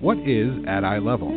[0.00, 1.28] What is at eye level?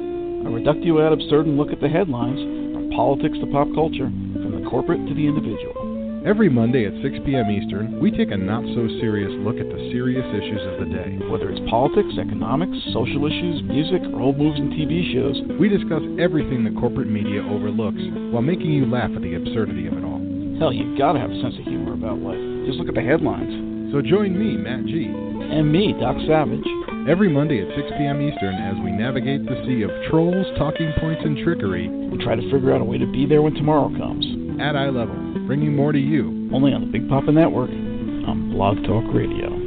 [0.45, 2.39] A reductio ad absurdum look at the headlines,
[2.73, 5.97] from politics to pop culture, from the corporate to the individual.
[6.27, 7.47] Every Monday at 6 p.m.
[7.47, 11.15] Eastern, we take a not so serious look at the serious issues of the day.
[11.31, 16.03] Whether it's politics, economics, social issues, music, or old movies and TV shows, We discuss
[16.19, 18.03] everything the corporate media overlooks
[18.35, 20.19] while making you laugh at the absurdity of it all.
[20.59, 22.41] hell, you've gotta have a sense of humor about life.
[22.67, 23.76] Just look at the headlines.
[23.91, 26.65] So join me, Matt G, And me, Doc Savage.
[27.09, 28.21] every Monday at 6 p.m.
[28.21, 32.51] Eastern as we navigate the sea of trolls, talking points, and trickery We try to
[32.51, 34.25] figure out a way to be there when tomorrow comes.
[34.59, 35.15] at eye level,
[35.47, 36.49] bringing more to you.
[36.53, 39.66] Only on the Big Papa Network on Blog Talk Radio.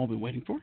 [0.00, 0.56] All been waiting for.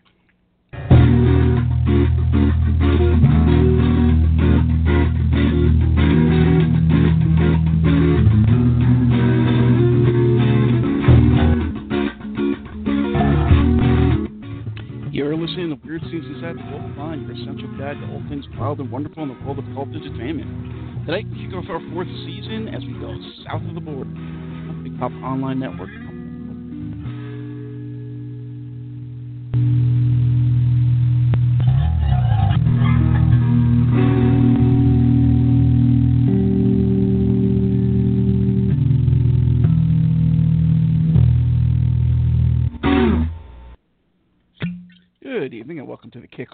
[15.11, 18.43] You're listening to Weird Scenes Inside the Gold Mine, your essential guide to all things
[18.57, 21.05] wild and wonderful in the world of cult entertainment.
[21.05, 23.15] Tonight, we kick off our fourth season as we go
[23.45, 26.06] south of the border on Big Pop Online Network.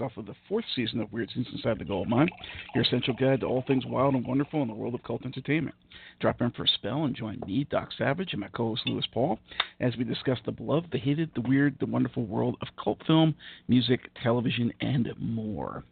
[0.03, 2.29] Kickoff of the fourth season of Weird Scenes Inside the Gold Mine,
[2.75, 5.75] your essential guide to all things wild and wonderful in the world of cult entertainment.
[6.19, 9.39] Drop in for a spell and join me, Doc Savage, and my co-host Lewis Paul
[9.79, 13.35] as we discuss the beloved, the hated, the weird, the wonderful world of cult film,
[13.67, 15.83] music, television, and more.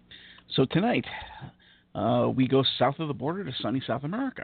[0.55, 1.05] So tonight,
[1.95, 4.43] uh, we go south of the border to sunny South America.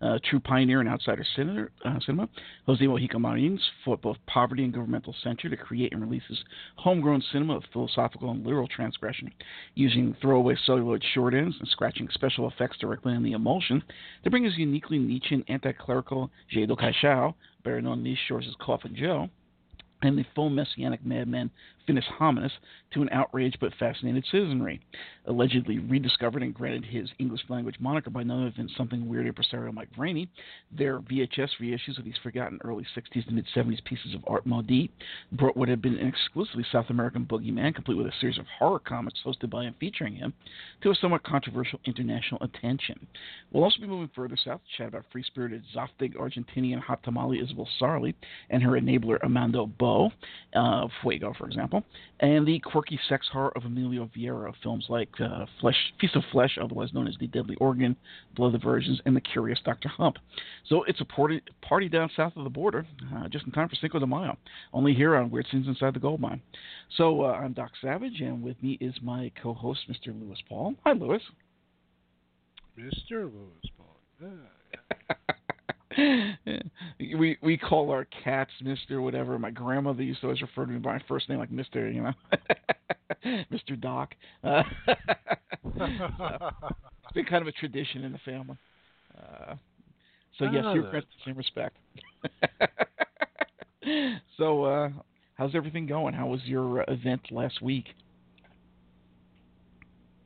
[0.00, 2.28] Uh, true pioneer and outsider cinema, uh, cinema,
[2.66, 6.38] Jose Mojica Marins fought both poverty and governmental censure to create and release his
[6.76, 9.28] homegrown cinema of philosophical and literal transgression,
[9.74, 13.82] using throwaway celluloid short ends and scratching special effects directly on the emulsion
[14.22, 18.94] to bring his uniquely Nietzschean anti-clerical Zé do Caixão, better known these shores as Coffin
[18.94, 19.28] Joe,
[20.02, 21.50] and the full messianic madman
[21.88, 22.50] Finis Hominis
[22.92, 24.80] to an outraged but fascinated citizenry.
[25.26, 29.72] Allegedly rediscovered and granted his English language moniker by none other than something weird impresario
[29.72, 30.28] Mike Vraney,
[30.70, 34.90] their VHS reissues of these forgotten early 60s to mid 70s pieces of art maudit
[35.32, 38.78] brought what had been an exclusively South American boogeyman, complete with a series of horror
[38.78, 40.34] comics hosted by and featuring him,
[40.82, 43.06] to a somewhat controversial international attention.
[43.50, 47.40] We'll also be moving further south to chat about free spirited Zoftig Argentinian hot tamale
[47.40, 48.14] Isabel Sarli
[48.50, 50.10] and her enabler Armando Bo,
[50.54, 51.77] uh, Fuego, for example,
[52.20, 56.58] and the quirky sex horror of Emilio Vieyra, films like uh, Flesh, Feast of Flesh,
[56.60, 57.96] otherwise known as The Deadly Organ,
[58.36, 59.88] Blood of the Virgins, and The Curious Dr.
[59.88, 60.16] Hump.
[60.66, 63.76] So it's a party, party down south of the border, uh, just in time for
[63.76, 64.36] Cinco de Mayo,
[64.72, 66.40] only here on Weird Scenes Inside the Gold Mine.
[66.96, 70.08] So uh, I'm Doc Savage, and with me is my co-host, Mr.
[70.08, 70.74] Lewis Paul.
[70.84, 71.22] Hi, Lewis.
[72.78, 73.22] Mr.
[73.24, 73.96] Lewis Paul.
[77.00, 79.38] we we call our cats Mister whatever.
[79.38, 82.02] My grandmother used to always refer to me by my first name like Mister, you
[82.02, 82.12] know,
[83.50, 84.14] Mister Doc.
[84.44, 84.62] Uh,
[85.78, 85.86] so,
[87.04, 88.56] it's been kind of a tradition in the family.
[89.16, 89.54] Uh,
[90.38, 91.76] so yes, Ah, you're the same respect.
[94.36, 94.88] so uh,
[95.34, 96.14] how's everything going?
[96.14, 97.86] How was your uh, event last week?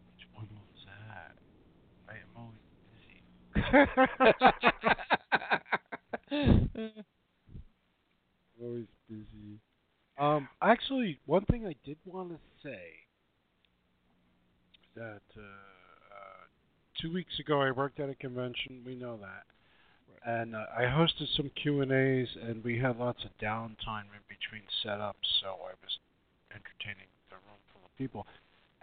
[0.04, 1.36] Which one was that?
[2.08, 2.60] I am always
[2.90, 3.24] busy.
[8.62, 9.60] Always busy.
[10.18, 12.80] Um, actually, one thing I did want to say
[14.94, 16.44] that uh, uh,
[17.00, 18.82] two weeks ago I worked at a convention.
[18.86, 23.24] We know that, and uh, I hosted some Q and A's, and we had lots
[23.24, 25.98] of downtime in between setups, so I was
[26.50, 28.26] entertaining the room full of people.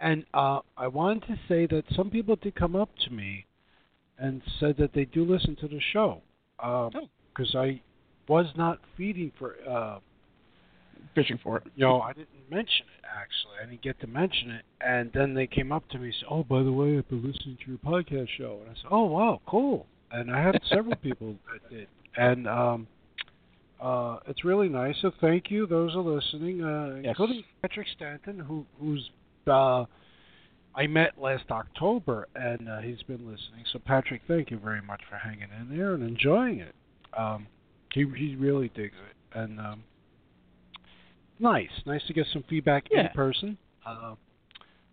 [0.00, 3.46] And uh, I wanted to say that some people did come up to me
[4.18, 6.22] and said that they do listen to the show
[7.40, 7.80] because I
[8.28, 9.98] was not feeding for uh,
[11.14, 11.64] Fishing for it.
[11.74, 13.54] you know I didn't mention it actually.
[13.60, 16.26] I didn't get to mention it, and then they came up to me and said,
[16.30, 19.06] "Oh, by the way, I've been listening to your podcast show." And I said, "Oh,
[19.06, 22.86] wow, cool." And I had several people that did, and um,
[23.80, 24.94] uh, it's really nice.
[25.00, 27.06] So thank you, those are listening, uh, Yes.
[27.08, 29.10] including Patrick Stanton, who who's
[29.48, 29.84] uh,
[30.76, 33.64] I met last October, and uh, he's been listening.
[33.72, 36.74] So Patrick, thank you very much for hanging in there and enjoying it.
[37.16, 37.46] Um,
[37.92, 39.84] he he really digs it, and um,
[41.38, 43.58] nice, nice to get some feedback in person.
[43.84, 44.14] Uh,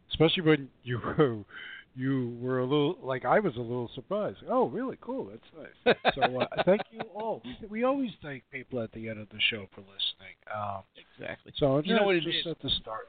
[0.09, 1.37] especially when you were
[1.95, 4.37] you were a little like I was a little surprised.
[4.49, 5.29] Oh, really cool.
[5.31, 5.95] That's nice.
[6.15, 7.41] so uh, thank you all.
[7.43, 10.35] We, we always thank people at the end of the show for listening.
[10.55, 10.83] Um,
[11.19, 11.53] Exactly.
[11.57, 12.47] so You know what it just is?
[12.47, 13.07] at the start.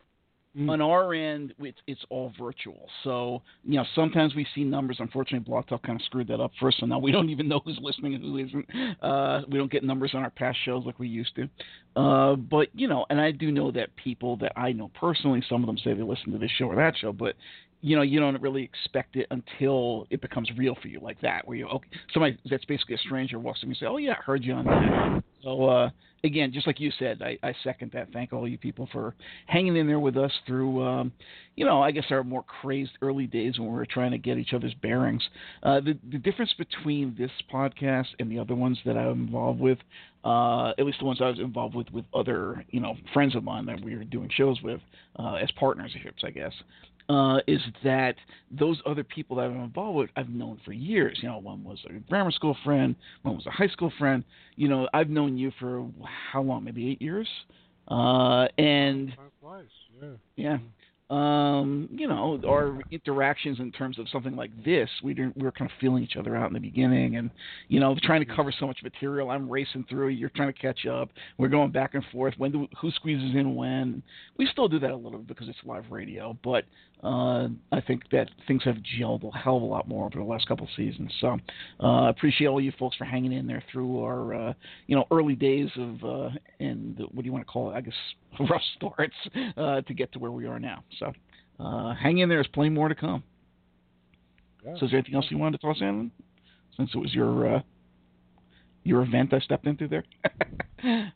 [0.58, 0.70] Mm.
[0.70, 2.88] On our end, it's, it's all virtual.
[3.04, 4.96] So, you know, sometimes we see numbers.
[4.98, 7.60] Unfortunately, Blog Talk kind of screwed that up first, so now we don't even know
[7.64, 9.02] who's listening and who isn't.
[9.02, 11.48] Uh, we don't get numbers on our past shows like we used to.
[11.94, 15.62] Uh, but, you know, and I do know that people that I know personally, some
[15.62, 17.36] of them say they listen to this show or that show, but
[17.80, 21.46] you know, you don't really expect it until it becomes real for you, like that,
[21.46, 24.22] where you okay, somebody that's basically a stranger walks in and say, "Oh yeah, I
[24.22, 25.90] heard you on that." So uh,
[26.24, 28.12] again, just like you said, I, I second that.
[28.12, 29.14] Thank all you people for
[29.46, 31.12] hanging in there with us through, um,
[31.54, 34.38] you know, I guess our more crazed early days when we were trying to get
[34.38, 35.22] each other's bearings.
[35.62, 39.78] Uh, the the difference between this podcast and the other ones that I'm involved with,
[40.24, 43.44] uh, at least the ones I was involved with with other, you know, friends of
[43.44, 44.80] mine that we were doing shows with
[45.16, 46.52] uh, as partnerships, I guess
[47.08, 48.14] uh, is that
[48.50, 51.18] those other people that I'm involved with, I've known for years.
[51.22, 54.24] You know, one was a grammar school friend, one was a high school friend.
[54.56, 55.86] You know, I've known you for
[56.32, 56.64] how long?
[56.64, 57.28] Maybe eight years.
[57.88, 59.14] Uh, and
[60.00, 60.08] yeah.
[60.36, 60.58] yeah.
[61.10, 65.52] Um, you know, our interactions in terms of something like this, we didn't we were
[65.52, 67.30] kind of feeling each other out in the beginning and
[67.68, 69.30] you know, trying to cover so much material.
[69.30, 71.08] I'm racing through, you're trying to catch up.
[71.38, 72.34] We're going back and forth.
[72.36, 74.02] When do, who squeezes in when?
[74.36, 76.64] We still do that a little bit because it's live radio, but
[77.02, 80.24] uh, I think that things have gelled a hell of a lot more over the
[80.24, 81.12] last couple of seasons.
[81.20, 81.38] So,
[81.82, 84.52] uh, appreciate all you folks for hanging in there through our, uh,
[84.86, 87.74] you know, early days of, uh, and what do you want to call it?
[87.74, 87.94] I guess
[88.50, 89.14] rough starts
[89.56, 90.82] uh, to get to where we are now.
[90.98, 91.12] So,
[91.60, 92.38] uh, hang in there.
[92.38, 93.22] There's plenty more to come.
[94.64, 94.74] Yeah.
[94.78, 96.10] So, is there anything else you wanted to toss in?
[96.76, 97.60] Since it was your uh,
[98.84, 100.04] your event I stepped into there.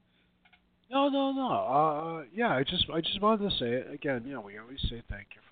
[0.93, 1.49] No, no, no.
[1.49, 4.25] Uh, yeah, I just, I just wanted to say it again.
[4.27, 5.52] You know, we always say thank you for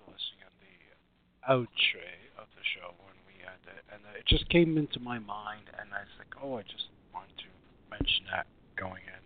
[1.47, 5.69] outre of the show when we end it, and it just came into my mind,
[5.79, 7.49] and I was like, oh, I just wanted to
[7.89, 8.47] mention that
[8.77, 9.21] going in.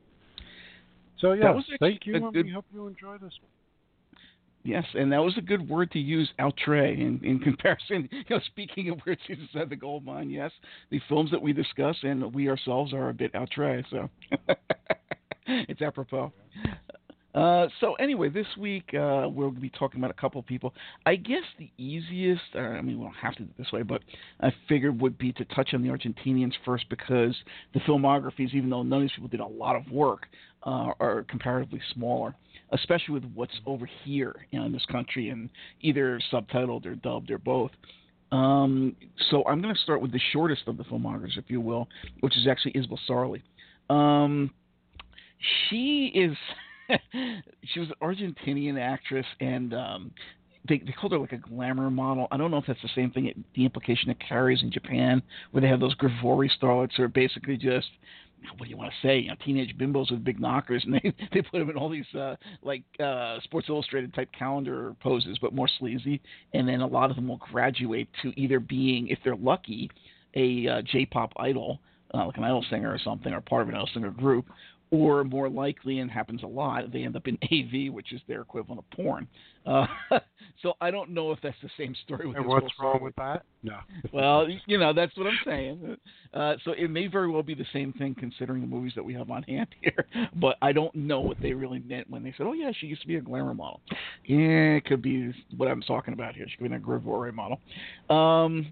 [1.20, 3.52] So yeah, thank you, and good- we hope you enjoy this one.
[4.66, 8.10] Yes, and that was a good word to use, outre, in, in comparison.
[8.12, 9.22] You know, speaking of words
[9.54, 10.52] at the gold mine, yes,
[10.90, 14.10] the films that we discuss and we ourselves are a bit outre, so
[15.46, 16.34] it's apropos.
[17.36, 20.74] Uh, so anyway, this week uh, we'll be talking about a couple of people.
[21.06, 23.82] I guess the easiest, uh, I mean, we don't have to do it this way,
[23.82, 24.02] but
[24.40, 27.36] I figured would be to touch on the Argentinians first because
[27.74, 30.28] the filmographies, even though none of these people did a lot of work,
[30.66, 32.34] uh, are comparatively smaller,
[32.72, 35.50] especially with what's over here you know, in this country and
[35.82, 37.72] either subtitled or dubbed or both.
[38.32, 38.96] Um,
[39.30, 41.90] so I'm going to start with the shortest of the filmographies, if you will,
[42.22, 43.42] which is actually Isabel Sarli.
[43.90, 44.52] Um,
[45.70, 46.36] she is
[47.64, 50.12] she was an Argentinian actress and um
[50.68, 52.28] they they called her like a glamour model.
[52.32, 53.27] I don't know if that's the same thing.
[53.27, 57.08] It, the implication it carries in Japan, where they have those gravure starlets who are
[57.08, 57.88] basically just
[58.58, 59.20] what do you want to say?
[59.20, 62.06] You know, teenage bimbos with big knockers, and they they put them in all these
[62.15, 66.22] uh, like uh, Sports Illustrated type calendar poses, but more sleazy.
[66.54, 69.89] And then a lot of them will graduate to either being, if they're lucky,
[70.36, 71.80] a uh, J-pop idol,
[72.13, 74.46] uh, like an idol singer or something, or part of an idol singer group,
[74.92, 78.42] or more likely, and happens a lot, they end up in AV, which is their
[78.42, 79.27] equivalent of porn.
[79.65, 79.86] Uh,
[80.62, 83.44] so I don't know if that's the same story with And what's wrong with that?
[83.63, 83.80] No.
[84.13, 85.98] well, you know, that's what I'm saying.
[86.34, 89.13] Uh, so it may very well be the same thing considering the movies that we
[89.15, 90.06] have on hand here.
[90.36, 93.01] But I don't know what they really meant when they said, oh, yeah, she used
[93.01, 93.82] to be a glamour model.
[94.25, 96.46] Yeah, it could be what I'm talking about here.
[96.50, 97.60] She could be a gravure model.
[98.10, 98.72] Um,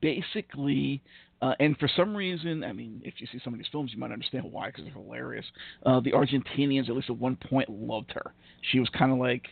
[0.00, 1.02] basically,
[1.42, 3.98] uh, and for some reason, I mean, if you see some of these films, you
[3.98, 5.46] might understand why because they're hilarious.
[5.86, 8.32] Uh, the Argentinians, at least at one point, loved her.
[8.70, 9.46] She was kind of like,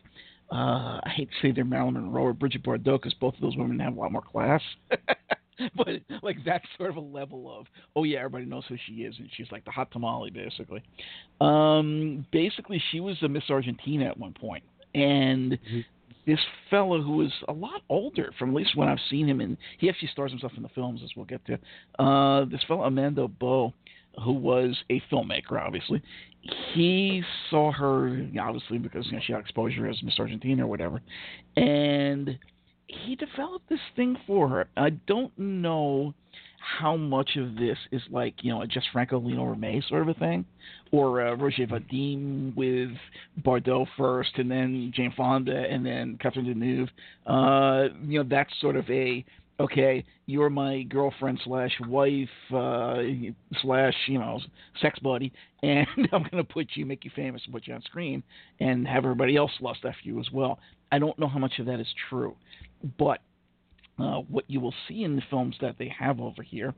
[0.52, 3.56] uh, I hate to say they're Marilyn Monroe or Bridget Bardot because both of those
[3.56, 4.62] women have a lot more class.
[5.76, 5.88] but
[6.22, 7.66] like that sort of a level of,
[7.96, 10.82] oh yeah, everybody knows who she is, and she's like the hot tamale, basically.
[11.40, 14.64] Um, basically, she was a Miss Argentina at one point,
[14.94, 15.84] and Mhm.
[16.28, 19.56] This fellow who was a lot older, from at least when I've seen him, and
[19.78, 21.58] he actually stars himself in the films, as we'll get to.
[21.98, 23.72] Uh, this fellow Armando Bo
[24.24, 26.02] who was a filmmaker, obviously,
[26.74, 31.00] he saw her obviously because you know, she had exposure as Miss Argentina or whatever,
[31.56, 32.38] and
[32.86, 34.68] he developed this thing for her.
[34.76, 36.14] I don't know
[36.58, 40.08] how much of this is like you know a Jess Franco Lina Romay sort of
[40.08, 40.44] a thing,
[40.92, 42.90] or uh, Roger Vadim with
[43.42, 46.88] Bardot first, and then Jane Fonda, and then Catherine Deneuve.
[47.26, 49.24] Uh, you know that's sort of a
[49.60, 52.96] okay, you're my girlfriend slash wife uh,
[53.62, 54.40] slash you know
[54.80, 58.22] sex buddy, and I'm gonna put you, make you famous, and put you on screen,
[58.60, 60.58] and have everybody else lust after you as well.
[60.90, 62.34] I don't know how much of that is true,
[62.98, 63.20] but
[63.98, 66.74] uh, what you will see in the films that they have over here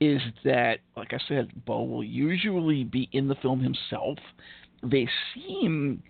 [0.00, 4.18] is that, like I said, Bo will usually be in the film himself.
[4.82, 6.02] They seem,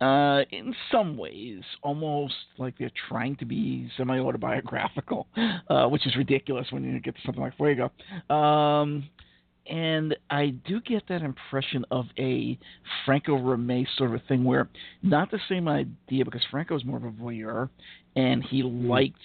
[0.00, 5.26] uh, in some ways, almost like they're trying to be semi autobiographical,
[5.70, 7.90] uh, which is ridiculous when you get to something like Fuego.
[8.28, 9.08] Um,
[9.66, 12.58] and I do get that impression of a
[13.06, 14.68] Franco Romay sort of thing where
[15.02, 17.68] not the same idea because Franco is more of a voyeur
[18.16, 18.88] and he mm-hmm.
[18.88, 19.20] liked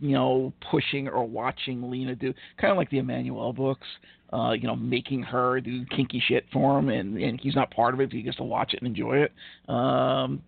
[0.00, 3.86] you know, pushing or watching Lina do kind of like the Emmanuelle books,
[4.32, 7.94] uh, you know, making her do kinky shit for him, and and he's not part
[7.94, 8.12] of it.
[8.12, 9.32] He gets to watch it and enjoy it.
[9.68, 10.42] Um,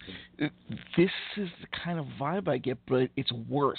[0.96, 3.78] this is the kind of vibe I get, but it's worse.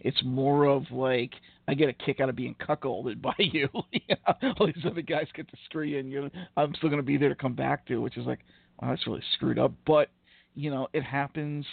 [0.00, 1.32] It's more of like
[1.66, 3.68] I get a kick out of being cuckolded by you.
[3.72, 7.06] All these other guys get to screw you, and you know, I'm still going to
[7.06, 8.40] be there to come back to, which is like,
[8.80, 9.72] wow, that's really screwed up.
[9.86, 10.10] But
[10.54, 11.64] you know, it happens.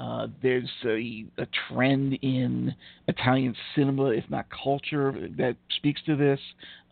[0.00, 2.74] Uh, there's a, a, trend in
[3.06, 6.40] Italian cinema, if not culture, that speaks to this.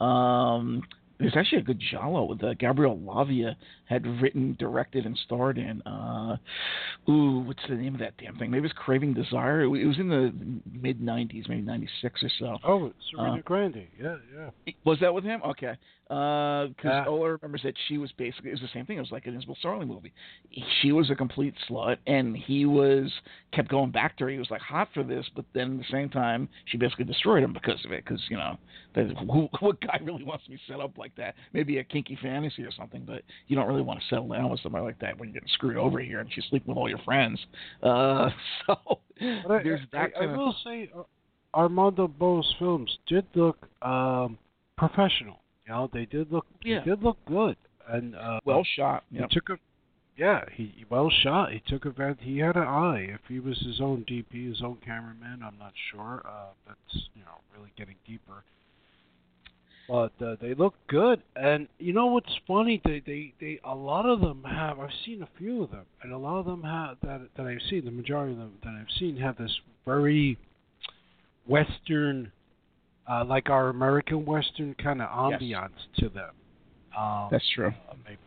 [0.01, 0.83] Um,
[1.19, 3.57] there's actually a good giallo with uh, Gabriel Lavia
[3.93, 5.83] had written, directed, and starred in.
[5.83, 6.37] Uh,
[7.09, 8.51] ooh, what's the name of that damn thing?
[8.51, 9.63] Maybe it's Craving Desire.
[9.63, 10.33] It was in the
[10.73, 12.59] mid '90s, maybe '96 or so.
[12.65, 13.89] Oh, Serena uh, Grandi.
[14.01, 14.73] Yeah, yeah.
[14.85, 15.41] Was that with him?
[15.45, 15.77] Okay.
[16.13, 18.99] Because uh, all I remember is that she was basically it was the same thing.
[18.99, 20.13] It was like an Isabel Sarli movie.
[20.83, 23.11] She was a complete slut, and he was
[23.55, 24.31] kept going back to her.
[24.31, 27.43] He was like hot for this, but then at the same time, she basically destroyed
[27.43, 28.05] him because of it.
[28.05, 28.59] Because you know,
[28.95, 31.35] who, what guy really wants to be set up like that?
[31.55, 34.61] Maybe a kinky fantasy or something, but you don't really want to settle down with
[34.61, 36.99] somebody like that when you're getting screwed over here and she's sleeping with all your
[36.99, 37.39] friends.
[37.83, 38.31] Uh,
[38.67, 38.77] so
[39.21, 40.11] I, there's that.
[40.19, 41.03] I, I, I will say, uh,
[41.55, 44.39] Armando Bo's films did look um,
[44.77, 45.39] professional.
[45.67, 46.81] You know, they did look yeah.
[46.81, 47.57] they did look good
[47.89, 49.05] and uh, well shot.
[49.11, 49.29] Yep.
[49.29, 49.59] He took a
[50.17, 51.53] yeah, he well shot.
[51.53, 52.19] He took advantage.
[52.21, 53.07] He had an eye.
[53.09, 56.23] If he was his own DP, his own cameraman, I'm not sure.
[56.27, 58.45] Uh, that's you know really getting deeper.
[59.89, 62.81] But uh, they look good, and you know what's funny?
[62.85, 64.79] They, they, they, a lot of them have.
[64.79, 67.61] I've seen a few of them, and a lot of them have that that I've
[67.69, 67.85] seen.
[67.85, 69.53] The majority of them that I've seen have this
[69.85, 70.39] very
[71.47, 72.31] Western
[73.11, 75.99] uh, like our American Western kind of ambiance yes.
[75.99, 76.31] to them.
[76.97, 77.73] Um, That's true.
[77.91, 78.19] Uh, maybe,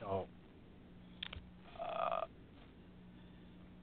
[0.00, 0.26] you know,
[1.82, 2.20] uh,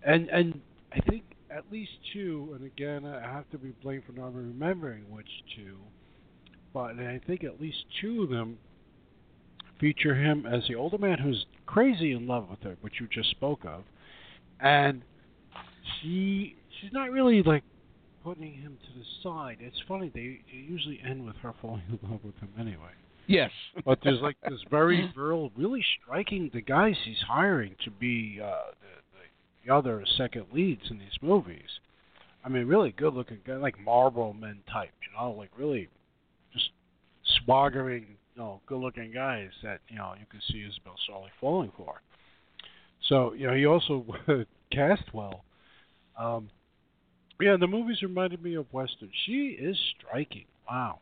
[0.06, 0.60] and and
[0.94, 5.04] I think at least two, and again I have to be blamed for not remembering
[5.12, 5.78] which two,
[6.74, 8.58] but I think at least two of them
[9.80, 13.30] feature him as the older man who's crazy in love with her, which you just
[13.32, 13.84] spoke of,
[14.60, 15.02] and
[16.02, 17.64] she she's not really like
[18.24, 19.58] putting him to the side.
[19.60, 22.94] It's funny they, they usually end with her falling in love with him anyway.
[23.28, 23.52] Yes,
[23.86, 28.48] but there's like this very real, really striking the guys he's hiring to be uh,
[28.82, 31.80] the, the the other second leads in these movies.
[32.46, 35.90] I mean, really good looking guy, like Marlboro Men type, you know, like really
[37.44, 41.72] swaggering, you know, good looking guys that you know you can see Isabel Sarli falling
[41.78, 42.02] for.
[43.10, 44.06] So you know, he also
[44.72, 45.44] cast well.
[46.18, 46.50] Um,
[47.40, 49.10] yeah, the movies reminded me of Western.
[49.26, 50.46] She is striking.
[50.70, 51.00] Wow.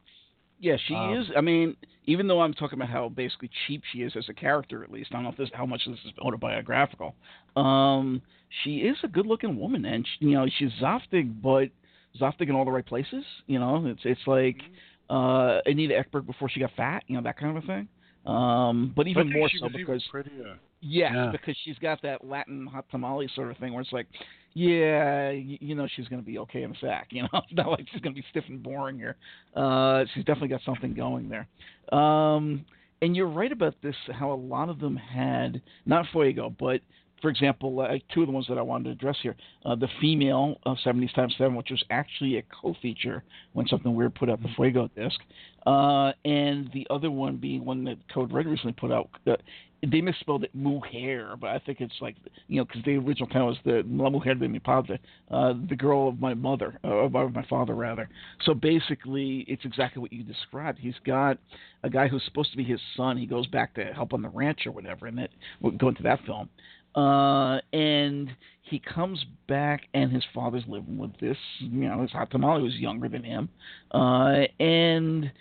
[0.59, 1.27] Yeah, she um, is.
[1.35, 4.83] I mean, even though I'm talking about how basically cheap she is as a character,
[4.83, 7.15] at least I don't know if this, how much this is autobiographical.
[7.55, 8.21] Um,
[8.63, 11.69] she is a good-looking woman, and she, you know she's Zaftig, but
[12.19, 13.25] Zaftig in all the right places.
[13.47, 14.73] You know, it's it's like mm-hmm.
[15.11, 17.03] Uh, Anita Ekberg before she got fat.
[17.07, 17.87] You know that kind of a thing.
[18.25, 20.03] Um, but even more so because.
[20.83, 21.31] Yes, yeah.
[21.31, 24.07] because she's got that Latin hot tamale sort of thing where it's like,
[24.53, 27.09] yeah, you, you know she's going to be okay in the sack.
[27.11, 29.15] You know, it's not like she's going to be stiff and boring here.
[29.55, 31.47] Uh, she's definitely got something going there.
[31.97, 32.65] Um,
[33.03, 33.95] and you're right about this.
[34.11, 36.81] How a lot of them had not Fuego, but
[37.21, 39.35] for example, uh, two of the ones that I wanted to address here,
[39.65, 43.23] uh, the female of 70s times 7, which was actually a co-feature
[43.53, 45.19] when something weird put out the Fuego disc,
[45.65, 49.09] uh, and the other one being one that Code Red recently put out.
[49.27, 49.35] Uh,
[49.89, 52.15] they misspelled it Mujer, but I think it's like
[52.47, 54.99] you know because the original title was the La Mujer de mi Padre,
[55.31, 58.07] uh, the girl of my mother, uh, of my father rather.
[58.43, 60.77] So basically, it's exactly what you described.
[60.79, 61.39] He's got
[61.83, 63.17] a guy who's supposed to be his son.
[63.17, 66.03] He goes back to help on the ranch or whatever, and that we'll go into
[66.03, 66.49] that film.
[66.95, 68.29] Uh, and
[68.63, 71.37] he comes back, and his father's living with this.
[71.59, 73.49] You know, his hot tamale was younger than him,
[73.91, 75.31] uh, and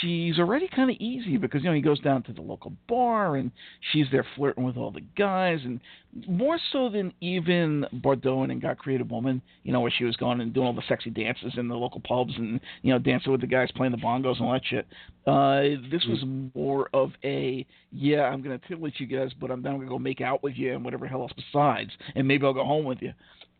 [0.00, 3.36] she's already kind of easy because you know he goes down to the local bar
[3.36, 3.50] and
[3.92, 5.80] she's there flirting with all the guys and
[6.26, 10.40] more so than even Bardot and God Created Woman, you know, where she was going
[10.40, 13.40] and doing all the sexy dances in the local pubs and you know dancing with
[13.40, 14.86] the guys playing the bongos and all that shit.
[15.26, 19.76] Uh, this was more of a yeah, I'm gonna titillate you guys, but I'm then
[19.76, 22.64] gonna go make out with you and whatever hell else besides, and maybe I'll go
[22.64, 23.12] home with you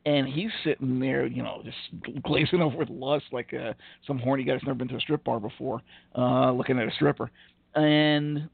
[0.06, 3.72] and he's sitting there, you know, just glazing over with lust like uh,
[4.06, 5.82] some horny guy who's never been to a strip bar before,
[6.16, 7.30] uh, looking at a stripper,
[7.74, 8.48] and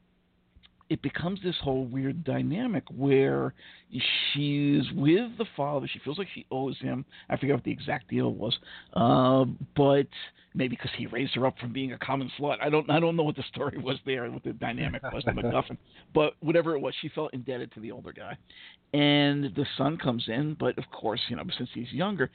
[0.89, 3.53] it becomes this whole weird dynamic where
[3.91, 5.87] she's with the father.
[5.91, 7.05] She feels like she owes him.
[7.29, 8.57] I forget what the exact deal was,
[8.93, 10.07] uh, but
[10.53, 12.57] maybe because he raised her up from being a common slut.
[12.61, 12.89] I don't.
[12.89, 15.77] I don't know what the story was there, what the dynamic was, the MacGuffin.
[16.13, 18.37] But whatever it was, she felt indebted to the older guy,
[18.93, 20.55] and the son comes in.
[20.59, 22.31] But of course, you know, since he's younger,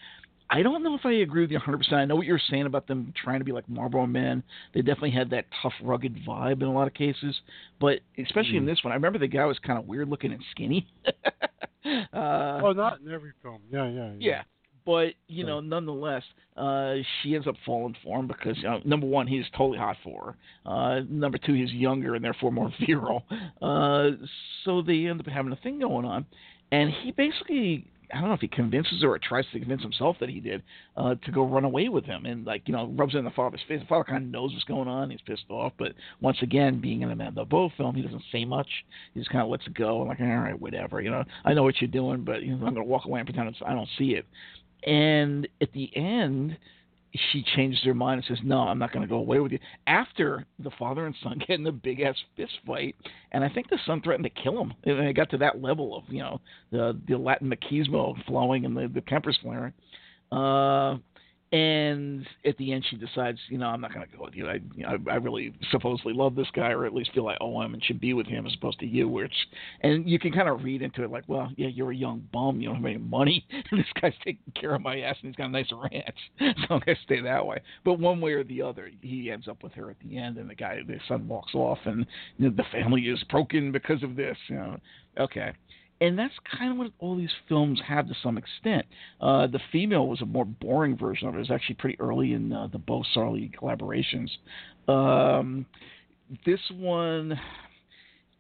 [0.53, 1.93] I don't know if I agree with you 100%.
[1.95, 4.43] I know what you're saying about them trying to be like Marlboro Men.
[4.75, 7.35] They definitely had that tough, rugged vibe in a lot of cases.
[7.81, 8.59] But especially mm.
[8.59, 10.87] in this one, I remember the guy was kind of weird looking and skinny.
[11.07, 13.63] uh, oh, not in every film.
[13.71, 14.13] Yeah, yeah, yeah.
[14.19, 14.43] Yeah.
[14.85, 16.25] But, you know, nonetheless,
[16.57, 19.97] uh, she ends up falling for him because, you know, number one, he's totally hot
[20.03, 20.71] for her.
[20.71, 23.23] Uh, number two, he's younger and therefore more virile.
[23.63, 24.11] Uh,
[24.65, 26.27] so they end up having a thing going on.
[26.73, 30.17] And he basically I don't know if he convinces her or tries to convince himself
[30.21, 30.63] that he did
[30.97, 33.31] uh, to go run away with him, and like you know rubs it in the
[33.31, 33.81] father's face.
[33.81, 35.11] The father kind of knows what's going on.
[35.11, 38.45] He's pissed off, but once again, being in a Armando Bo film, he doesn't say
[38.45, 38.69] much.
[39.15, 41.01] He just kind of lets it go and like, all right, whatever.
[41.01, 43.27] You know, I know what you're doing, but you know, I'm gonna walk away and
[43.27, 44.27] pretend I don't see it.
[44.85, 46.57] And at the end,
[47.31, 49.59] she changes her mind and says, "No, I'm not going to go away with you."
[49.87, 52.97] After the father and son get in a big ass fist fight,
[53.33, 54.73] and I think the son threatened to kill him.
[54.85, 56.41] And it got to that level of you know
[56.71, 59.73] the the Latin machismo flowing and the the tempers flaring.
[60.31, 60.97] Uh,
[61.53, 64.49] and at the end she decides, you know, I'm not going to go with you.
[64.49, 67.75] I, I, I really supposedly love this guy, or at least feel I owe him
[67.75, 69.07] and should be with him as opposed to you.
[69.07, 69.35] Which,
[69.83, 72.61] and you can kind of read into it like, well, yeah, you're a young bum,
[72.61, 75.37] you don't have any money, and this guy's taking care of my ass, and he's
[75.37, 77.61] got a nice ranch, so I'm going to stay that way.
[77.85, 80.49] But one way or the other, he ends up with her at the end, and
[80.49, 82.07] the guy, the son walks off, and
[82.39, 84.39] you know, the family is broken because of this.
[84.49, 84.77] You know,
[85.21, 85.53] okay
[86.03, 88.85] and that's kind of what all these films have to some extent.
[89.21, 91.37] Uh, the female was a more boring version of it.
[91.37, 94.29] It was actually pretty early in uh, the Bo Sarli collaborations.
[94.93, 95.65] Um,
[96.45, 97.39] this one,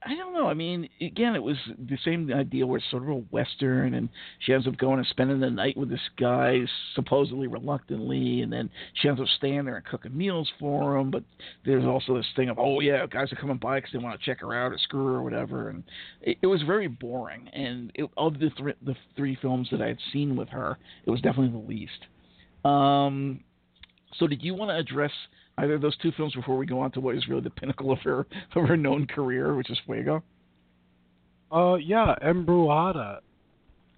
[0.04, 0.48] I don't know.
[0.48, 4.08] I mean, again, it was the same idea where it's sort of a western, and
[4.40, 6.60] she ends up going and spending the night with this guy,
[6.94, 11.12] supposedly reluctantly, and then she ends up staying there and cooking meals for him.
[11.12, 11.22] But
[11.64, 14.26] there's also this thing of, oh yeah, guys are coming by because they want to
[14.26, 15.84] check her out or screw her or whatever, and
[16.20, 17.48] it, it was very boring.
[17.52, 21.10] And it, of the th- the three films that I had seen with her, it
[21.10, 22.06] was definitely the least.
[22.64, 23.44] Um,
[24.18, 25.12] so did you want to address?
[25.58, 27.92] Either of those two films before we go on to what is really the pinnacle
[27.92, 30.22] of her of her known career, which is Fuego?
[31.50, 33.18] Uh, yeah, Embrujada,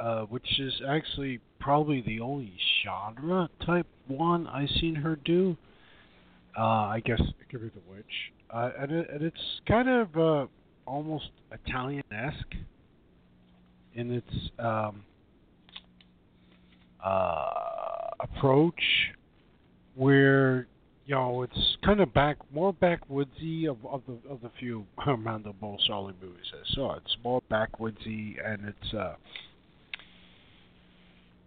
[0.00, 5.56] uh, which is actually probably the only genre type one I've seen her do.
[6.58, 8.04] Uh, I guess it could be The Witch,
[8.50, 10.46] uh, and, it, and it's kind of uh,
[10.86, 12.54] almost Italian-esque
[13.94, 15.02] in its um,
[17.04, 17.50] uh,
[18.20, 18.80] approach,
[19.94, 20.66] where
[21.06, 25.54] you know, it's kind of back more backwoodsy of, of the of the few Armando
[25.62, 26.96] Sarli movies I saw.
[26.96, 29.14] It's more backwoodsy, and it's uh,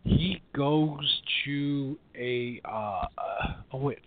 [0.03, 3.05] he goes to a uh,
[3.71, 3.99] a witch,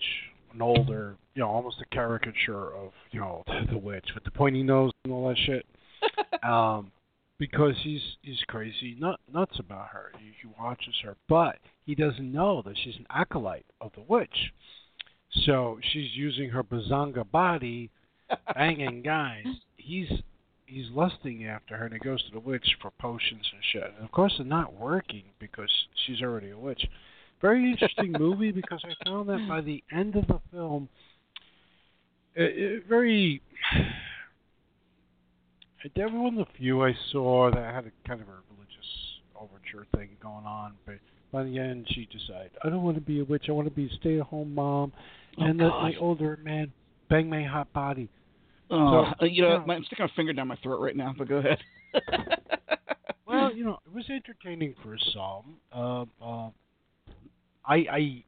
[0.54, 4.62] an older, you know, almost a caricature of you know the witch with the pointy
[4.62, 5.66] nose and all that shit.
[6.44, 6.92] um,
[7.38, 10.12] because he's he's crazy nut, nuts about her.
[10.18, 14.52] He, he watches her, but he doesn't know that she's an acolyte of the witch.
[15.46, 17.90] So she's using her bazanga body,
[18.54, 19.44] banging guys.
[19.76, 20.10] He's
[20.66, 23.92] he's lusting after her, and he goes to the witch for potions and shit.
[23.96, 25.70] And of course, they're not working because
[26.06, 26.84] she's already a witch.
[27.40, 30.88] Very interesting movie because I found that by the end of the film,
[32.34, 33.42] it, it very.
[35.96, 39.86] Every one of the few I saw that had a kind of a religious overture
[39.96, 40.96] thing going on, but
[41.32, 43.46] by the end she decided, I don't want to be a witch.
[43.48, 44.92] I want to be a stay-at-home mom
[45.40, 46.72] Oh, and let my older man
[47.08, 48.08] bang my hot body.
[48.70, 51.36] Oh, so, you know, I'm sticking a finger down my throat right now, but go
[51.36, 51.58] ahead.
[53.26, 55.56] well, you know, it was entertaining for some.
[55.72, 56.50] Uh, uh,
[57.64, 58.24] I, I,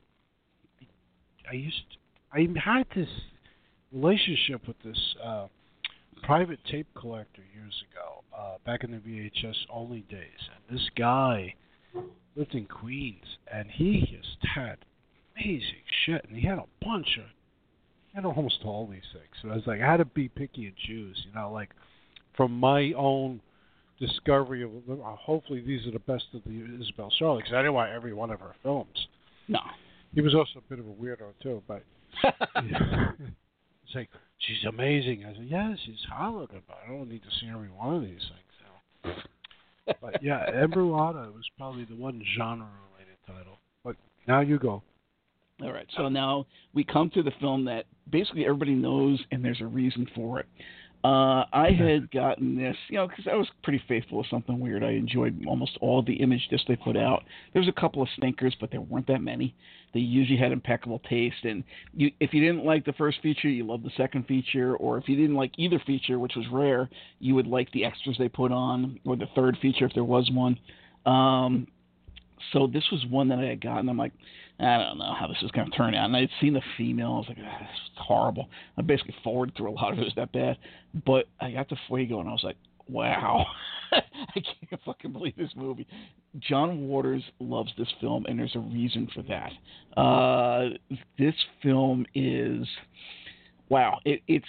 [1.49, 1.99] I used, to,
[2.33, 3.09] I had this
[3.93, 5.47] relationship with this uh,
[6.25, 11.55] private tape collector years ago, uh, back in the VHS only days, and this guy
[12.37, 14.79] lived in Queens, and he just had
[15.37, 17.25] amazing shit, and he had a bunch of,
[18.09, 19.31] he had almost all these things.
[19.41, 21.71] So I was like, I had to be picky and choose, you know, like
[22.37, 23.41] from my own
[23.99, 27.75] discovery of, uh, hopefully these are the best of the Isabel Sarli, because I didn't
[27.75, 29.07] want every one of her films.
[29.49, 29.61] No.
[30.15, 31.83] He was also a bit of a weirdo too, but
[32.25, 35.25] it's like she's amazing.
[35.25, 38.21] I said, yeah, she's Hollywood, but I don't need to see every one of these
[38.21, 39.15] things.
[39.85, 39.95] So.
[40.01, 43.59] but yeah, Embrujada was probably the one genre-related title.
[43.85, 44.83] But now you go.
[45.63, 49.61] All right, so now we come to the film that basically everybody knows, and there's
[49.61, 50.47] a reason for it.
[51.05, 54.85] Uh, I had gotten this, you know, because I was pretty faithful with something weird.
[54.85, 57.25] I enjoyed almost all the image discs they put out.
[57.53, 59.55] There was a couple of stinkers, but there weren't that many.
[59.95, 63.67] They usually had impeccable taste, and you, if you didn't like the first feature, you
[63.67, 67.35] loved the second feature, or if you didn't like either feature, which was rare, you
[67.35, 70.59] would like the extras they put on, or the third feature if there was one.
[71.05, 71.67] Um,
[72.53, 73.89] so this was one that I had gotten.
[73.89, 74.13] I'm like,
[74.61, 76.07] I don't know how this is going to turn out.
[76.07, 77.15] And I'd seen the female.
[77.15, 78.49] I was like, ah, this is horrible.
[78.77, 80.03] I basically forwarded through a lot of it.
[80.03, 80.57] It was that bad.
[81.05, 82.57] But I got to Fuego and I was like,
[82.89, 83.47] wow.
[83.93, 85.87] I can't fucking believe this movie.
[86.39, 90.01] John Waters loves this film, and there's a reason for that.
[90.01, 90.71] Uh,
[91.19, 92.67] this film is,
[93.69, 94.47] wow, it, it's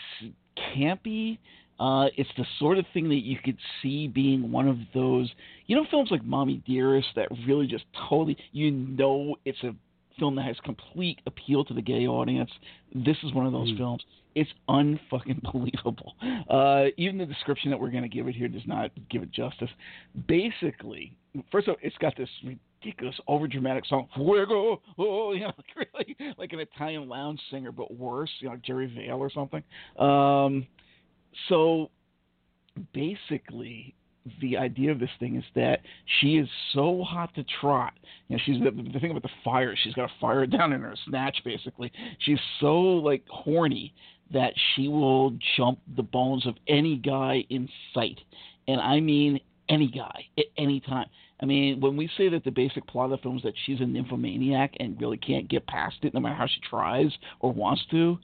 [0.75, 1.37] campy.
[1.79, 5.29] Uh, it's the sort of thing that you could see being one of those,
[5.65, 9.75] you know, films like Mommy Dearest that really just totally, you know, it's a
[10.19, 12.51] film that has complete appeal to the gay audience.
[12.93, 13.77] This is one of those mm.
[13.77, 14.03] films.
[14.35, 16.15] It's unfucking believable.
[16.49, 19.31] Uh, even the description that we're going to give it here does not give it
[19.31, 19.69] justice.
[20.27, 21.15] Basically,
[21.51, 26.33] first of all, it's got this ridiculous, overdramatic song, "Fuego," oh, you know, like really
[26.37, 29.63] like an Italian lounge singer, but worse, you know, like Jerry Vale or something.
[29.99, 30.67] Um,
[31.49, 31.89] so
[32.93, 33.95] basically,
[34.41, 35.81] the idea of this thing is that
[36.19, 37.93] she is so hot to trot.
[38.27, 39.75] You know, she's the, the thing about the fire.
[39.81, 41.91] She's got a fire down in her snatch, basically.
[42.19, 43.93] She's so like horny
[44.31, 48.19] that she will jump the bones of any guy in sight,
[48.67, 51.07] and I mean any guy at any time.
[51.41, 53.81] I mean, when we say that the basic plot of the film is that she's
[53.81, 57.83] a nymphomaniac and really can't get past it, no matter how she tries or wants
[57.91, 58.17] to,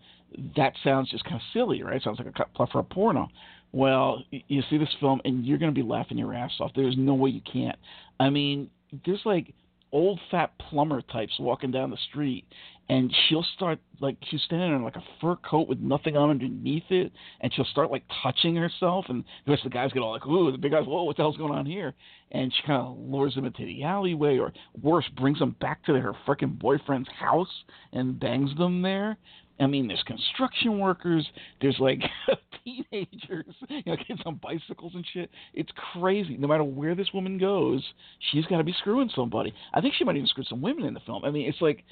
[0.55, 2.01] that sounds just kind of silly, right?
[2.01, 3.27] Sounds like a plot for a porno.
[3.71, 6.71] Well, you see this film and you're going to be laughing your ass off.
[6.75, 7.77] There's no way you can't.
[8.19, 8.69] I mean,
[9.05, 9.53] there's like
[9.91, 12.45] old fat plumber types walking down the street
[12.89, 16.83] and she'll start like she's standing in like a fur coat with nothing on underneath
[16.89, 20.11] it and she'll start like touching herself and the rest of the guys get all
[20.11, 21.93] like ooh the big guys whoa what the hell's going on here
[22.31, 25.93] and she kind of lures them into the alleyway or worse brings them back to
[25.93, 29.17] her freaking boyfriend's house and bangs them there
[29.59, 31.27] I mean, there's construction workers,
[31.61, 31.99] there's like
[32.63, 35.29] teenagers, you know, kids on bicycles and shit.
[35.53, 36.37] It's crazy.
[36.37, 37.83] No matter where this woman goes,
[38.31, 39.53] she's got to be screwing somebody.
[39.73, 41.25] I think she might even screw some women in the film.
[41.25, 41.83] I mean, it's like,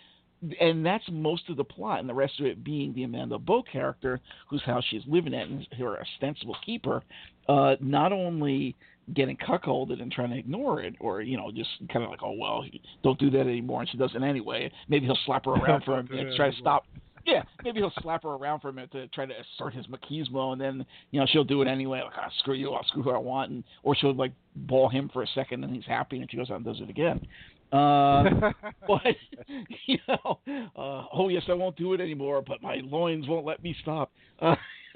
[0.62, 3.64] and that's most of the plot, and the rest of it being the Armando Bo
[3.64, 7.02] character, whose house she's living at, and her ostensible keeper,
[7.50, 8.76] uh, not only
[9.14, 12.36] getting cuckolded and trying to ignore it, or you know, just kind of like, oh
[12.38, 12.64] well,
[13.04, 14.72] don't do that anymore, and she doesn't anyway.
[14.88, 16.86] Maybe he'll slap her around for a minute, try to stop
[17.28, 20.54] yeah, maybe he'll slap her around for a minute to try to assert his machismo,
[20.54, 22.02] and then you know she'll do it anyway.
[22.02, 25.10] Like, oh, screw you, I'll screw who I want, and or she'll like ball him
[25.12, 27.20] for a second, and he's happy, and she goes out and does it again.
[27.74, 28.24] Uh,
[28.88, 29.02] but
[29.86, 33.62] you know, uh, oh yes, I won't do it anymore, but my loins won't let
[33.62, 34.12] me stop.
[34.42, 34.56] Uh,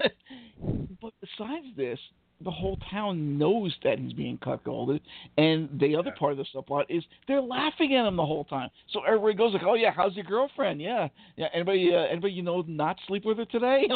[1.02, 1.98] but besides this,
[2.44, 5.00] the whole town knows that he's being cuckolded,
[5.38, 8.68] and the other part of the subplot is they're laughing at him the whole time.
[8.90, 10.80] So everybody goes like, "Oh yeah, how's your girlfriend?
[10.80, 11.48] Yeah, yeah.
[11.54, 13.88] Anybody, uh, anybody you know not sleep with her today?"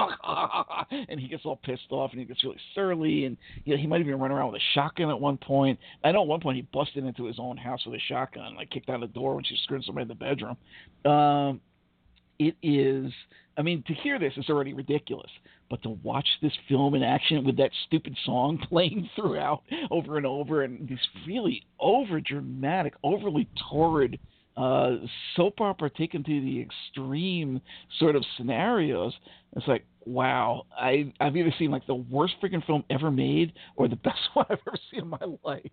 [0.90, 3.87] and he gets all pissed off, and he gets really surly, and you know, he
[3.87, 5.78] might even run around with a shotgun at one point.
[6.04, 8.70] I know at one point he busted into his own house with a shotgun, like
[8.70, 10.56] kicked out the door when she screwed somebody in the bedroom.
[11.04, 11.61] Um,
[12.38, 13.12] it is.
[13.59, 15.31] I mean, to hear this is already ridiculous.
[15.68, 20.27] But to watch this film in action with that stupid song playing throughout over and
[20.27, 24.18] over and these really over dramatic, overly torrid
[24.57, 24.96] uh,
[25.35, 27.61] soap opera taken to the extreme
[27.99, 29.12] sort of scenarios,
[29.55, 33.88] it's like, wow, I, I've either seen like the worst freaking film ever made or
[33.88, 35.71] the best one I've ever seen in my life.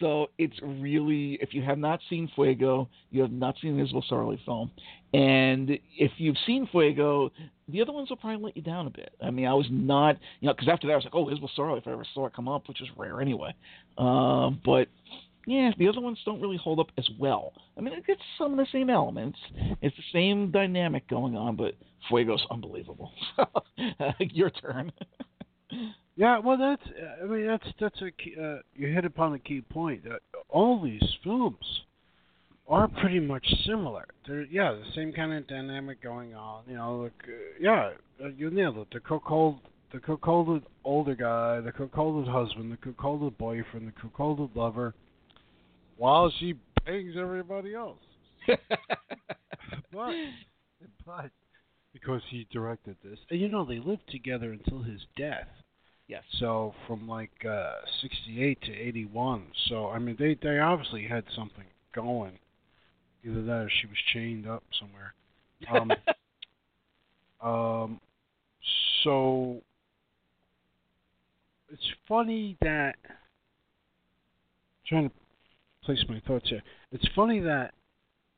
[0.00, 4.04] So it's really, if you have not seen Fuego, you have not seen an Isabel
[4.10, 4.70] Sarli film.
[5.12, 7.30] And if you've seen Fuego,
[7.68, 9.14] the other ones will probably let you down a bit.
[9.22, 11.50] I mean, I was not, you know, because after that I was like, oh, Isabel
[11.56, 13.54] Sarli, if I ever saw it come up, which is rare anyway.
[13.98, 14.88] Uh, but
[15.46, 17.52] yeah, the other ones don't really hold up as well.
[17.76, 19.38] I mean, it gets some of the same elements.
[19.82, 21.74] It's the same dynamic going on, but
[22.10, 23.12] Fuego's unbelievable.
[24.18, 24.92] Your turn.
[26.16, 26.82] yeah, well, that's.
[27.22, 28.10] I mean, that's that's a.
[28.10, 30.04] Key, uh, you hit upon a key point.
[30.04, 31.82] That all these films
[32.68, 34.06] are pretty much similar.
[34.26, 36.62] They're yeah, the same kind of dynamic going on.
[36.68, 37.90] You know, like uh, yeah,
[38.22, 38.88] uh, you nailed it.
[38.92, 39.58] The cuckold,
[39.92, 44.94] the cuckolded older guy, the cuckolded husband, the cuckolded boyfriend, the cuckolded lover,
[45.96, 46.54] while she
[46.84, 47.98] bangs everybody else.
[49.92, 50.14] but
[51.06, 51.30] but
[51.92, 55.48] because he directed this, and you know they lived together until his death.
[56.06, 56.22] Yes.
[56.38, 59.46] So from like uh 68 to 81.
[59.68, 62.38] So I mean they they obviously had something going.
[63.24, 65.14] Either that or she was chained up somewhere.
[65.70, 65.90] Um,
[67.40, 68.00] um,
[69.02, 69.62] so
[71.70, 73.16] it's funny that I'm
[74.86, 75.14] trying to
[75.84, 76.62] place my thoughts here.
[76.92, 77.74] It's funny that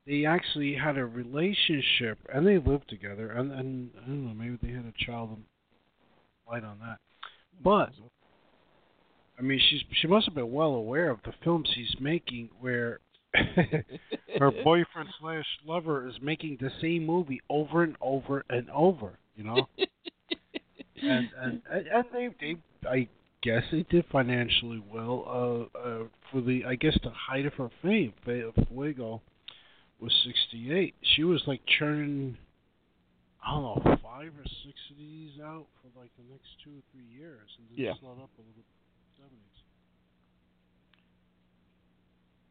[0.07, 4.59] they actually had a relationship and they lived together and and I don't know maybe
[4.63, 5.45] they had a child and
[6.49, 6.99] light on that.
[7.63, 7.91] But
[9.39, 13.01] I mean she's she must have been well aware of the films he's making where
[13.35, 19.45] her boyfriend slash lover is making the same movie over and over and over, you
[19.45, 19.67] know.
[21.03, 22.57] and and and they they
[22.89, 23.09] I
[23.47, 25.71] guess they did financially well.
[25.77, 29.23] Uh, uh, for the I guess the height of her fame, Fuego
[30.01, 30.95] was sixty eight.
[31.15, 32.37] She was like churning.
[33.47, 36.83] I don't know, five or six of these out for like the next two or
[36.91, 37.93] three years, and then yeah.
[38.01, 38.65] slowed up a little.
[39.17, 39.59] Seventies.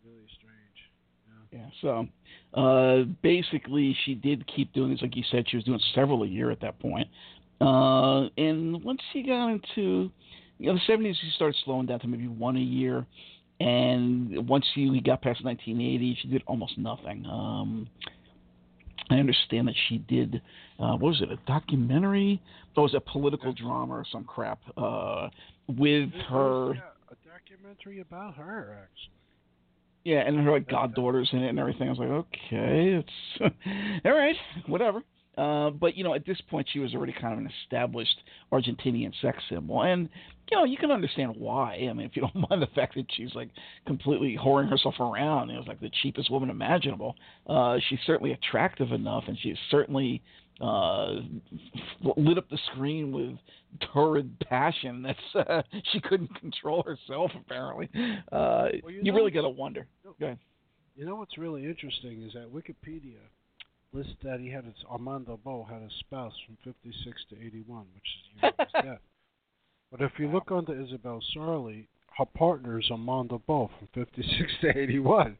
[0.05, 0.55] Really strange.
[1.51, 1.69] Yeah.
[1.81, 5.01] So uh, basically, she did keep doing this.
[5.01, 7.07] Like you said, she was doing several a year at that point.
[7.61, 10.11] Uh, and once she got into
[10.59, 13.05] you know the seventies, she started slowing down to maybe one a year.
[13.59, 17.25] And once she got past 1980, she did almost nothing.
[17.25, 17.87] Um,
[19.09, 20.41] I understand that she did,
[20.79, 22.41] uh, what was it, a documentary?
[22.75, 25.29] That was a political drama or some crap uh,
[25.67, 26.73] with her.
[26.73, 29.11] Yeah, a documentary about her, actually.
[30.03, 31.87] Yeah, and her like goddaughters in it and everything.
[31.87, 33.55] I was like, okay, it's
[34.05, 34.35] all right,
[34.67, 35.01] whatever.
[35.37, 38.17] Uh, but you know, at this point, she was already kind of an established
[38.51, 40.09] Argentinian sex symbol, and
[40.49, 41.87] you know, you can understand why.
[41.89, 43.49] I mean, if you don't mind the fact that she's like
[43.85, 47.15] completely whoring herself around, it was like the cheapest woman imaginable.
[47.47, 50.21] Uh, she's certainly attractive enough, and she's certainly
[50.61, 51.15] uh,
[52.15, 53.37] lit up the screen with
[53.93, 55.19] torrid passion that's
[55.49, 57.89] uh, she couldn't control herself apparently.
[58.31, 59.85] Uh, well, you, you know, really got to wonder.
[60.03, 60.39] Go ahead.
[60.95, 63.17] You know what's really interesting is that Wikipedia
[63.95, 68.03] lists that he had his Armando Bo had a spouse from 56 to 81, which
[68.03, 68.99] is of his death.
[69.91, 74.77] But if you look under Isabel Sarli, her partner is Armando Bo from 56 to
[74.77, 75.37] 81.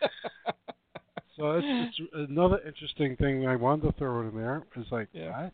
[1.36, 1.66] so it's,
[2.00, 4.62] it's another interesting thing I wanted to throw in there.
[4.76, 5.42] It's like, Yeah.
[5.44, 5.52] what?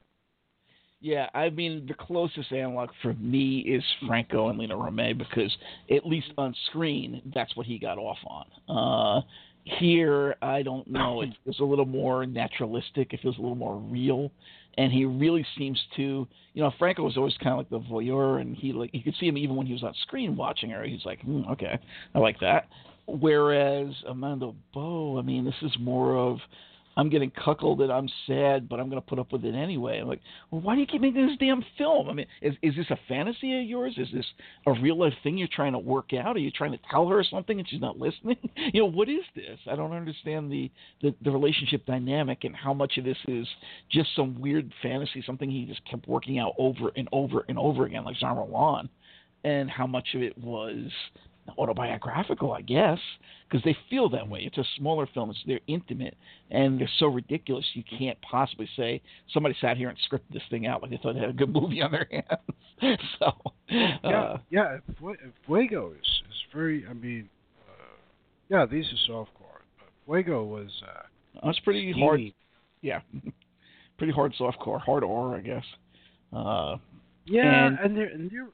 [1.01, 5.55] Yeah, I mean the closest analog for me is Franco and Lina Romay because
[5.95, 8.47] at least on screen that's what he got off on.
[8.75, 9.21] Uh,
[9.65, 11.23] here, I don't know.
[11.23, 13.13] It feels a little more naturalistic.
[13.13, 14.31] It feels a little more real,
[14.77, 16.29] and he really seems to.
[16.53, 19.15] You know, Franco was always kind of like the voyeur, and he like you could
[19.19, 20.85] see him even when he was on screen watching her.
[20.85, 21.79] He's like, hmm, okay,
[22.15, 22.69] I like that.
[23.07, 26.39] Whereas Armando Bo, I mean, this is more of
[26.97, 27.91] I'm getting cuckolded.
[27.91, 30.01] I'm sad, but I'm going to put up with it anyway.
[30.01, 32.09] I'm like, well, why do you keep making this damn film?
[32.09, 33.95] I mean, is is this a fantasy of yours?
[33.97, 34.27] Is this
[34.67, 36.37] a real life thing you're trying to work out?
[36.37, 38.37] Are you trying to tell her something and she's not listening?
[38.73, 39.59] You know, what is this?
[39.71, 40.71] I don't understand the
[41.03, 43.47] the, the relationship dynamic and how much of this is
[43.91, 47.85] just some weird fantasy, something he just kept working out over and over and over
[47.85, 48.89] again, like Jean Rollin,
[49.45, 50.91] and how much of it was
[51.59, 52.99] autobiographical, I guess,
[53.49, 54.41] because they feel that way.
[54.45, 55.31] It's a smaller film.
[55.31, 56.17] It's they're intimate
[56.51, 57.65] and they're so ridiculous.
[57.75, 59.03] You can't possibly say
[59.33, 61.53] somebody sat here and scripted this thing out like they thought they had a good
[61.53, 62.09] movie on their
[62.81, 62.99] hands.
[63.19, 63.33] so
[63.69, 64.79] Yeah, uh, yeah.
[64.99, 66.85] Fue- Fuego is is very.
[66.89, 67.29] I mean,
[67.69, 67.97] uh,
[68.49, 69.61] yeah, these are softcore.
[69.79, 72.21] But Fuego was uh, it's pretty hard.
[72.83, 73.01] Yeah,
[73.99, 75.65] pretty hard softcore, hard R, I guess.
[76.33, 76.77] Uh,
[77.27, 78.49] Yeah, And- and, there and there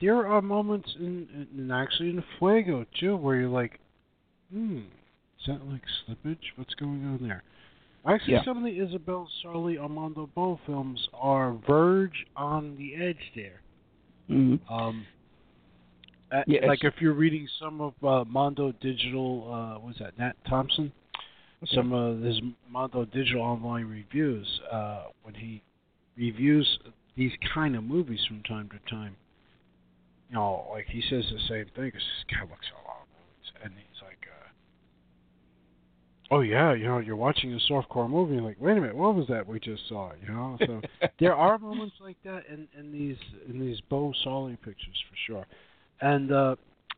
[0.00, 3.78] there are moments in, in actually in Fuego too where you're like,
[4.52, 6.38] hmm, is that like slippage?
[6.56, 7.42] What's going on there?
[8.06, 8.44] Actually, Yeah.
[8.44, 13.60] some of the Isabel Sarli Armando Bo films are verge on the edge there.
[14.28, 14.60] mhm.
[14.70, 15.06] Um,
[16.30, 20.32] uh, Yeah, like if you're reading some of uh, Mondo Digital, uh, was that Nat
[20.48, 20.92] Thompson?
[21.66, 25.62] Some of his Mondo Digital online reviews uh, when he
[26.16, 26.78] reviews
[27.16, 29.16] these kind of movies from time to time,
[30.28, 31.90] you know, like he says the same thing.
[31.90, 34.48] Cause this guy looks a lot of movies, and he's like, uh,
[36.34, 38.40] "Oh yeah, you know, you're watching a softcore movie.
[38.40, 40.12] Like, wait a minute, what was that we just saw?
[40.20, 40.80] You know." So
[41.20, 45.46] there are moments like that in in these in these Bo Sarli pictures for sure.
[46.00, 46.56] And uh,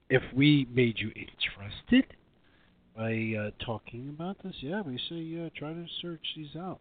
[0.09, 2.07] if we made you interested
[2.97, 6.81] by uh, talking about this, yeah, we say uh, try to search these out.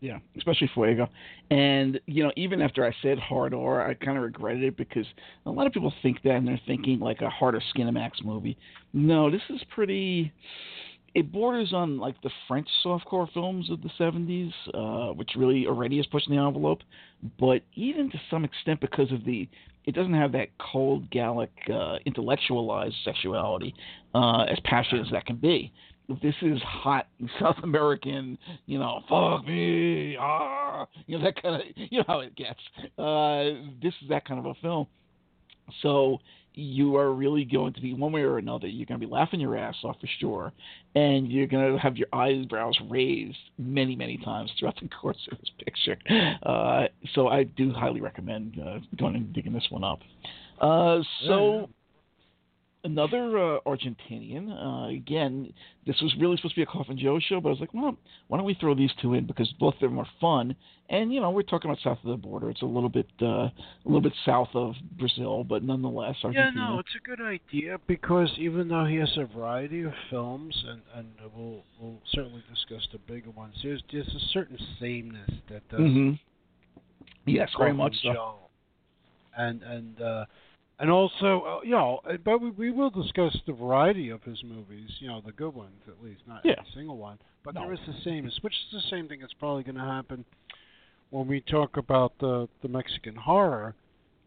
[0.00, 1.08] Yeah, especially Fuego.
[1.50, 5.06] And, you know, even after I said hard R, I kind of regretted it because
[5.44, 8.56] a lot of people think that and they're thinking like a harder Skinamax movie.
[8.92, 10.32] No, this is pretty.
[11.14, 15.98] It borders on like the French softcore films of the 70s, uh, which really already
[15.98, 16.82] is pushing the envelope.
[17.40, 19.48] But even to some extent, because of the.
[19.84, 23.74] It doesn't have that cold Gallic, uh, intellectualized sexuality,
[24.14, 25.72] uh, as passionate as that can be
[26.22, 27.06] this is hot
[27.40, 32.20] South American, you know, fuck me, ah, you know that kind of, you know how
[32.20, 32.60] it gets.
[32.98, 34.86] Uh, this is that kind of a film.
[35.82, 36.18] So
[36.54, 38.66] you are really going to be one way or another.
[38.66, 40.52] You're going to be laughing your ass off for sure,
[40.94, 45.38] and you're going to have your eyebrows raised many, many times throughout the course of
[45.38, 45.96] this picture.
[46.42, 50.00] Uh, so I do highly recommend uh, going and digging this one up.
[50.60, 51.68] Uh, so
[52.84, 54.50] another uh, Argentinian.
[54.50, 55.52] Uh, again,
[55.86, 57.96] this was really supposed to be a Coffin Joe show, but I was like, well,
[58.28, 60.54] why don't we throw these two in because both of them are fun.
[60.90, 62.50] And you know, we're talking about south of the border.
[62.50, 63.52] It's a little bit, uh, a
[63.84, 66.52] little bit south of Brazil, but nonetheless, Argentina.
[66.54, 70.56] Yeah, no, it's a good idea because even though he has a variety of films,
[70.66, 73.54] and and we'll we'll certainly discuss the bigger ones.
[73.62, 75.80] There's there's a certain sameness that does.
[75.80, 76.12] Mm-hmm.
[77.26, 78.12] Yes, very Coffin much so.
[78.14, 78.34] Joe.
[79.36, 80.24] And and uh,
[80.78, 84.42] and also, uh, you know, uh, but we, we will discuss the variety of his
[84.44, 84.90] movies.
[85.00, 86.52] You know, the good ones at least, not Yeah.
[86.58, 87.18] every single one.
[87.44, 87.62] But No.
[87.62, 90.24] there is the same, which is the same thing that's probably going to happen
[91.10, 93.74] when we talk about the the Mexican horror.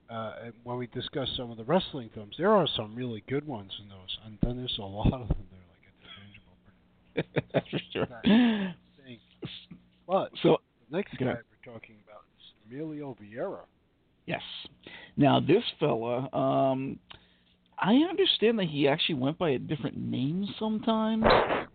[0.10, 3.48] Uh, and when we discuss some of the wrestling films, there are some really good
[3.48, 6.58] ones in those, and then there's a lot of them that are like interchangeable.
[7.54, 8.08] That's for sure.
[10.08, 10.58] But So
[10.90, 13.62] the next guy we're talking about is Emilio Vieyra.
[14.26, 14.42] Yes.
[15.18, 17.00] Now this fella, um,
[17.82, 21.24] I understand that he actually went by a different name sometimes.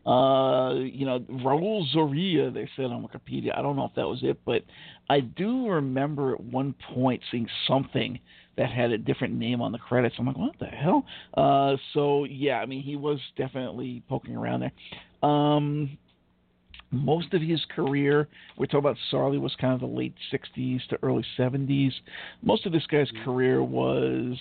[0.07, 3.59] Uh, you know, Raul Zoria, they said on Wikipedia.
[3.59, 4.63] I don't know if that was it, but
[5.11, 8.21] I do remember at one point seeing something
[8.57, 10.15] that had a different name on the credits.
[10.19, 11.05] I'm like, what the hell?
[11.35, 15.29] Uh, so yeah, I mean, he was definitely poking around there.
[15.29, 15.99] Um,
[16.91, 20.99] most of his career, we're talking about Sarli, was kind of the late 60s to
[21.03, 21.93] early 70s.
[22.43, 24.39] Most of this guy's career was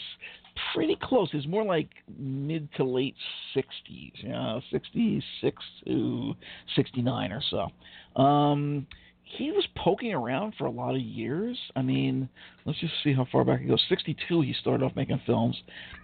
[0.73, 1.29] pretty close.
[1.33, 3.15] It's more like mid to late
[3.55, 6.33] 60s, you know, 66 to
[6.75, 8.21] 69 or so.
[8.21, 8.87] Um,
[9.23, 11.57] he was poking around for a lot of years.
[11.75, 12.29] I mean,
[12.65, 13.83] let's just see how far back he goes.
[13.89, 15.59] 62, he started off making films.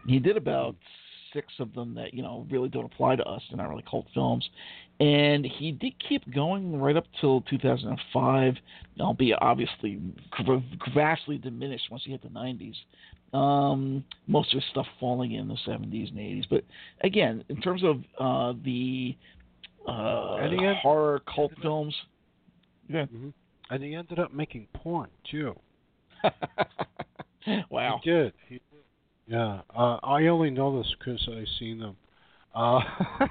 [0.07, 0.75] He did about
[1.33, 3.41] six of them that, you know, really don't apply to us.
[3.49, 4.47] They're not really cult films.
[4.99, 8.53] And he did keep going right up till 2005,
[8.99, 10.57] albeit obviously gr-
[10.93, 12.75] vastly diminished once he hit the 90s.
[13.35, 16.45] Um, most of his stuff falling in the 70s and 80s.
[16.49, 16.63] But
[17.01, 19.15] again, in terms of uh, the
[19.87, 21.95] uh, And he had- horror cult films,
[22.89, 23.05] yeah.
[23.05, 23.29] Mm-hmm.
[23.69, 25.55] And he ended up making porn too.
[27.69, 27.99] wow.
[28.03, 28.33] He did.
[28.49, 28.61] He did.
[29.31, 29.61] Yeah.
[29.75, 31.95] Uh, I only know this because I've seen them.
[32.53, 32.81] Uh,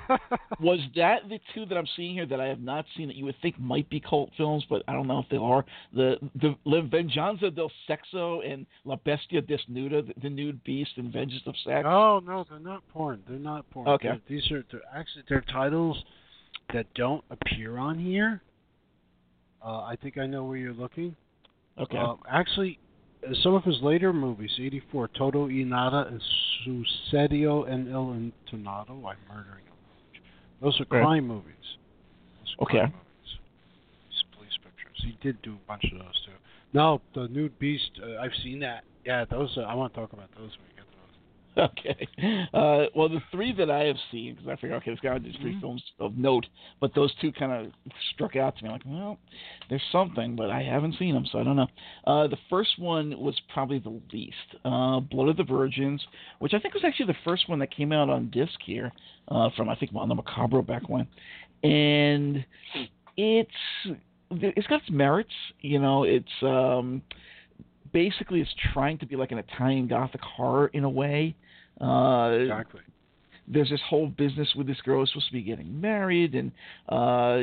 [0.60, 3.26] Was that the two that I'm seeing here that I have not seen that you
[3.26, 5.62] would think might be cult films, but I don't know if they are?
[5.94, 11.12] The the La Venganza del Sexo and La Bestia Desnuda, the, the nude beast and
[11.12, 11.84] Vengeance of Sex.
[11.86, 13.22] oh no, they're not porn.
[13.28, 13.88] They're not porn.
[13.88, 14.08] Okay.
[14.08, 16.02] They're- these are they're actually they're titles
[16.72, 18.40] that don't appear on here.
[19.62, 21.14] Uh, I think I know where you're looking.
[21.78, 21.98] Okay.
[21.98, 22.78] Uh, actually,
[23.42, 26.20] some of his later movies, 84, Todo y Nada and
[26.64, 28.32] Sucedio en el I'm
[29.28, 31.54] Murdering a Those are crime movies.
[32.40, 32.78] Those are Okay.
[32.78, 33.38] crime movies.
[34.08, 34.96] These police pictures.
[35.04, 36.32] He did do a bunch of those, too.
[36.72, 38.84] No, the Nude Beast, uh, I've seen that.
[39.04, 39.56] Yeah, those.
[39.56, 41.16] Uh, I want to talk about those we get to those.
[41.58, 42.06] Okay.
[42.54, 45.36] Uh, well, the three that I have seen, because I figure, okay, this guy did
[45.40, 45.60] 3 Mhm.
[45.60, 46.46] films of note,
[46.80, 47.72] but those two kind of
[48.12, 48.70] struck out to me.
[48.70, 49.18] Like, well,
[49.68, 51.66] there's something, but I haven't seen them, so I don't know.
[52.06, 54.36] Uh, the first one was probably the least.
[54.64, 56.06] Uh, Blood of the Virgins,
[56.38, 58.92] which I think was actually the first one that came out on disc here
[59.28, 61.06] uh, from, I think, on the Macabro back when.
[61.62, 62.44] And
[63.16, 63.50] it's
[64.30, 65.34] it's got its merits.
[65.60, 67.02] You know, it's um,
[67.92, 71.34] basically it's trying to be like an Italian Gothic horror in a way.
[71.80, 72.80] Uh, Exactly.
[73.48, 76.52] there's this whole business with this girl who's supposed to be getting married, and
[76.88, 77.40] uh,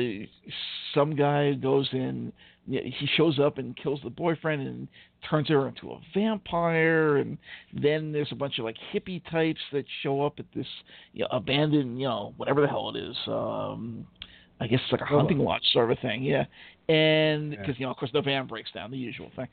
[0.94, 2.32] some guy goes in.
[2.70, 4.88] He shows up and kills the boyfriend and
[5.28, 7.38] turns her into a vampire, and
[7.72, 10.66] then there's a bunch of like hippie types that show up at this
[11.14, 13.16] you know, abandoned, you know, whatever the hell it is.
[13.26, 14.06] Um,
[14.60, 16.44] I guess it's like a hunting lodge sort of a thing, yeah.
[16.88, 17.74] And because yeah.
[17.78, 19.48] you know, of course, the van breaks down, the usual thing.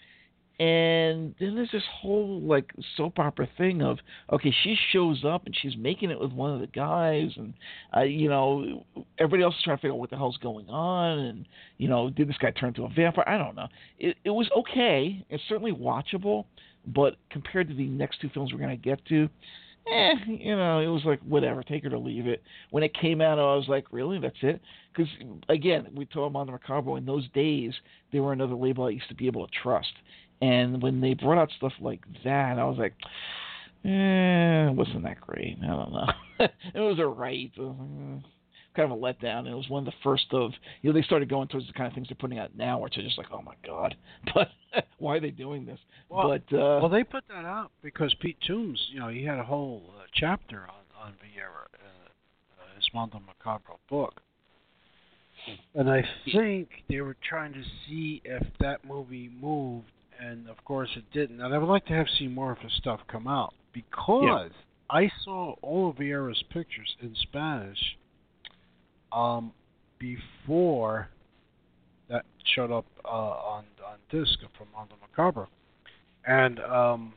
[0.57, 3.97] And then there's this whole like soap opera thing of
[4.31, 7.53] okay, she shows up and she's making it with one of the guys, and
[7.95, 8.85] uh, you know
[9.19, 11.45] everybody else is trying to figure out what the hell's going on, and
[11.77, 13.27] you know did this guy turn into a vampire?
[13.27, 13.67] I don't know.
[13.99, 15.25] It it was okay.
[15.29, 16.45] It's certainly watchable,
[16.87, 19.27] but compared to the next two films we're gonna get to,
[19.87, 22.41] eh, you know, it was like whatever, take it or leave it.
[22.71, 24.61] When it came out, I was like, really, that's it?
[24.93, 25.11] Because
[25.49, 27.73] again, we told Mondo Macabro in those days,
[28.11, 29.91] they were another label I used to be able to trust.
[30.41, 32.93] And when they brought out stuff like that, I was like,
[33.85, 35.57] eh, wasn't that great.
[35.63, 36.07] I don't know.
[36.39, 37.51] it was a alright.
[38.75, 39.47] Kind of a letdown.
[39.47, 41.87] It was one of the first of you know they started going towards the kind
[41.87, 43.95] of things they're putting out now, which are just like, oh my god,
[44.33, 44.49] but
[44.97, 45.79] why are they doing this?
[46.09, 49.39] Well, but uh, well, they put that out because Pete Toombs, you know, he had
[49.39, 54.19] a whole uh, chapter on on Vieyra, uh, his Mondo Macabro book,
[55.73, 59.87] and I think they were trying to see if that movie moved
[60.19, 61.41] and of course it didn't.
[61.41, 64.47] And I would like to have seen more of his stuff come out because yeah.
[64.89, 67.79] I saw all of Vieyra's pictures in Spanish
[69.11, 69.51] um,
[69.99, 71.09] before
[72.09, 75.47] that showed up uh, on on disc from Mondo Macabro,
[76.25, 77.13] and um,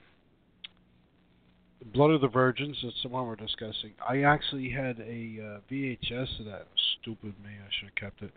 [1.92, 2.76] Blood of the Virgins.
[2.82, 3.92] That's the one we're discussing.
[4.06, 6.66] I actually had a uh, VHS of that.
[7.00, 8.32] Stupid me, I should have kept it.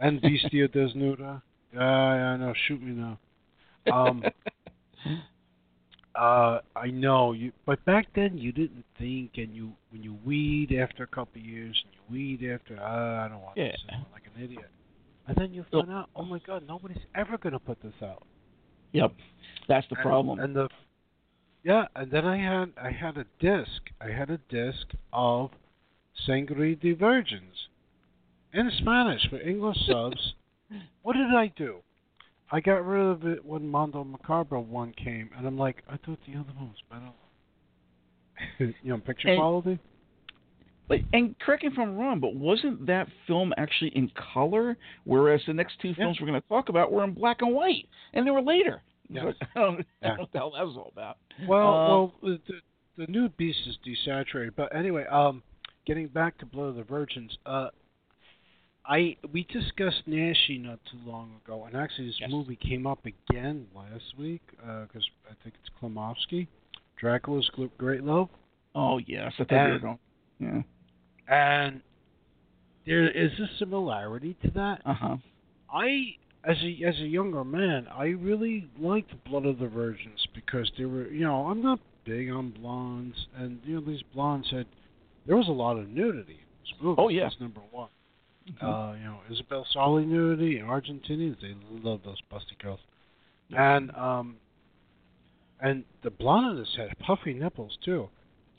[0.00, 1.42] And Bestia Desnuda.
[1.74, 2.54] Yeah, I know.
[2.66, 3.18] Shoot me now.
[3.92, 4.22] Um,
[6.14, 10.72] uh, I know you, but back then you didn't think, and you when you weed
[10.72, 13.66] after a couple of years, and you weed after, uh, I don't want yeah.
[13.66, 13.80] this,
[14.12, 14.70] like an idiot,
[15.26, 18.24] and then you find out, oh my God, nobody's ever gonna put this out.
[18.92, 19.12] Yep,
[19.68, 20.40] that's the and, problem.
[20.40, 20.68] And the
[21.62, 23.82] yeah, and then I had I had a disc.
[24.00, 25.50] I had a disc of
[26.26, 27.68] Sangre de Virgins
[28.52, 30.34] in Spanish with English subs.
[31.02, 31.76] what did I do?
[32.50, 36.18] I got rid of it when Mondo Macabro one came, and I'm like, I thought
[36.26, 38.74] the other one was better.
[38.82, 39.78] you know, picture and, quality.
[40.88, 44.76] But and correct me if I'm wrong, but wasn't that film actually in color?
[45.04, 46.24] Whereas the next two films yeah.
[46.24, 48.82] we're going to talk about were in black and white, and they were later.
[49.10, 49.24] Yes.
[49.24, 49.84] So I, don't, yeah.
[50.02, 51.18] I don't know what the hell that was all about.
[51.46, 52.40] Well, uh, well, the,
[52.96, 54.52] the new beast is desaturated.
[54.56, 55.42] But anyway, um,
[55.86, 57.68] getting back to Blood of the Virgins, uh,
[58.88, 62.30] I we discussed Naschy not too long ago, and actually this yes.
[62.30, 66.48] movie came up again last week because uh, I think it's Klimovsky,
[66.98, 68.28] Dracula's Great Love.
[68.74, 70.64] Oh yes, I thought and, you were
[71.28, 71.34] Yeah.
[71.34, 71.82] And
[72.86, 74.80] there is a similarity to that.
[74.86, 75.16] Uh huh.
[75.70, 76.14] I
[76.44, 80.86] as a as a younger man, I really liked Blood of the Virgins because they
[80.86, 84.64] were you know I'm not big on blondes, and you know these blondes had
[85.26, 86.40] there was a lot of nudity.
[86.62, 87.88] This movie oh yeah, number one.
[88.50, 88.66] Mm-hmm.
[88.66, 92.80] Uh, you know, Isabel Sarli nudity, Argentinians, they love those busty girls.
[93.50, 94.36] And um
[95.60, 98.08] and the this had puffy nipples too.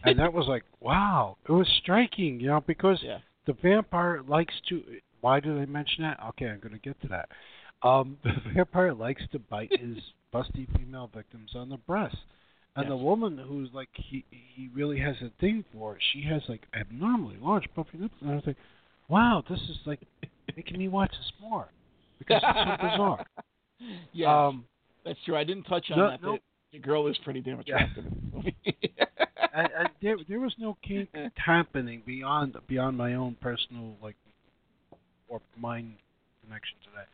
[0.04, 1.38] And that was like, wow.
[1.48, 3.20] It was striking, you know, because yeah.
[3.46, 4.84] the vampire likes to
[5.22, 6.20] why do they mention that?
[6.30, 7.30] Okay, I'm gonna get to that.
[7.88, 9.98] Um the vampire likes to bite his
[10.34, 12.18] busty female victims on the breast.
[12.76, 12.92] And yes.
[12.92, 17.38] the woman who's like he he really has a thing for, she has like abnormally
[17.42, 18.22] large puffy nipples.
[18.22, 18.58] And I was like,
[19.10, 19.99] wow, this is like
[20.55, 21.68] making me watch this more
[22.20, 23.26] because it's so bizarre.
[24.12, 24.66] Yeah, um,
[25.05, 25.38] that's true.
[25.38, 26.22] I didn't touch on no, that.
[26.22, 26.38] No.
[26.74, 28.03] The girl is pretty damn attractive.
[28.34, 29.05] Yeah.
[29.55, 34.18] and, and there, there was no kink happening beyond beyond my own personal like
[35.30, 35.93] or mind
[36.43, 37.07] connection to that.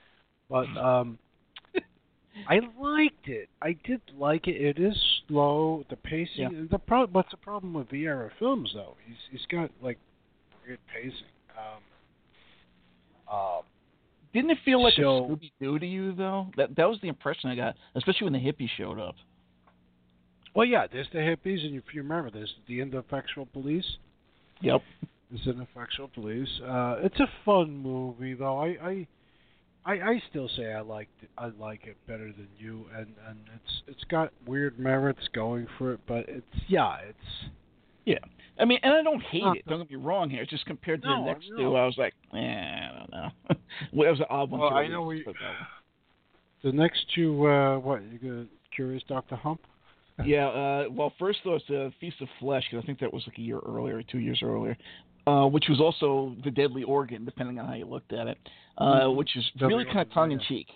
[0.49, 1.19] But um,
[2.49, 3.49] I liked it.
[3.61, 4.59] I did like it.
[4.59, 5.85] It is slow.
[5.89, 6.29] The pacing.
[6.37, 6.49] Yeah.
[6.71, 8.95] The pro- what's the problem with Vieyra films though?
[9.05, 9.99] He's he's got like
[10.65, 11.27] weird pacing.
[11.57, 13.61] Um, um,
[14.33, 16.47] Didn't it feel like so, a Scooby Doo to you though?
[16.57, 19.15] That that was the impression I got, especially when the hippies showed up.
[20.55, 23.85] Well, yeah, there's the hippies, and if you remember, there's the ineffectual police.
[24.61, 24.81] Yep.
[25.29, 26.47] There's ineffectual police.
[26.65, 28.57] Uh, it's a fun movie, though.
[28.57, 29.07] I, I,
[29.85, 33.83] I, I still say I like I like it better than you, and and it's
[33.87, 37.51] it's got weird merits going for it, but it's yeah, it's
[38.05, 38.19] yeah.
[38.57, 39.67] I mean, and I don't hate it.
[39.67, 40.41] Don't get me wrong here.
[40.41, 41.57] It's just compared to no, the next no.
[41.57, 43.29] two, I was like, eh, I don't know.
[43.93, 44.61] well, it was an odd one.
[44.61, 45.25] Well, I know we.
[46.63, 48.47] The next two, uh, what you got?
[48.75, 49.61] Curious Doctor Hump.
[50.25, 50.47] yeah.
[50.47, 53.37] Uh, well, first though, it's uh, Feast of Flesh because I think that was like
[53.37, 54.75] a year earlier, two years earlier,
[55.27, 58.39] uh, which was also the Deadly Organ, depending on how you looked at it,
[58.79, 59.15] uh, Mm-hmm.
[59.15, 60.47] which is Deadly really kind of tongue in yeah.
[60.47, 60.67] cheek.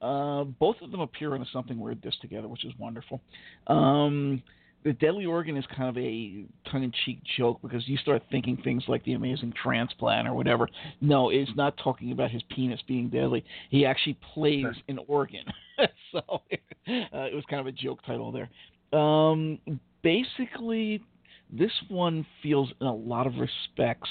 [0.00, 3.20] Uh, both of them appear in a something weird this together, which is wonderful.
[3.66, 4.42] Um,
[4.84, 8.56] the Deadly Organ is kind of a tongue in cheek joke because you start thinking
[8.56, 10.68] things like the amazing transplant or whatever.
[11.00, 13.44] No, it's not talking about his penis being deadly.
[13.70, 15.44] He actually plays an organ.
[16.12, 16.40] so uh,
[16.86, 18.50] it was kind of a joke title there.
[18.98, 19.58] Um,
[20.02, 21.02] basically,
[21.50, 24.08] this one feels in a lot of respects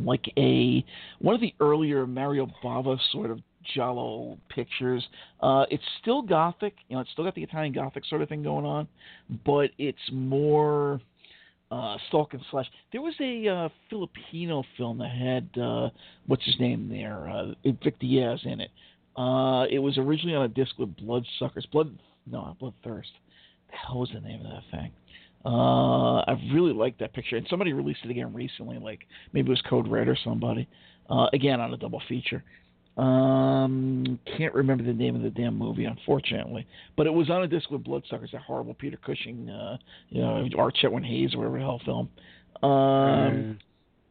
[0.00, 0.84] like a
[1.20, 3.40] one of the earlier Mario Bava sort of
[3.74, 5.06] Giallo pictures.
[5.40, 8.42] Uh, it's still gothic, you know, it's still got the Italian gothic sort of thing
[8.42, 8.88] going on,
[9.44, 11.00] but it's more
[11.70, 12.66] uh, stalk and slash.
[12.92, 15.90] There was a uh, Filipino film that had uh,
[16.26, 18.70] what's his name there, uh, Vic Diaz in it.
[19.16, 21.98] Uh, it was originally on a disc with Bloodsuckers, Blood,
[22.30, 23.10] no, Bloodthirst.
[23.70, 24.92] The hell was the name of that thing?
[25.44, 28.78] Uh, I really liked that picture, and somebody released it again recently.
[28.78, 29.00] Like
[29.32, 30.68] maybe it was Code Red or somebody.
[31.10, 32.44] Uh, again on a double feature.
[32.98, 36.66] Um, can't remember the name of the damn movie, unfortunately.
[36.96, 39.78] But it was on a disc with Bloodsuckers, that horrible Peter Cushing, uh,
[40.10, 42.08] you know, or Chetwynd-Hayes or whatever the hell film.
[42.62, 43.58] Um,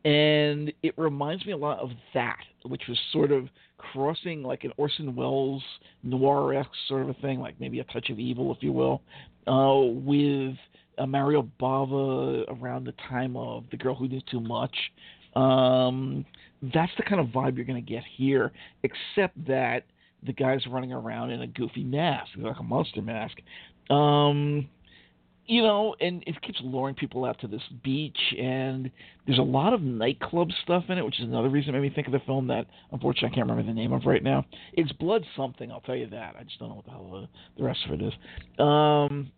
[0.06, 4.72] and it reminds me a lot of that, which was sort of crossing like an
[4.78, 5.64] Orson Welles
[6.02, 9.02] noir-esque sort of a thing, like maybe a touch of evil, if you will,
[9.48, 10.56] uh, with
[10.98, 14.76] uh, Mario Bava around the time of The Girl Who Knew Too Much.
[15.36, 16.26] Um,
[16.74, 18.52] that's the kind of vibe you're going to get here,
[18.84, 19.84] except that
[20.26, 23.38] the guy's running around in a goofy mask, like a monster mask.
[23.90, 24.68] Um,
[25.46, 28.92] you know, and it keeps luring people out to this beach, and
[29.26, 31.96] there's a lot of nightclub stuff in it, which is another reason it made me
[31.96, 34.46] think of the film that unfortunately I can't remember the name of right now.
[34.74, 36.36] It's Blood something, I'll tell you that.
[36.38, 37.28] I just don't know what the hell
[37.58, 38.14] the rest of it is.
[38.60, 39.32] Um,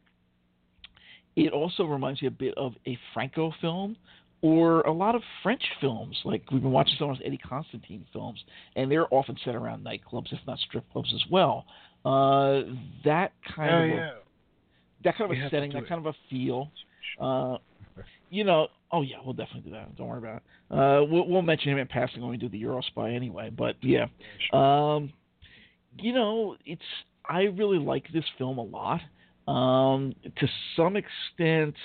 [1.35, 3.95] it also reminds me a bit of a Franco film
[4.41, 6.17] or a lot of French films.
[6.23, 8.39] Like we've been watching some of those Eddie Constantine films,
[8.75, 11.65] and they're often set around nightclubs, if not strip clubs as well.
[12.05, 12.61] Uh,
[13.03, 14.13] that kind Oh of a-
[15.03, 15.89] that kind of We a setting, that it.
[15.89, 16.71] kind of a feel.
[17.19, 17.57] Uh,
[18.29, 19.95] you know, oh yeah, we'll definitely do that.
[19.97, 20.43] Don't worry about it.
[20.77, 23.49] Uh, we'll, we'll mention him in passing when we do the Eurospy anyway.
[23.49, 24.05] But yeah,
[24.53, 25.11] um,
[25.97, 26.81] you know, it's
[27.27, 29.01] I really like this film a lot.
[29.49, 31.75] Um, to some extent,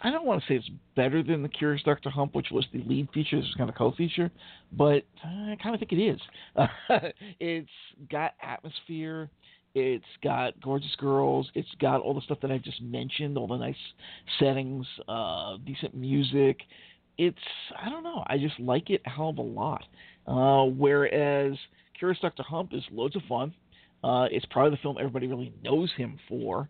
[0.00, 2.82] I don't want to say it's better than the Curious Doctor Hump, which was the
[2.84, 3.36] lead feature.
[3.36, 4.30] This was kind of co-feature,
[4.72, 6.20] but I kind of think it is.
[7.40, 7.68] it's
[8.10, 9.28] got atmosphere.
[9.74, 11.50] It's got gorgeous girls.
[11.54, 13.74] It's got all the stuff that I just mentioned, all the nice
[14.38, 16.60] settings, uh, decent music.
[17.18, 17.36] It's
[17.78, 18.24] I don't know.
[18.26, 19.84] I just like it a hell of a lot.
[20.26, 21.58] Uh, whereas
[21.98, 23.52] Curious Doctor Hump is loads of fun.
[24.02, 26.68] Uh, it's probably the film everybody really knows him for,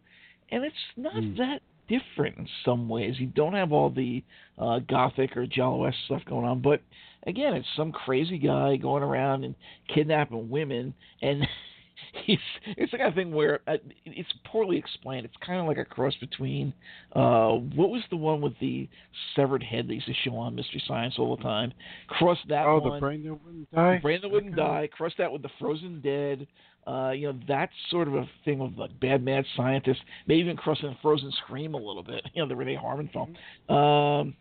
[0.50, 1.36] and it's not Hmm.
[1.36, 3.14] that different in some ways.
[3.20, 4.22] You don't have all the
[4.58, 6.80] uh, gothic or giallo stuff going on, but
[7.26, 9.54] again, it's some crazy guy going around and
[9.94, 11.46] kidnapping women, and
[12.24, 15.24] he's it's the kind of thing where uh, it's poorly explained.
[15.26, 16.72] It's kind of like a cross between
[17.14, 18.88] uh, what was the one with the
[19.36, 21.72] severed head they used to show on Mystery Science all the time.
[22.08, 22.94] Cross that oh, one.
[22.94, 23.94] the brain that wouldn't die.
[23.96, 24.62] The brain that wouldn't Okay.
[24.62, 24.88] die.
[24.92, 26.46] Cross that with the frozen dead.
[26.86, 30.00] Uh, you know, that's sort of a thing of like bad mad scientist.
[30.26, 32.24] Maybe even crossing Frozen Scream a little bit.
[32.34, 33.34] You know, the Renee Harmon film.
[33.74, 34.34] Um,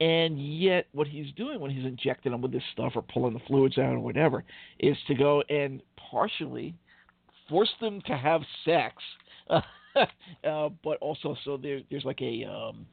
[0.00, 3.40] and yet, what he's doing when he's injecting them with this stuff or pulling the
[3.46, 4.44] fluids out or whatever
[4.80, 5.80] is to go and
[6.10, 6.74] partially
[7.48, 9.02] force them to have sex,
[9.50, 12.86] uh, but also so there, there's like a um,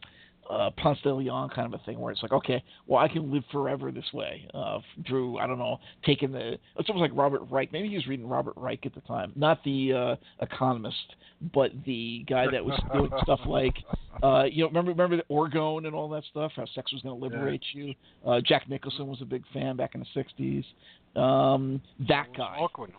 [0.49, 3.31] uh, Ponce de Leon kind of a thing where it's like, okay, well, I can
[3.31, 4.47] live forever this way.
[4.53, 7.71] Uh, through I don't know, taking the it's almost like Robert Reich.
[7.71, 11.15] Maybe he was reading Robert Reich at the time, not the uh, Economist,
[11.53, 13.75] but the guy that was doing stuff like,
[14.23, 16.51] uh, you know, remember remember the orgone and all that stuff.
[16.55, 17.93] How sex was going to liberate you.
[18.25, 20.65] Uh, Jack Nicholson was a big fan back in the '60s.
[21.19, 22.57] Um, that guy.
[22.59, 22.91] Awkward.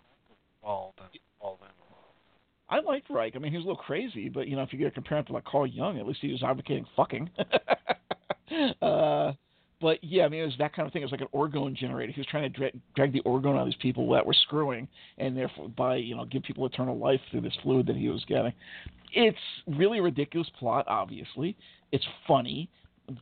[0.62, 1.18] All the, all the.
[2.68, 3.34] I liked Reich.
[3.36, 5.32] I mean, he was a little crazy, but you know, if you compare him to
[5.32, 7.30] like Carl Jung, at least he was advocating fucking.
[8.82, 9.32] uh,
[9.80, 11.02] but yeah, I mean, it was that kind of thing.
[11.02, 12.12] It was like an orgone generator.
[12.12, 14.88] He was trying to dra- drag the orgone out of these people that were screwing,
[15.18, 18.24] and therefore by you know give people eternal life through this fluid that he was
[18.26, 18.52] getting.
[19.12, 20.86] It's really a ridiculous plot.
[20.88, 21.56] Obviously,
[21.92, 22.68] it's funny,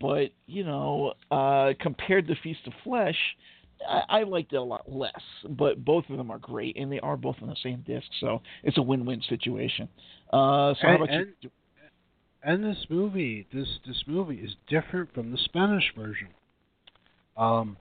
[0.01, 3.19] but you know, uh, compared to Feast of Flesh.
[3.89, 5.13] I, I liked it a lot less,
[5.49, 8.41] but both of them are great, and they are both on the same disc, so
[8.63, 9.89] it's a win-win situation.
[10.33, 11.51] Uh, so how And- about and- you?
[12.47, 16.29] And this movie, this this movie is different from the Spanish version.
[17.39, 17.79] Um,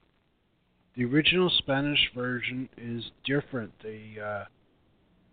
[0.96, 3.74] the original Spanish version is different.
[3.82, 4.46] The uh,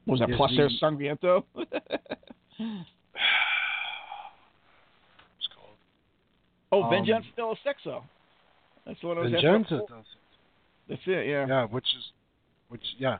[0.06, 1.44] What was that Placer the- Sangriento?
[6.72, 8.02] Oh, Um, Venganza del Sexo.
[8.86, 10.04] That's what I was asking Vincenzo about.
[10.90, 11.06] Does it.
[11.06, 11.26] That's it.
[11.28, 11.46] Yeah.
[11.46, 12.04] Yeah, which is,
[12.68, 13.18] which yeah,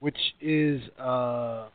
[0.00, 1.68] which is uh,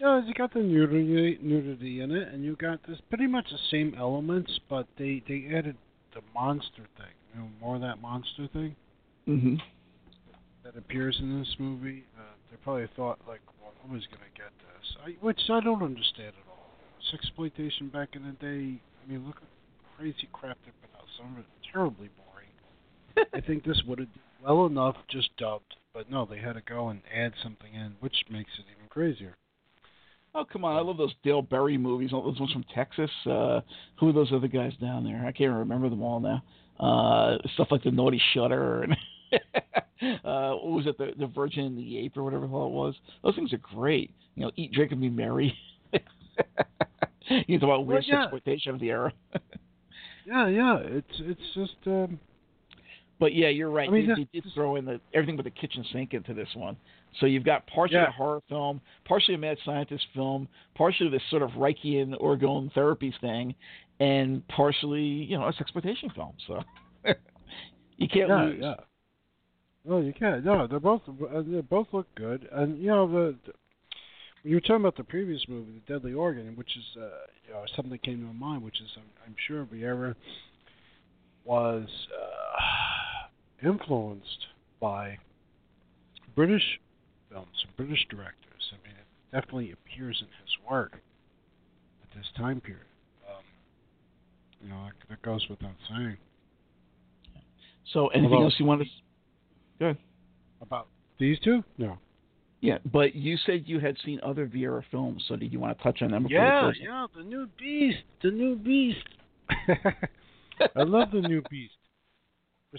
[0.00, 3.58] yeah, you got the nudity nudity in it, and you got this pretty much the
[3.70, 5.76] same elements, but they they added
[6.14, 8.76] the monster thing, you know, more of that monster thing
[9.28, 9.54] Mm-hmm.
[10.64, 12.04] that appears in this movie.
[12.18, 14.96] Uh, they probably thought like, well, who's gonna get this?
[15.06, 16.66] I, which I don't understand at all.
[17.14, 18.80] Sexploitation back in the day.
[18.80, 21.06] I mean, look at the crazy crap they put out.
[21.16, 22.21] Some of it terribly boring.
[23.34, 24.08] I think this would have
[24.44, 28.14] well enough just dubbed, but no, they had to go and add something in, which
[28.30, 29.36] makes it even crazier.
[30.34, 30.76] Oh come on!
[30.76, 32.12] I love those Dale Berry movies.
[32.12, 33.10] All those ones from Texas.
[33.26, 33.60] Uh,
[33.98, 35.24] who are those other guys down there?
[35.26, 36.42] I can't remember them all now.
[36.80, 38.92] Uh, stuff like the Naughty Shutter and
[40.24, 40.96] uh, what was it?
[40.98, 42.94] The the Virgin and the Ape or whatever the hell it was.
[43.22, 44.10] Those things are great.
[44.34, 45.54] You know, Eat, Drink, and Be Merry.
[47.28, 48.22] you talk about weird Well, yeah.
[48.24, 49.12] exploitation of the era.
[50.24, 52.20] Yeah, yeah, it's it's just um,
[53.22, 53.88] But yeah, you're right.
[53.88, 56.48] I mean, they, they did throw in the everything but the kitchen sink into this
[56.56, 56.76] one.
[57.20, 58.08] So you've got partially Yeah.
[58.08, 63.14] a horror film, partially a mad scientist film, partially this sort of Reichian orgone therapy
[63.20, 63.54] thing,
[64.00, 66.32] and partially you know a exploitation film.
[66.48, 66.64] So
[67.96, 68.58] you can't yeah, lose.
[68.60, 68.74] yeah.
[69.84, 70.44] No, you can't.
[70.44, 73.52] No, they're both uh, they both look good, and you know the, the
[74.42, 77.06] when you were talking about the previous movie, The Deadly Organ, which is uh,
[77.46, 80.16] you know something that came to my mind, which is I'm, I'm sure Vieyra
[81.44, 81.86] was
[82.18, 82.91] uh,
[83.62, 84.46] influenced
[84.80, 85.18] by
[86.34, 86.80] British
[87.30, 88.72] films, British directors.
[88.72, 90.94] I mean, it definitely appears in his work
[92.02, 92.84] at this time period.
[93.28, 93.44] Um,
[94.62, 96.16] you know, that, that goes without saying.
[97.92, 98.88] So anything Although- else you want to?
[99.78, 99.98] Good.
[100.60, 100.86] About
[101.18, 101.64] these two?
[101.78, 101.98] No.
[102.60, 105.82] Yeah, but you said you had seen other Vieyra films, so did you want to
[105.82, 106.22] touch on them?
[106.22, 109.00] Before Yeah, yeah, the new beast, the new beast.
[110.76, 111.72] I love the new beast.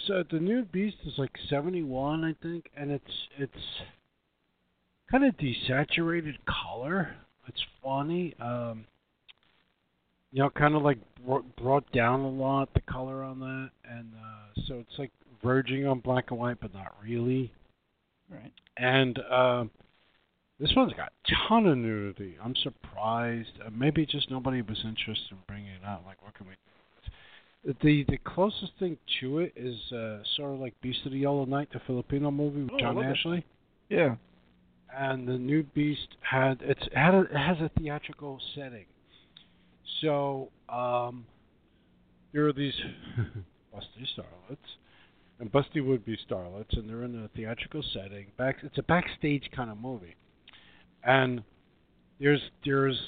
[0.07, 3.03] So the new beast is like seventy one, I think, and it's
[3.37, 3.51] it's
[5.11, 7.15] kind of desaturated color.
[7.47, 8.85] It's funny, um,
[10.31, 10.97] you know, kind of like
[11.57, 15.11] brought, down a lot the color on that, and uh, so it's like
[15.43, 17.51] verging on black and white, but not really.
[18.31, 18.51] Right.
[18.77, 19.71] And um,
[20.59, 22.35] this one's got a ton of nudity.
[22.43, 23.51] I'm surprised.
[23.63, 26.01] Uh, maybe just nobody was interested in bringing it out.
[26.05, 26.72] Like, what can we do?
[27.65, 31.45] The the closest thing to it is uh, sort of like Beast of the Yellow
[31.45, 33.17] Night, the Filipino movie with Oh, John love it.
[33.17, 33.45] Ashley.
[33.89, 34.15] Yeah.
[34.95, 38.85] And the new Beast had it's had a, it has a theatrical setting.
[40.01, 41.25] So um,
[42.33, 42.73] there are these
[43.73, 44.57] busty starlets
[45.39, 48.27] and busty would be starlets, and they're in a theatrical setting.
[48.37, 50.15] Back, it's a backstage kind of movie,
[51.03, 51.43] and
[52.19, 52.99] there's there's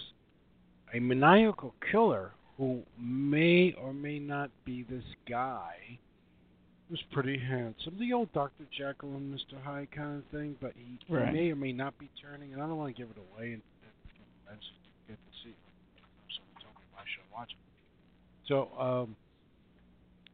[0.93, 5.75] a maniacal killer who may or may not be this guy
[6.89, 8.65] who's pretty handsome, the old Dr.
[8.77, 9.61] Jekyll and Mr.
[9.63, 11.33] Hyde kind of thing, but he, he Right.
[11.33, 13.61] may or may not be turning, and I don't want to give it away and,
[15.07, 15.49] get to see.
[15.49, 15.55] it.
[16.35, 18.47] Someone told me I should watch it.
[18.47, 19.15] So, um,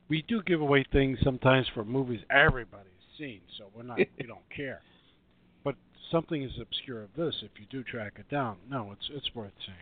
[0.10, 4.40] we do give away things sometimes for movies everybody's seen, so we're not we don't
[4.56, 4.82] care.
[5.64, 5.76] But
[6.12, 9.54] something as obscure as this, if you do track it down, no, it's it's worth
[9.66, 9.78] seeing.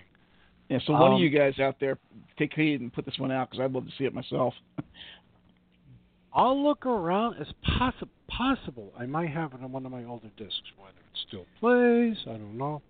[0.70, 0.80] Yeah.
[0.86, 1.98] So one of Um, you guys out there,
[2.38, 4.54] take heed and put this one out because I'd love to see it myself.
[6.34, 8.94] I'll look around as possi- possible.
[8.98, 12.34] I might have it on one of my older discs, whether it still plays, I
[12.38, 12.82] don't know.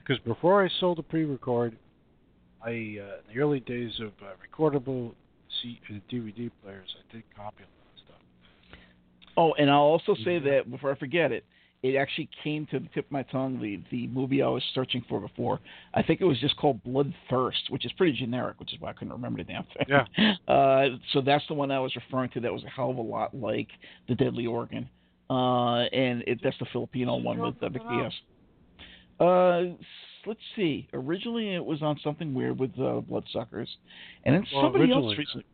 [0.00, 1.76] Because before I sold the pre-record,
[2.62, 5.12] I uh, in the early days of uh, recordable
[5.62, 8.78] C- uh, DVD players, I did copy a lot of stuff.
[9.36, 10.50] Oh, and I'll also say Yeah.
[10.62, 11.44] that before I forget it,
[11.82, 15.04] it actually came to the tip of my tongue the the movie I was searching
[15.08, 15.60] for before.
[15.94, 18.92] I think it was just called Bloodthirst, which is pretty generic, which is why I
[18.92, 19.86] couldn't remember the damn thing.
[19.88, 20.04] Yeah.
[20.46, 22.40] Uh, so that's the one I was referring to.
[22.40, 23.68] That was a hell of a lot like
[24.08, 24.88] the Deadly Organ,
[25.28, 28.12] uh, and it, that's the Filipino one with uh, Vic Diaz.
[29.18, 29.76] Uh,
[30.26, 30.88] let's see.
[30.92, 33.68] Originally, it was on something weird with uh, Bloodsuckers,
[34.24, 35.44] and then Well, somebody else recently.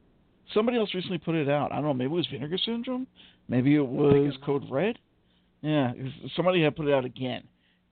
[0.52, 1.72] Somebody else recently put it out.
[1.72, 1.94] I don't know.
[1.94, 3.06] Maybe it was Vinegar Syndrome.
[3.48, 4.98] Maybe it was Code Red.
[5.62, 5.92] Yeah,
[6.36, 7.44] somebody had put it out again,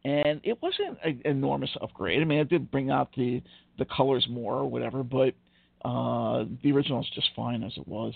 [0.05, 2.21] and it wasn't an enormous upgrade.
[2.21, 3.43] I mean, it did bring out the
[3.79, 5.35] the colors more or whatever, but
[5.85, 8.13] uh, the original is just fine as it was.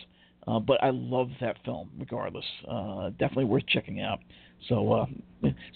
[0.46, 2.44] Uh, but I love that film regardless.
[2.68, 4.18] Uh, definitely worth checking out.
[4.68, 5.07] So uh,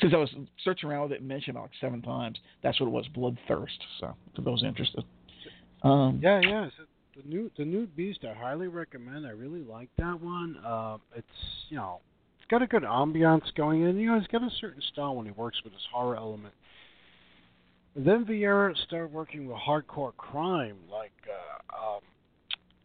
[0.00, 0.30] since I was
[0.64, 3.78] searching around with it and mentioned about like seven times, that's what it was, Bloodthirst.
[4.00, 5.04] So for those interested.
[5.82, 6.68] Um, Yeah, yeah.
[6.76, 6.84] So
[7.22, 9.26] the new the new Beast, I highly recommend.
[9.26, 10.56] I really like that one.
[10.64, 11.26] Uh, it's
[11.70, 12.00] you know,
[12.50, 13.96] got a good ambiance going in.
[13.98, 16.54] You know, he's got a certain style when he works with his horror element.
[17.94, 22.00] And then Vieyra started working with hardcore crime, like uh, um,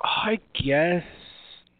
[0.01, 1.03] I guess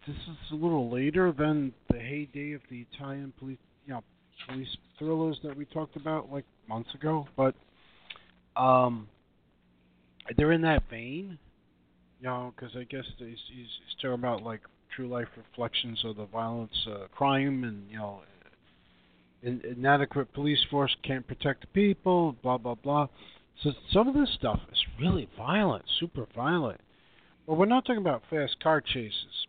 [0.08, 4.04] this is a little later than the heyday of the Italian police, you know,
[4.48, 4.68] police
[5.00, 7.28] thrillers that we talked about like months ago.
[7.36, 7.56] But
[8.56, 9.08] um,
[10.38, 11.38] they're in that vein,
[12.20, 14.62] you know, because I guess he's, he's, he's talking about like
[14.96, 18.22] true life reflections of the violence, uh, crime, and you know,
[19.42, 23.08] in, inadequate police force can't protect the people, blah blah blah.
[23.62, 26.82] So some of this stuff is really violent, super violent.
[27.48, 29.48] But we're not talking about fast car chases,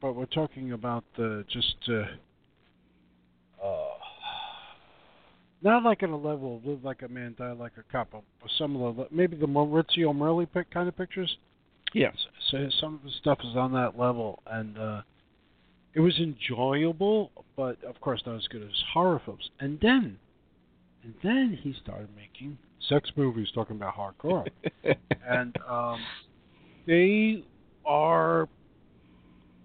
[0.00, 3.94] but we're talking about the just uh, uh,
[5.62, 8.22] not like at a level of live like a man, die like a cop, but
[8.58, 11.36] some of the maybe the Maurizio Merli kind of pictures.
[11.94, 12.16] Yes.
[12.50, 15.02] So some of the stuff is on that level, and uh,
[15.94, 19.48] it was enjoyable, but of course not as good as horror films.
[19.60, 20.18] And then,
[21.04, 24.46] and then he started making sex movies, talking about hardcore,
[25.28, 26.00] and um,
[26.86, 27.44] they
[27.86, 28.48] are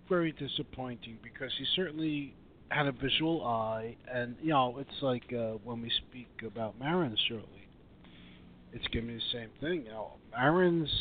[0.07, 2.35] very disappointing because he certainly
[2.69, 7.17] had a visual eye, and you know, it's like uh, when we speak about Marin
[7.27, 7.67] shortly,
[8.71, 9.85] it's giving me the same thing.
[9.85, 10.91] You know, Maron's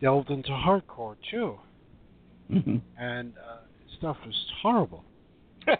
[0.00, 1.58] delved into hardcore too,
[2.50, 2.76] mm-hmm.
[2.98, 3.58] and uh,
[3.98, 5.04] stuff is horrible.
[5.66, 5.76] yeah,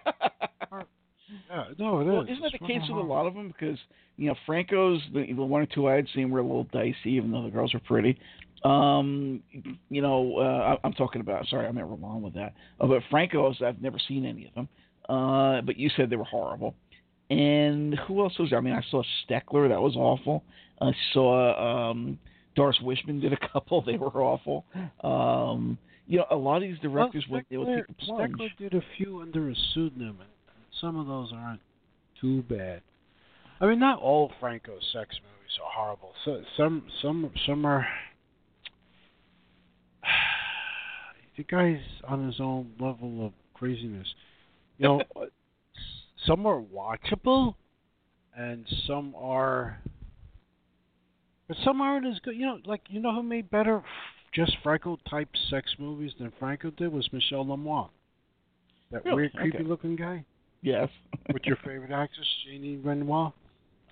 [1.78, 2.30] no, it well, is.
[2.30, 3.48] Isn't that it's the case with a lot of them?
[3.48, 3.78] Because
[4.16, 7.10] you know, Franco's the, the one or two I had seen were a little dicey,
[7.10, 8.18] even though the girls were pretty.
[8.64, 9.42] Um,
[9.90, 11.46] you know, uh, I, I'm talking about.
[11.48, 12.54] Sorry, I meant Ramon with that.
[12.80, 14.68] Uh, but Franco's, I've never seen any of them.
[15.08, 16.74] Uh, but you said they were horrible.
[17.30, 18.58] And who else was there?
[18.58, 19.68] I mean, I saw Steckler.
[19.68, 20.44] That was awful.
[20.80, 22.18] I saw um,
[22.55, 23.82] Doris Wishman did a couple.
[23.82, 24.64] They were awful.
[25.02, 28.05] Um, you know, a lot of these directors well, when they would Steckler- take the
[28.05, 28.34] plunge.
[28.34, 30.28] Steckler did a few under a pseudonym, and
[30.80, 31.61] some of those aren't
[32.20, 32.82] too bad.
[33.61, 36.12] I mean, not all Franco's sex movies are horrible.
[36.24, 37.86] So some, some, some are.
[41.36, 44.07] The guy's on his own level of craziness.
[44.78, 45.02] You know,
[46.26, 47.57] some are watchable,
[48.36, 49.80] and some are.
[51.49, 52.36] But some aren't as good.
[52.36, 53.82] You know, like you know who made better
[54.32, 57.90] just Franco type sex movies than Franco did was Michel Lemoine.
[58.90, 59.22] That Really?
[59.22, 59.66] weird, creepy Okay.
[59.66, 60.24] looking guy.
[60.62, 60.88] Yes.
[61.30, 63.32] What's your favorite actress, Janine Reynaud?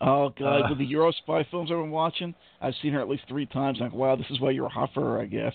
[0.00, 3.24] Oh God, Uh, with the Eurospy films I've been watching, I've seen her at least
[3.28, 3.78] three times.
[3.80, 5.54] I'm like, wow, this is why you're hot for her, I guess.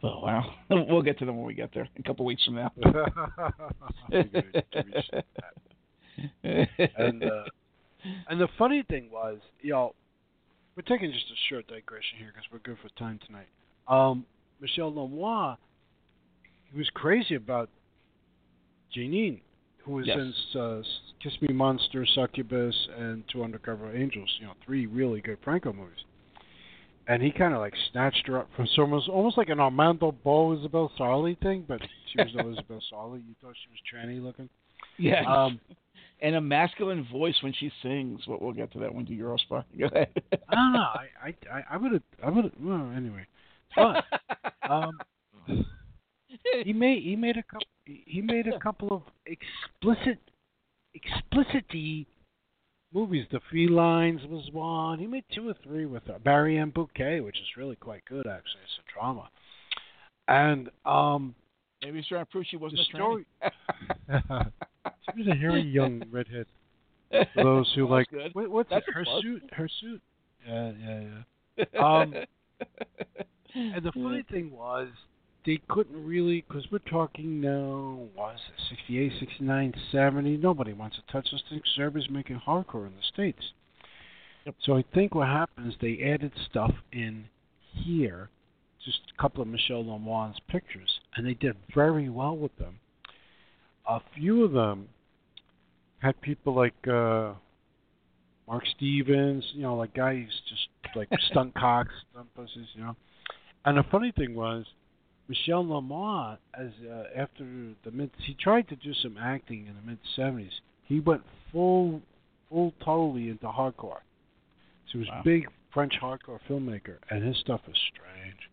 [0.00, 2.72] But wow, we'll get to them when we get there, a couple weeks from now.
[6.44, 7.44] and uh,
[8.28, 9.94] and the funny thing was, you know,
[10.78, 13.48] we're taking just a short digression here because we're good for time tonight.
[13.88, 14.24] Um,
[14.60, 15.56] Michel Lemoine,
[16.70, 17.68] he was crazy about
[18.96, 19.40] Janine,
[19.78, 20.16] who was Yes.
[20.54, 20.82] in uh,
[21.20, 24.32] Kiss Me Monster, Succubus, and Two Undercover Angels.
[24.38, 25.98] You know, three really good Franco movies.
[27.08, 30.52] And he kind of like snatched her up from someone, almost like an Armando Bo
[30.56, 31.80] Isabel Sarli thing, but
[32.12, 33.18] she was no Isabel Sarli.
[33.26, 34.48] You thought she was tranny looking.
[34.96, 35.58] yeah, Um,
[36.20, 38.20] and a masculine voice when she sings.
[38.26, 39.62] But we'll get to that when do Euro spy.
[39.78, 40.08] Go ahead.
[40.50, 41.06] I.
[41.22, 43.26] I I I would have I would have well anyway.
[43.76, 44.04] But
[44.70, 44.92] um,
[46.64, 50.18] he made he made a couple he made a couple of explicit
[50.94, 52.06] explicity
[52.92, 53.26] movies.
[53.30, 54.98] The Felines was one.
[54.98, 58.26] He made two or three with uh, Barry and Bouquet, which is really quite good
[58.26, 58.62] actually.
[58.64, 59.28] It's a drama.
[60.28, 61.34] And um,
[61.82, 63.26] Maybe he's trying to prove she wasn't The a story-
[65.14, 66.46] she was a hairy young redhead.
[67.10, 68.34] For those who like good.
[68.34, 68.94] what, what's That's it?
[68.94, 69.22] her plus.
[69.22, 69.42] suit?
[69.52, 70.02] Her suit?
[70.46, 71.64] Yeah, yeah, yeah.
[71.84, 72.14] Um,
[73.54, 74.88] And the funny thing was,
[75.46, 80.36] they couldn't really, because we're talking now, was it, 68, 69, 70.
[80.36, 81.62] Nobody wants to touch those things.
[81.62, 83.52] 'cause Everybody's making hardcore in the States.
[84.44, 84.54] Yep.
[84.62, 87.24] So I think what happened is they added stuff in
[87.72, 88.28] here,
[88.84, 92.78] just a couple of Michel Lemoine's pictures, and they did very well with them.
[93.88, 94.88] A few of them
[96.00, 97.32] had people like uh,
[98.46, 102.96] Mark Stevens, you know, like guys just like stunt cocks, stunt pussies, you know.
[103.64, 104.64] And the funny thing was,
[105.28, 107.44] Michel Lemoine, as uh, after
[107.84, 110.50] the mid, he tried to do some acting in the mid '70s.
[110.84, 111.22] He went
[111.52, 112.00] full,
[112.48, 114.00] full, totally into hardcore.
[114.86, 115.20] So he was Wow.
[115.20, 118.47] a big French hardcore filmmaker, and his stuff is strange.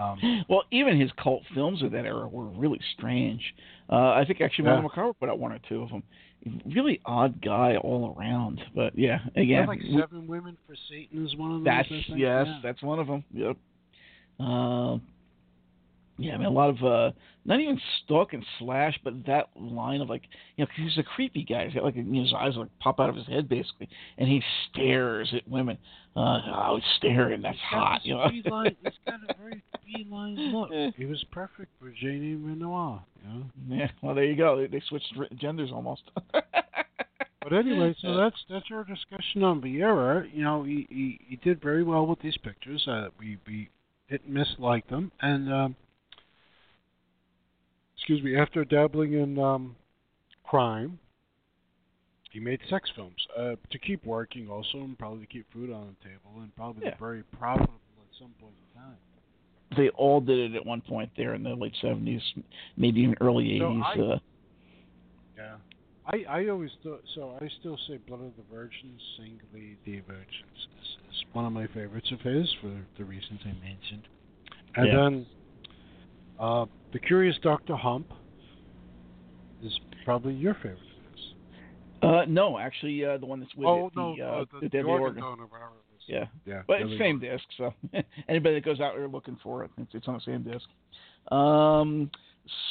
[0.00, 3.42] Um, well, even his cult films of that era were really strange.
[3.90, 4.74] Uh, I think actually Yeah.
[4.80, 6.02] Mondo Macabro put out one or two of them.
[6.74, 8.60] Really odd guy all around.
[8.74, 11.64] But yeah, again, like we- Seven Women for Satan is one of those.
[11.66, 12.60] That's yes, Yeah.
[12.62, 13.24] that's one of them.
[13.34, 13.56] Yep.
[14.38, 14.96] Uh,
[16.20, 17.10] Yeah, I mean a lot of uh
[17.44, 20.22] not even stalk and slash, but that line of like
[20.56, 21.64] you know, cause he's a creepy guy.
[21.64, 24.28] He's got like you know, his eyes like pop out of his head basically, and
[24.28, 25.78] he stares at women.
[26.14, 27.40] Uh, oh, he's staring.
[27.40, 28.00] That's hot.
[28.04, 28.28] You know.
[28.28, 30.94] Beeline, he's got a very beeline look.
[30.96, 33.02] He was perfect for Janine Reynaud.
[33.22, 33.44] You know?
[33.68, 33.88] Yeah.
[34.02, 34.58] Well, there you go.
[34.58, 36.02] They, they switched genders almost.
[37.42, 40.28] But anyway, so that's that's our discussion on Vieyra.
[40.32, 42.86] You know, he, he, he did very well with these pictures.
[42.86, 43.70] Uh, we we
[44.08, 45.76] hit and miss like them, and um,
[48.00, 49.76] excuse me, after dabbling in um,
[50.42, 50.98] crime,
[52.32, 55.94] he made sex films uh, to keep working, also, and probably to keep food on
[56.02, 56.94] the table, and probably Yeah.
[56.98, 58.96] very profitable at some point in time.
[59.76, 62.22] they all did it at one point there in the late seventies,
[62.76, 63.84] maybe even early So eighties.
[63.84, 64.18] I- uh,
[65.36, 65.56] Yeah.
[66.06, 67.36] I, I always thought so.
[67.40, 71.66] I still say "Blood of the Virgins," "Singly the Virgins" is, is one of my
[71.68, 74.08] favorites of his for the reasons I mentioned.
[74.76, 74.96] And Yeah.
[74.96, 75.26] then
[76.38, 78.12] uh, "The Curious Doctor Hump"
[79.62, 80.90] is probably your favorite
[82.02, 84.68] uh, no, actually, uh, the one that's with oh it, the, uh, uh, the, the,
[84.68, 85.22] Deadly organ Organ.
[85.22, 86.02] donor, whatever it is.
[86.06, 86.24] Yeah.
[86.46, 86.62] yeah.
[86.66, 87.74] But it's same disc, so
[88.28, 90.66] anybody that goes out there looking for it, it's, it's on the same disc.
[91.30, 92.10] Um,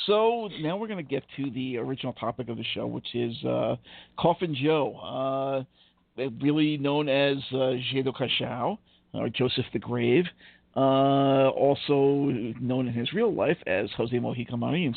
[0.07, 3.35] so now we're going to get to the original topic of the show, which is
[3.45, 3.75] uh,
[4.17, 5.65] Coffin Joe,
[6.17, 8.79] uh, really known as uh, Zé do Caixão,
[9.13, 10.25] or Joseph the Grave,
[10.75, 14.95] uh, also known in his real life as Jose Mojica Marins.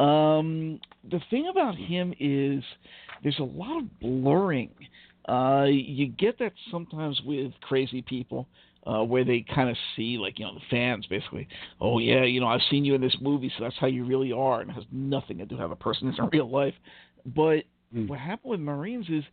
[0.00, 2.62] Um, the thing about him is
[3.22, 4.70] there's a lot of blurring.
[5.28, 8.46] Uh, you get that sometimes with crazy people,
[8.86, 11.48] uh, where they kind of see, like, you know, the fans basically,
[11.80, 14.30] oh, yeah, you know, I've seen you in this movie, so that's how you really
[14.32, 16.74] are, and it has nothing to do with how the person is in real life.
[17.34, 17.64] But
[17.94, 18.08] Mm.
[18.08, 19.24] what happened with Marins is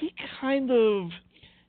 [0.00, 1.10] he kind of.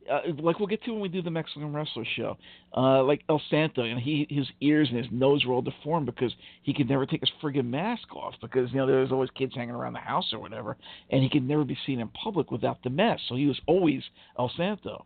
[0.09, 2.37] Uh, like we'll get to when we do the Mexican wrestler show,
[2.75, 6.33] uh, like El Santo, and he his ears and his nose were all deformed because
[6.63, 9.53] he could never take his friggin' mask off because you know there was always kids
[9.55, 10.77] hanging around the house or whatever,
[11.09, 14.01] and he could never be seen in public without the mask, so he was always
[14.37, 15.05] El Santo.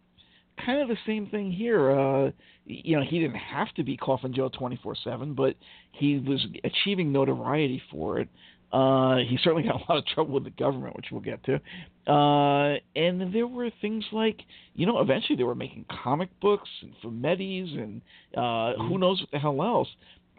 [0.64, 1.92] Kind of the same thing here.
[1.92, 2.32] Uh,
[2.66, 5.56] you know, he didn't have to be Coffin Joe 24/7, but
[5.92, 8.30] he was achieving notoriety for it.
[8.74, 11.56] Uh, he certainly got a lot of trouble with the government, which we'll get to.
[12.12, 14.42] Uh, and there were things like,
[14.74, 18.02] you know, eventually they were making comic books and fumettis and
[18.36, 19.88] uh, who knows what the hell else.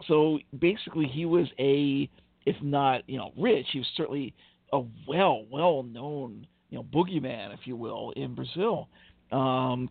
[0.07, 2.09] So basically, he was a,
[2.45, 4.33] if not, you know, rich, he was certainly
[4.73, 8.89] a well, well known, you know, boogeyman, if you will, in Brazil.
[9.31, 9.89] Um,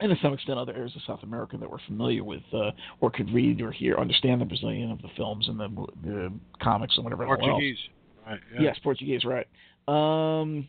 [0.00, 2.70] and to some extent, other areas of South America that were familiar with uh,
[3.00, 5.68] or could read or hear, understand the Brazilian of the films and the,
[6.02, 6.32] the
[6.62, 7.38] comics and whatever else.
[7.38, 7.76] Portuguese.
[8.26, 8.40] Right.
[8.54, 8.62] Yeah.
[8.62, 9.46] Yes, Portuguese, right.
[9.88, 10.68] Um,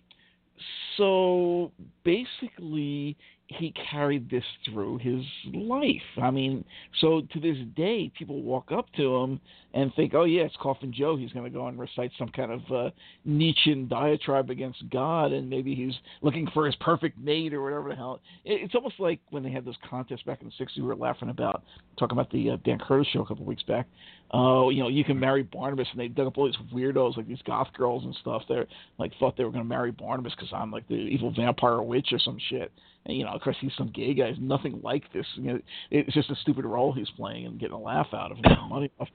[0.98, 1.72] so
[2.04, 3.18] basically,
[3.58, 5.24] he carried this through his
[5.54, 6.02] life.
[6.22, 6.64] I mean,
[7.00, 9.40] so to this day, people walk up to him
[9.74, 11.16] and think, "Oh yeah, it's Coffin Joe.
[11.16, 12.90] He's going to go and recite some kind of uh,
[13.26, 17.96] Nietzschean diatribe against God, and maybe he's looking for his perfect mate or whatever the
[17.96, 20.78] hell." It's almost like when they had those contests back in the '60s.
[20.78, 21.64] We were laughing about
[21.98, 23.88] talking about the uh, Dan Curtis show a couple of weeks back.
[24.34, 27.28] Oh, you know, you can marry Barnabas, and they dug up all these weirdos like
[27.28, 28.44] these goth girls and stuff.
[28.48, 31.82] They're like thought they were going to marry Barnabas because I'm like the evil vampire
[31.82, 32.72] witch or some shit.
[33.06, 34.32] And you know, of course, he's some gay guy.
[34.32, 35.26] He's nothing like this.
[35.36, 38.42] You know, it's just a stupid role he's playing and getting a laugh out of
[38.42, 39.08] getting money off.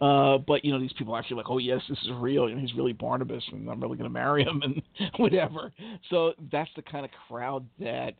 [0.00, 2.48] Uh, but you know, these people are actually like, oh yes, this is real.
[2.48, 4.82] You know, he's really Barnabas, and I'm really going to marry him and
[5.18, 5.72] whatever.
[6.10, 8.14] So that's the kind of crowd that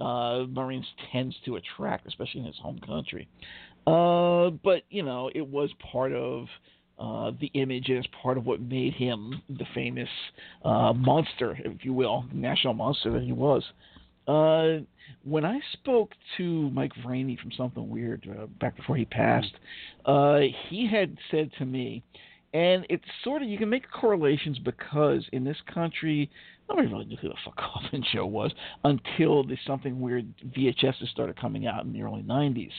[0.00, 3.28] uh, Marins tends to attract, especially in his home country.
[3.86, 6.46] Uh, but you know, it was part of
[6.98, 10.08] uh, the image, and it's part of what made him the famous
[10.64, 13.62] uh, monster, if you will, national monster that he was.
[14.28, 14.80] Uh,
[15.24, 19.54] when I spoke to Mike Vraney from Something Weird uh, back before he passed,
[20.04, 22.02] uh, he had said to me,
[22.54, 26.30] and it's sort of you can make correlations because in this country
[26.68, 28.52] nobody really knew who the fuck Coffin Joe was
[28.84, 32.70] until the Something Weird VHSs started coming out in the early '90s,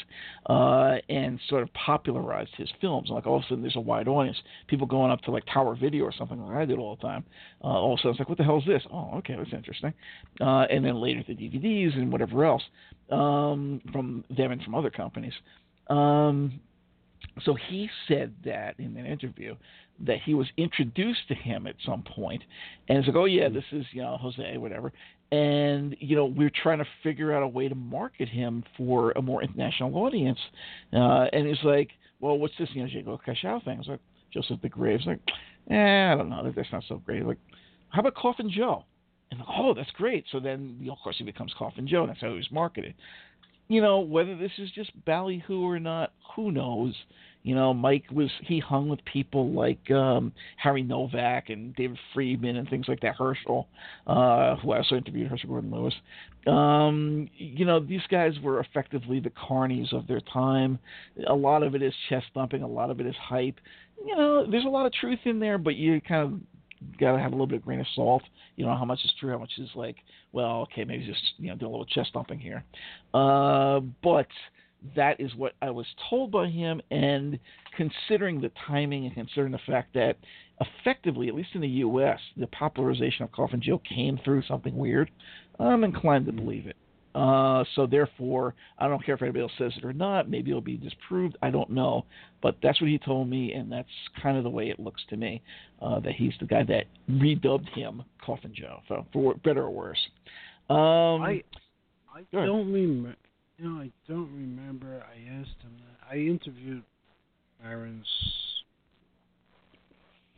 [0.48, 3.10] uh, and sort of popularized his films.
[3.10, 4.38] Like all of a sudden, there's a wide audience.
[4.68, 7.26] People going up to like Tower Video or something like I did all the time.
[7.64, 8.84] Uh, all of a sudden, it's like, what the hell is this?
[8.92, 9.94] Oh, okay, that's interesting.
[10.40, 12.64] Uh, and then later the DVDs and whatever else
[13.12, 15.34] um, from them and from other companies.
[15.90, 16.60] Um,
[17.44, 19.56] so he said that in an interview
[20.06, 22.42] that he was introduced to him at some point,
[22.88, 24.92] and it's like, oh yeah, this is you know Jose, whatever,
[25.32, 29.22] and you know we're trying to figure out a way to market him for a
[29.22, 30.40] more international audience,
[30.94, 33.76] uh, and he's like, well, what's this you know Zé do Caixão thing?
[33.76, 34.02] I was like,
[34.34, 35.20] Joseph the Graves, like,
[35.70, 37.26] eh, I don't know, that's not so great.
[37.26, 37.38] Like,
[37.90, 38.86] how about Coffin Joe?
[39.32, 40.26] And oh, that's great.
[40.32, 42.02] So then, you know, of course, he becomes Coffin Joe.
[42.02, 42.96] And that's how he was marketed
[43.70, 46.94] you know, whether this is just ballyhoo or not, who knows?
[47.44, 52.58] You know, Mike was he hung with people like um, Harry Novak and David Friedman
[52.58, 53.16] and things like that.
[53.16, 53.68] Herschell,
[54.08, 55.94] uh, who I also interviewed, Herschell Gordon Lewis.
[56.48, 60.80] Um, you know, these guys were effectively the carnies of their time.
[61.28, 63.60] A lot of it is chest thumping, a lot of it is hype.
[64.06, 67.20] You know, there's a lot of truth in there, but you kind of got to
[67.20, 68.24] have a little bit of grain of salt.
[68.56, 69.98] You know how much is true, how much is like,
[70.32, 72.64] well, okay, maybe just you know do a little chest thumping here.
[73.14, 74.28] Uh, but
[74.96, 77.40] that is what I was told by him, and
[77.76, 80.18] considering the timing and considering the fact that
[80.62, 85.12] effectively, at least in the U.S., the popularization of Coffin Joe came through something weird,
[85.60, 86.76] I'm inclined to believe it.
[87.16, 90.30] Uh, so therefore, I don't care if anybody else says it or not.
[90.30, 91.38] Maybe it'll be disproved.
[91.42, 92.06] I don't know,
[92.42, 93.90] but that's what he told me, and that's
[94.22, 95.42] kind of the way it looks to me.
[95.82, 100.00] Uh, that he's the guy that redubbed him Coffin Joe, for, for better or worse.
[100.70, 101.44] Um, I
[102.14, 103.16] I don't remember.
[103.60, 105.04] You know, I don't remember.
[105.04, 106.08] I asked him that.
[106.10, 106.84] I interviewed
[107.62, 108.06] Marins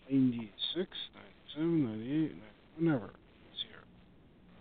[0.09, 0.89] 96,
[1.55, 2.35] 97, 98,
[2.77, 3.83] whenever he's here.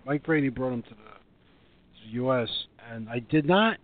[0.05, 2.49] Mike Vraney brought him to the, to the U.S.,
[2.93, 3.79] and I did not.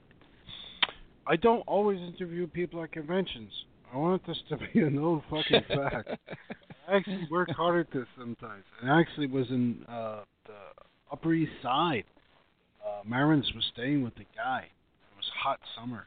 [1.26, 3.50] I don't always interview people at conventions.
[3.94, 6.10] I want this to be a known fucking fact.
[6.86, 8.64] I actually work hard at this sometimes.
[8.82, 10.52] And I actually was in uh, the
[11.10, 12.04] Upper East Side.
[12.86, 14.60] Uh, Marins was staying with the guy.
[14.60, 16.06] It was hot summer,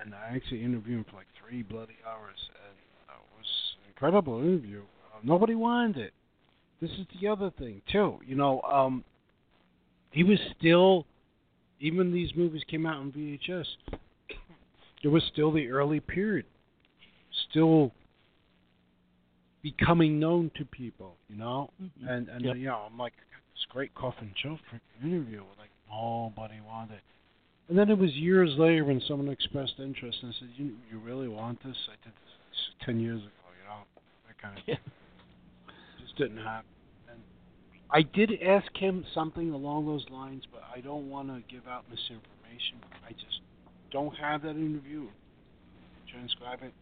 [0.00, 2.76] and I actually interviewed him for like three bloody hours, and
[3.10, 3.46] uh, it was
[3.82, 4.80] an incredible interview.
[4.80, 6.12] Uh, nobody wanted it.
[6.80, 8.18] This is the other thing too.
[8.26, 9.04] You know, um,
[10.10, 11.04] he was still,
[11.80, 13.66] even these movies came out on VHS.
[15.02, 16.46] It was still the early period,
[17.50, 17.92] still
[19.62, 21.16] becoming known to people.
[21.28, 21.90] You know, Mhm.
[22.08, 22.56] and and Yep.
[22.56, 25.42] you know, I'm like, I got this great Coffin Joe freaking interview.
[25.58, 27.00] Like nobody wanted.
[27.68, 31.28] And then it was years later when someone expressed interest, and said, "You you really
[31.28, 31.76] want this?
[31.88, 33.46] I did this ten years ago.
[33.58, 33.80] You know,
[34.26, 34.76] that kind of Yeah.
[36.00, 36.66] Just didn't happen."
[37.08, 37.20] And
[37.90, 41.84] I did ask him something along those lines, but I don't want to give out
[41.88, 42.80] misinformation.
[43.06, 43.40] I just
[43.92, 45.06] don't have that interview.
[46.08, 46.72] Transcribe it.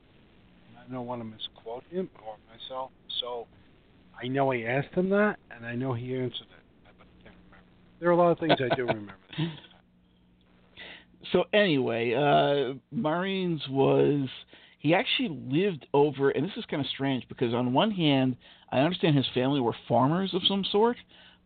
[0.68, 2.90] And I don't want to misquote him or myself.
[3.20, 3.46] So
[4.20, 7.36] I know I asked him that, and I know he answered it, but I can't
[7.46, 7.64] remember.
[8.00, 9.14] There are a lot of things I do remember.
[11.32, 14.28] so anyway, uh, Marins was
[14.78, 18.36] he actually lived over, and this is kind of strange because on one hand,
[18.70, 20.96] I understand his family were farmers of some sort,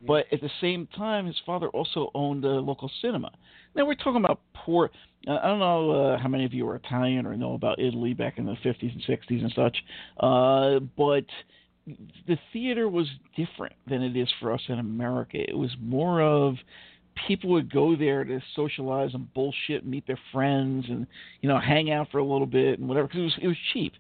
[0.07, 3.31] but at the same time, his father also owned a local cinema.
[3.75, 4.91] Now we're talking about poor.
[5.27, 8.13] Uh, I don't know uh, how many of you are Italian or know about Italy
[8.13, 9.77] back in the 50s and 60s and such,
[10.21, 11.25] uh, but
[11.87, 15.39] the theater was different than it is for us in America.
[15.39, 16.55] It was more of
[17.27, 21.07] people would go there to socialize and bullshit, meet their friends, and
[21.41, 23.57] you know hang out for a little bit and whatever because it was it was
[23.73, 23.93] cheap,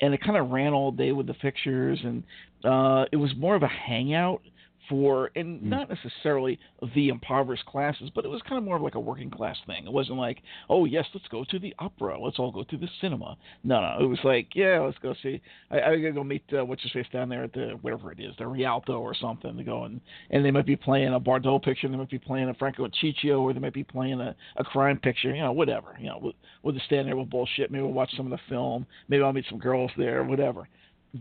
[0.00, 2.22] and it kind of ran all day with the pictures, and
[2.64, 4.42] uh, it was more of a hangout
[4.88, 6.58] for and not necessarily
[6.94, 9.86] the impoverished classes, but it was kind of more of like a working class thing.
[9.86, 12.88] It wasn't like, oh yes, let's go to the opera, let's all go to the
[13.00, 13.36] cinema.
[13.64, 15.40] No, no, it was like, yeah, let's go see.
[15.70, 18.20] I, I gotta go meet uh, what's his face down there at the whatever it
[18.20, 21.62] is, the Rialto or something to go and and they might be playing a Bardot
[21.62, 24.34] picture, they might be playing a Franco and Ciccio, or they might be playing a,
[24.56, 25.96] a crime picture, you know, whatever.
[25.98, 26.32] You know, we'll,
[26.62, 27.70] we'll just stand there with bullshit.
[27.70, 28.86] Maybe we'll watch some of the film.
[29.08, 30.68] Maybe I'll meet some girls there, whatever.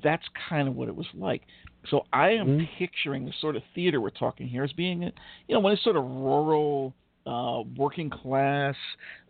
[0.03, 1.43] That's kind of what it was like.
[1.89, 2.69] So I am Mhm.
[2.77, 5.11] picturing the sort of theater we're talking here as being, you
[5.49, 6.93] know, when it's sort of rural,
[7.27, 8.75] uh, working class.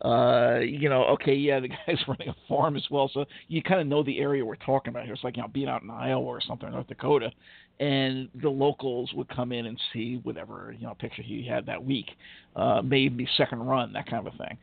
[0.01, 3.81] Uh, you know, okay, yeah, the guy's running a farm as well, so you kind
[3.81, 5.13] of know the area we're talking about here.
[5.13, 7.31] It's like you know, being out in Iowa or something, North Dakota,
[7.79, 11.83] and the locals would come in and see whatever you know picture he had that
[11.83, 12.11] week,
[12.55, 14.57] uh, maybe second run, that kind of a thing.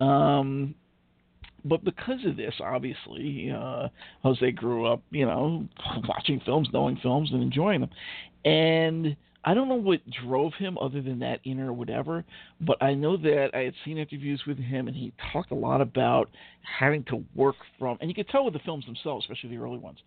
[0.00, 0.74] Um,
[1.64, 3.88] but because of this, obviously, uh,
[4.22, 5.66] Jose grew up, you know,
[6.08, 7.90] watching films, knowing films, and enjoying them.
[8.44, 12.24] And I don't know what drove him other than that inner whatever,
[12.60, 15.80] but I know that I had seen interviews with him, and he talked a lot
[15.80, 16.30] about
[16.78, 19.78] having to work from, and you could tell with the films themselves, especially the early
[19.78, 19.98] ones,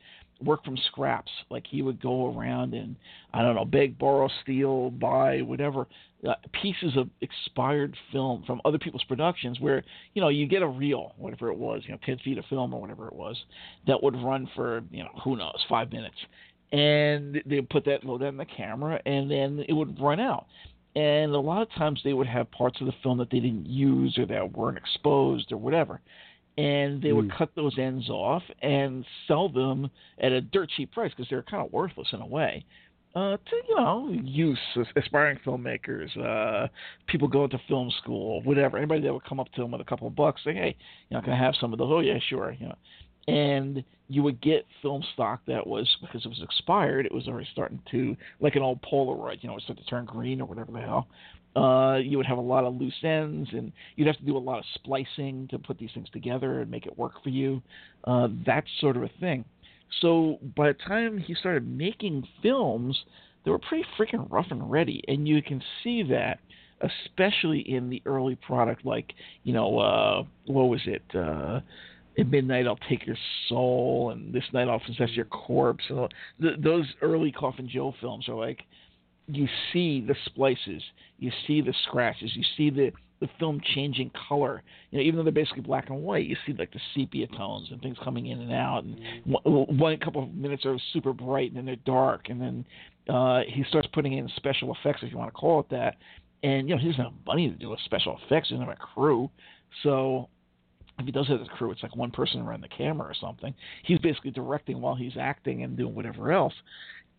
[0.43, 1.31] work from scraps.
[1.49, 2.95] Like he would go around and
[3.34, 5.88] I don't know, beg, borrow, steal, buy, whatever
[6.28, 10.67] uh, pieces of expired film from other people's productions where you know you get a
[10.67, 13.36] reel whatever it was you know 10 feet of film or whatever it was
[13.88, 16.15] that would run for you know who knows five minutes.
[16.71, 20.19] And they would put that load that in the camera and then it would run
[20.19, 20.47] out.
[20.95, 23.67] And a lot of times they would have parts of the film that they didn't
[23.67, 26.01] use or that weren't exposed or whatever.
[26.57, 27.38] And they would Mm.
[27.38, 31.65] cut those ends off and sell them at a dirt cheap price because they're kind
[31.65, 32.63] of worthless in a way
[33.16, 34.59] uh, to you know use
[34.95, 36.68] aspiring filmmakers, uh,
[37.07, 38.78] people going to film school, whatever.
[38.78, 40.76] Anybody that would come up to them with a couple of bucks, say, hey,
[41.09, 41.89] you know, can I have some of those?
[41.91, 42.55] Oh yeah, sure.
[42.59, 42.76] You know,
[43.28, 47.05] and you would get film stock that was because it was expired.
[47.05, 50.05] It was already starting to like an old Polaroid, you know, it started to turn
[50.05, 51.07] green or whatever the hell.
[51.55, 54.39] Uh, you would have a lot of loose ends, and you'd have to do a
[54.39, 57.61] lot of splicing to put these things together and make it work for you.
[58.05, 59.45] Uh, that sort of a thing.
[60.01, 62.97] So by the time he started making films,
[63.45, 66.39] they were pretty freaking rough and ready, and you can see that,
[66.81, 69.13] especially in the early product, like
[69.43, 71.03] you know, uh, what was it?
[71.13, 71.59] Uh,
[72.17, 73.17] at midnight I'll take your
[73.49, 75.84] soul, and this night I'll possess your corpse.
[75.89, 78.59] And th- those early Coffin Joe films are like
[79.27, 80.84] you see the splices,
[81.17, 82.91] you see the scratches, you see the
[83.24, 84.61] the film changing color.
[84.91, 87.69] You know, even though they're basically black and white, you see like the sepia tones
[87.71, 88.84] and things coming in and out.
[88.84, 89.43] And one,
[89.78, 92.65] one couple of minutes are super bright and then they're dark, and then
[93.09, 95.95] uh, he starts putting in special effects, if you want to call it that.
[96.43, 98.49] And you know, he doesn't have money to do a special effects.
[98.49, 99.30] He doesn't have a crew,
[99.84, 100.28] so
[100.99, 103.53] if he does have a crew, it's like one person around the camera or something.
[103.84, 106.53] He's basically directing while he's acting and doing whatever else.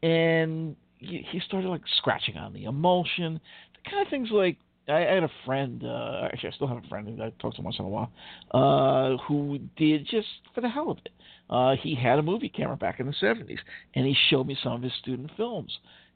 [0.03, 3.41] And he started like scratching on the emulsion,
[3.75, 6.89] the kind of things like I, had a friend, uh, actually I still have a
[6.89, 8.13] friend I talk to once in a while,
[8.53, 11.09] uh, who did just for the hell of it.
[11.49, 13.59] Uh, he had a movie camera back in the 70s,
[13.95, 15.73] and he showed me some of his student films.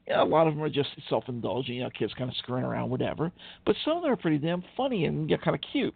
[0.07, 2.89] Yeah, a lot of them are just self-indulgent, you know, kids kind of screwing around,
[2.89, 3.31] whatever.
[3.65, 5.93] But some of them are pretty damn funny and yeah, kind of cute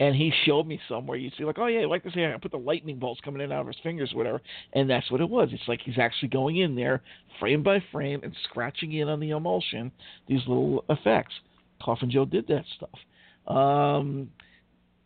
[0.00, 2.50] and he showed me somewhere you see like oh yeah like to say I put
[2.50, 4.40] the lightning bolts coming in out of his fingers whatever
[4.72, 7.02] and that's what it was it's like he's actually going in there
[7.38, 9.92] frame by frame and scratching in on the emulsion
[10.26, 11.34] these little effects
[11.82, 12.98] coffin joe did that stuff
[13.46, 14.30] um,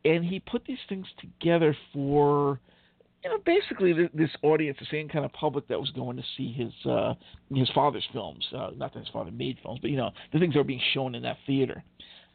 [0.04, 2.60] and he put these things together for
[3.24, 6.52] you know basically this audience the same kind of public that was going to see
[6.52, 7.14] his uh,
[7.54, 10.54] his father's films uh, not that his father made films but you know the things
[10.54, 11.82] that were being shown in that theater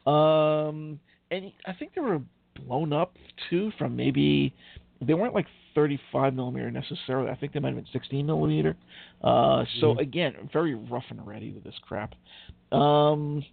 [0.05, 0.99] um,
[1.31, 2.21] and I think they were
[2.65, 3.15] blown up
[3.49, 4.53] too from maybe
[5.01, 7.29] they weren't like 35 millimeter necessarily.
[7.29, 8.75] I think they might have been 16 millimeter.
[9.23, 9.99] Uh, so mm-hmm.
[9.99, 12.13] again, very rough and ready with this crap.
[12.71, 13.43] Um,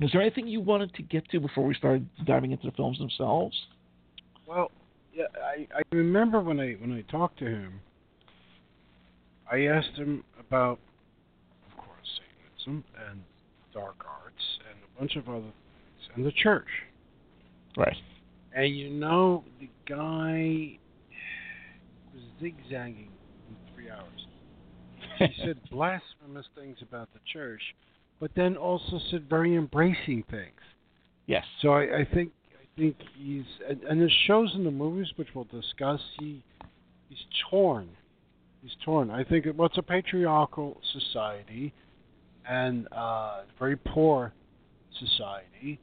[0.00, 2.98] is there anything you wanted to get to before we started diving into the films
[2.98, 3.56] themselves?
[4.46, 4.70] Well,
[5.14, 7.80] yeah, I, I remember when I when I talked to him,
[9.50, 10.78] I asked him about,
[11.70, 12.20] of course,
[12.66, 13.22] Satanism and
[13.72, 16.68] dark arts and a bunch of other things, and the church.
[17.76, 17.96] Right.
[18.54, 20.78] And you know, the guy
[22.14, 23.10] was zigzagging
[23.48, 24.26] in three hours.
[25.18, 27.62] He said blasphemous things about the church,
[28.20, 30.60] but then also said very embracing things.
[31.26, 31.44] Yes.
[31.62, 35.28] So I, I think I think he's and, and it shows in the movies, which
[35.34, 36.00] we'll discuss.
[36.18, 36.42] He
[37.08, 37.18] he's
[37.50, 37.88] torn.
[38.62, 39.10] He's torn.
[39.10, 41.72] I think it, well, it's a patriarchal society
[42.48, 44.32] and uh, very poor
[44.98, 45.78] society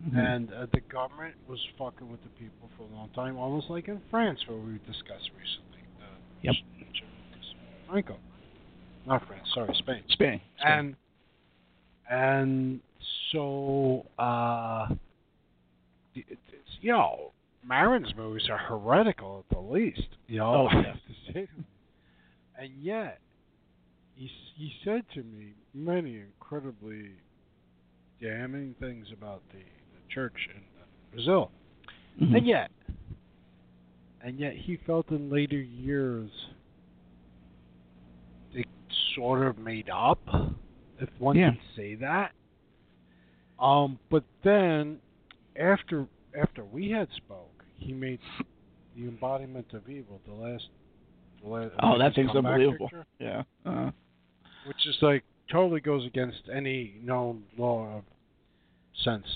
[0.00, 0.18] Mm-hmm.
[0.18, 3.88] And uh, the government was fucking with the people for a long time, almost like
[3.88, 5.88] in France, where we discussed recently.
[6.42, 6.54] yep.
[7.88, 8.16] Franco.
[9.06, 10.02] Not France, sorry, Spain.
[10.10, 10.40] Spain.
[10.58, 10.78] Spain.
[10.78, 10.96] And
[12.10, 12.80] and
[13.32, 14.88] so uh
[16.14, 16.40] it's,
[16.80, 17.32] you know,
[17.68, 20.08] Marins' movies are heretical at the least.
[20.28, 20.82] You know, oh,
[21.34, 21.42] yeah.
[22.58, 23.18] and yet
[24.14, 27.10] he he said to me many incredibly
[28.20, 29.60] damning things about the
[30.12, 30.62] church in
[31.12, 31.50] Brazil.
[32.20, 32.36] Mm-hmm.
[32.36, 32.70] And yet,
[34.22, 36.30] and yet he felt in later years
[38.54, 38.66] it
[39.14, 40.20] sort of made up,
[41.00, 41.50] if one yeah.
[41.50, 42.32] can say that.
[43.58, 44.98] Um, but then
[45.58, 46.06] after
[46.38, 48.20] after we had spoke, he made
[48.96, 50.68] the embodiment of evil, the last.
[51.42, 52.88] The last oh, that thing's unbelievable.
[52.88, 53.42] Picture, yeah.
[53.64, 53.90] Uh-huh.
[54.66, 58.02] Which is like totally goes against any known law of
[59.04, 59.26] sense.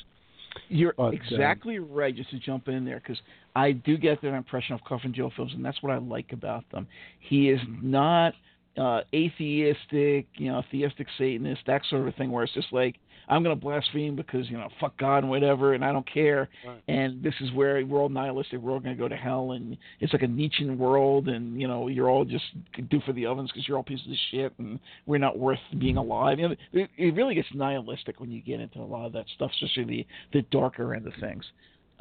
[0.68, 2.14] You're but, uh, exactly uh, right.
[2.14, 3.20] Just to jump in there, because
[3.54, 6.64] I do get that impression of Coffin Joe films, and that's what I like about
[6.72, 6.86] them.
[7.20, 8.34] He is not
[8.78, 12.96] uh, atheistic, you know, theistic Satanist, that sort of thing, where it's just like
[13.30, 16.48] I'm going to blaspheme because you know fuck God and whatever, and I don't care.
[16.66, 16.82] Right.
[16.88, 18.60] And this is where we're all nihilistic.
[18.60, 21.68] We're all going to go to hell, and it's like a Nietzschean world, and you
[21.68, 22.44] know you're all just
[22.90, 25.96] do for the ovens because you're all pieces of shit, and we're not worth being
[25.96, 26.40] alive.
[26.40, 29.26] You know, it, it really gets nihilistic when you get into a lot of that
[29.36, 29.84] stuff, especially
[30.32, 31.44] the the darker end of things.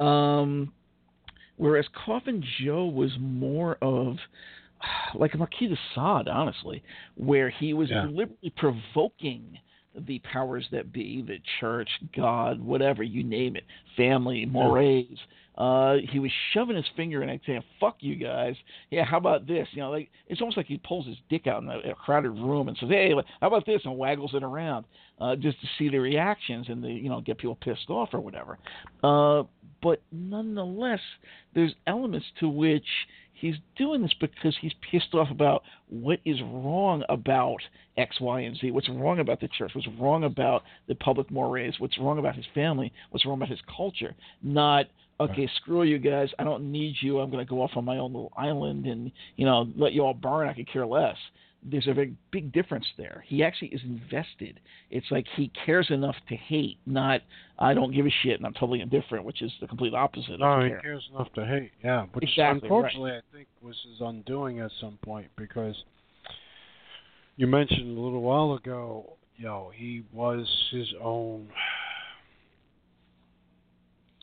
[0.00, 0.72] Um,
[1.58, 4.16] whereas Coffin Joe was more of
[5.14, 6.82] like a Marquis de Sade, honestly,
[7.16, 8.02] where he was yeah.
[8.02, 9.58] deliberately provoking
[10.06, 13.64] the powers that be, the church, God, whatever, you name it,
[13.96, 15.04] family, mores.
[15.58, 18.54] Uh, he was shoving his finger in it, saying, "Fuck you guys."
[18.90, 19.68] Yeah, how about this?
[19.72, 22.30] You know, like it's almost like he pulls his dick out in a, a crowded
[22.30, 24.86] room and says, "Hey, how about this?" and waggles it around
[25.20, 28.20] uh, just to see the reactions and the you know get people pissed off or
[28.20, 28.58] whatever.
[29.02, 29.42] Uh,
[29.82, 31.00] but nonetheless,
[31.54, 32.86] there's elements to which
[33.40, 37.60] He's doing this because he's pissed off about what is wrong about
[37.96, 38.70] X, Y, and Z.
[38.70, 39.72] What's wrong about the church?
[39.74, 41.74] What's wrong about the public mores?
[41.78, 42.92] What's wrong about his family?
[43.10, 44.14] What's wrong about his culture?
[44.42, 44.86] Not
[45.20, 46.28] okay, screw you guys.
[46.38, 47.20] I don't need you.
[47.20, 50.02] I'm going to go off on my own little island and you know let you
[50.02, 50.48] all burn.
[50.48, 51.16] I could care less
[51.62, 53.24] there's a very big difference there.
[53.26, 54.60] He actually is invested.
[54.90, 57.20] It's like he cares enough to hate, not
[57.58, 60.40] I don't give a shit and I'm totally indifferent, which is the complete opposite.
[60.40, 60.80] No, he care.
[60.80, 61.72] cares enough to hate.
[61.84, 63.22] Yeah, which exactly, unfortunately right.
[63.32, 65.74] I think was his undoing at some point because
[67.36, 71.48] you mentioned a little while ago, you know, he was his own.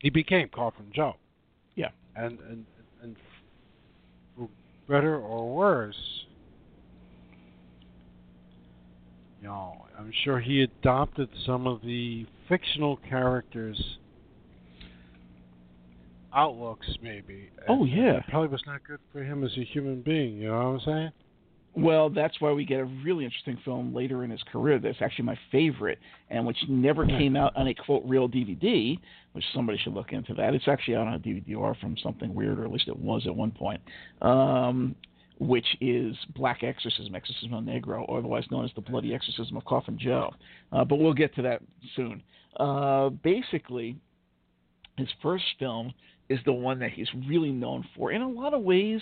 [0.00, 1.16] He became Coffin Joe.
[1.74, 2.64] Yeah, and and
[3.02, 3.16] and
[4.36, 4.48] for
[4.88, 5.96] better or worse
[9.42, 13.98] know, I'm sure he adopted some of the fictional characters'
[16.34, 17.50] outlooks, maybe.
[17.68, 20.38] Oh yeah, probably was not good for him as a human being.
[20.38, 21.10] You know what I'm saying?
[21.74, 25.26] Well, that's why we get a really interesting film later in his career that's actually
[25.26, 25.98] my favorite,
[26.28, 28.98] and which never came out on a quote real DVD,
[29.32, 30.54] which somebody should look into that.
[30.54, 33.52] It's actually on a DVD from something weird, or at least it was at one
[33.52, 33.80] point.
[34.22, 34.96] Um,
[35.40, 40.32] which is Black Exorcism, Exorcismo Negro, otherwise known as the Bloody Exorcism of Coffin Joe.
[40.72, 41.62] Uh, but we'll get to that
[41.94, 42.22] soon.
[42.58, 43.96] Uh, basically,
[44.96, 45.92] his first film
[46.28, 48.12] is the one that he's really known for.
[48.12, 49.00] In a lot of ways,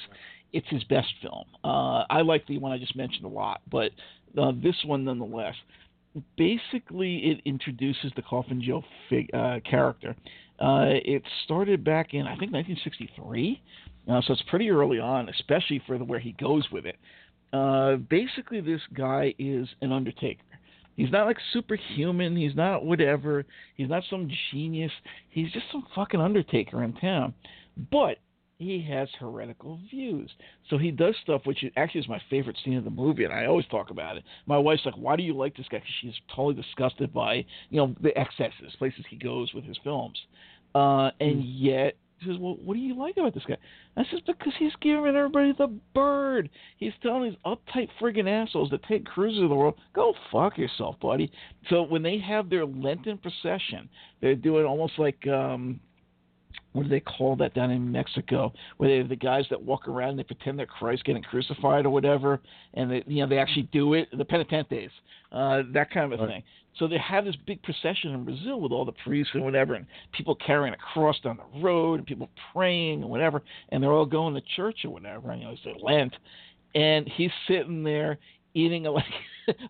[0.53, 1.45] it's his best film.
[1.65, 3.91] Uh, I like the one I just mentioned a lot, but
[4.39, 5.55] uh, this one nonetheless.
[6.39, 10.17] Basically, it introduces the Coffin Joe fig- uh, character.
[10.59, 13.61] Uh, it started back in, I think, 1963.
[14.09, 16.97] Uh, so it's pretty early on, especially for the, where he goes with it.
[17.53, 20.43] Uh, basically, this guy is an undertaker.
[20.97, 22.37] He's not like superhuman.
[22.37, 23.45] He's not whatever.
[23.77, 24.93] He's not some genius.
[25.29, 27.35] He's just some fucking undertaker in town.
[27.91, 28.19] But
[28.59, 30.31] he has heretical views.
[30.71, 33.47] So he does stuff which actually is my favorite scene of the movie, and I
[33.47, 34.25] always talk about it.
[34.47, 37.77] My wife's like, "Why do you like this guy?" Because she's totally disgusted by you
[37.77, 40.19] know the excesses, places he goes with his films,
[40.75, 41.53] uh, and mm.
[41.55, 43.57] yet he says, "Well, what do you like about this guy?"
[43.97, 46.49] I says, "Because he's giving everybody the bird.
[46.79, 50.99] He's telling these uptight friggin' assholes that take cruises of the world, go fuck yourself,
[51.01, 51.31] buddy."
[51.69, 53.89] So when they have their Lenten procession,
[54.21, 55.81] they're doing almost like um,
[56.77, 58.53] what do they call that down in Mexico?
[58.77, 61.87] Where they have the guys that walk around and they pretend they're Christ getting crucified
[61.87, 62.41] or whatever,
[62.75, 64.09] and they you know they actually do it.
[64.17, 64.91] The penitentes,
[65.33, 66.33] uh, that kind of a right.
[66.35, 66.43] thing.
[66.79, 69.87] So they have this big procession in Brazil with all the priests and whatever, and
[70.13, 74.07] people carrying a cross down the road, and people praying and whatever, and they're all
[74.07, 75.31] going to church or whatever.
[75.31, 76.15] And you know, it's Lent,
[76.75, 78.19] and he's sitting there
[78.57, 79.05] eating a like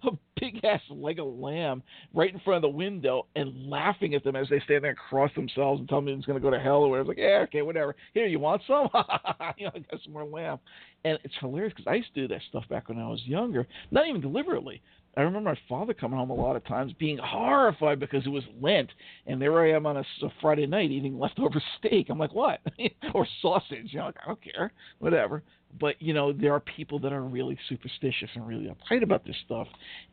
[0.05, 0.11] a
[0.41, 1.83] big ass leg of lamb
[2.15, 4.99] right in front of the window and laughing at them as they stand there and
[4.99, 7.09] cross themselves and tell me it's going to go to hell or whatever.
[7.09, 7.95] Like, yeah, okay, whatever.
[8.15, 8.89] Here, you want some?
[9.59, 10.59] you know, I got some more lamb.
[11.05, 13.67] And it's hilarious because I used to do that stuff back when I was younger,
[13.91, 14.81] not even deliberately.
[15.17, 18.45] I remember my father coming home a lot of times being horrified because it was
[18.61, 18.91] Lent,
[19.27, 22.09] and there I am on a, a Friday night eating leftover steak.
[22.11, 22.61] I'm like, what?
[23.15, 23.89] or sausage?
[23.93, 25.43] You know, like, I don't care, whatever.
[25.81, 29.37] But you know, there are people that are really superstitious and really uptight about this
[29.45, 29.67] stuff,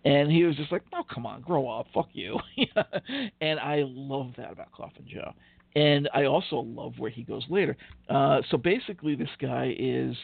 [0.04, 2.40] and he was just like, "No, come on, grow up, fuck you."
[3.42, 5.34] and I love that about Coffin Joe.
[5.76, 7.78] And I also love where he goes later.
[8.10, 10.16] Uh, so basically, this guy is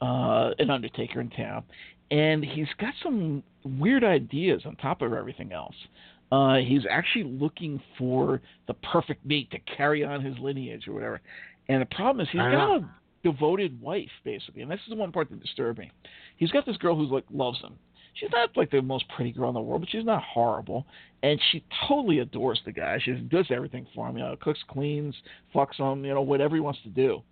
[0.00, 1.62] uh, an undertaker in town,
[2.10, 5.74] and he's got some weird ideas on top of everything else.
[6.32, 11.20] Uh, he's actually looking for the perfect mate to carry on his lineage or whatever.
[11.68, 12.88] And the problem is he's got a
[13.22, 15.90] devoted wife, basically, and this is the one part that disturbs me.
[16.36, 17.74] He's got this girl who's like loves him.
[18.14, 20.84] She's not like the most pretty girl in the world, but she's not horrible,
[21.22, 22.98] and she totally adores the guy.
[23.04, 24.16] She does everything for him.
[24.16, 25.14] You know, cooks, cleans,
[25.54, 27.22] fucks him, you know, whatever he wants to do.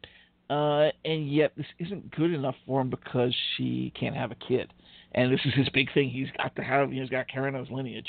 [0.50, 4.72] Uh, and yet this isn't good enough for him because she can't have a kid,
[5.12, 6.08] and this is his big thing.
[6.08, 6.90] He's got to have.
[6.90, 8.08] He's got to carry on his lineage.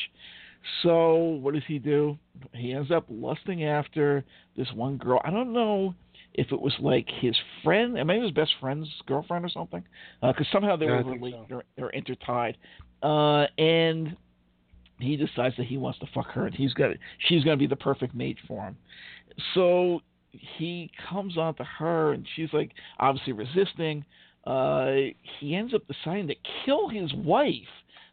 [0.84, 2.18] So what does he do?
[2.54, 4.24] He ends up lusting after
[4.58, 5.22] this one girl.
[5.24, 5.96] I don't know
[6.34, 9.84] if it was like his friend, and maybe his best friend's girlfriend or something,
[10.22, 11.46] because uh, somehow they yeah, were related, so.
[11.50, 12.56] they're, they're intertied,
[13.04, 14.16] uh, and
[15.00, 16.92] he decides that he wants to fuck her, and he's got
[17.28, 18.78] she's going to be the perfect mate for him.
[19.54, 20.02] So
[20.32, 24.06] he comes on to her, and she's like obviously resisting.
[24.46, 26.36] Uh, he ends up deciding to
[26.66, 27.54] kill his wife,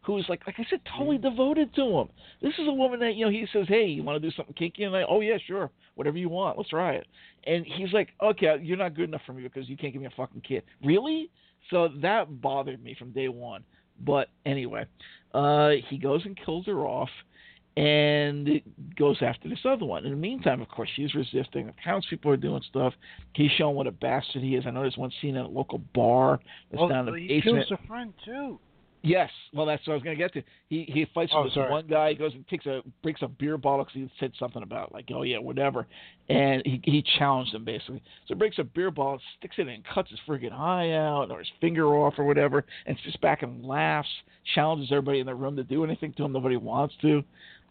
[0.03, 1.29] who is like, like I said, totally mm-hmm.
[1.29, 2.09] devoted to him.
[2.41, 4.55] This is a woman that you know he says, "Hey, you want to do something
[4.55, 7.07] kinky?" And I, "Oh yeah, sure, whatever you want, let's try it."
[7.45, 10.07] And he's like, "Okay, you're not good enough for me because you can't give me
[10.07, 11.29] a fucking kid." Really?
[11.69, 13.63] So that bothered me from day one.
[14.05, 14.85] But anyway,
[15.33, 17.09] uh, he goes and kills her off,
[17.77, 18.63] and it
[18.95, 20.03] goes after this other one.
[20.03, 21.67] In the meantime, of course, she's resisting.
[21.67, 22.93] The townspeople are doing stuff.
[23.33, 24.65] He's showing what a bastard he is.
[24.65, 26.39] I know there's one scene at a local bar
[26.71, 27.67] that's well, down the he basement.
[27.67, 28.59] kills a friend too.
[29.03, 30.41] Yes, well, that's what I was going to get to.
[30.69, 31.69] He he fights Oh, with this sorry.
[31.71, 32.09] one guy.
[32.09, 35.05] He goes and takes a breaks a beer bottle because he said something about like,
[35.13, 35.85] oh yeah, whatever,
[36.29, 38.01] and he he challenged him basically.
[38.25, 41.29] So he breaks a beer bottle, sticks it in, and cuts his friggin' eye out
[41.29, 44.09] or his finger off or whatever, and sits back and laughs.
[44.55, 46.33] Challenges everybody in the room to do anything to him.
[46.33, 47.23] Nobody wants to.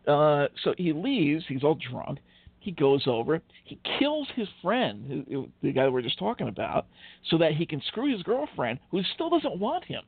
[0.07, 1.45] Uh, so he leaves.
[1.49, 2.19] He's all drunk.
[2.61, 3.41] He goes over.
[3.65, 6.87] He kills his friend, who- the guy we we're just talking about,
[7.31, 10.03] so that he can screw his girlfriend, who still doesn't want him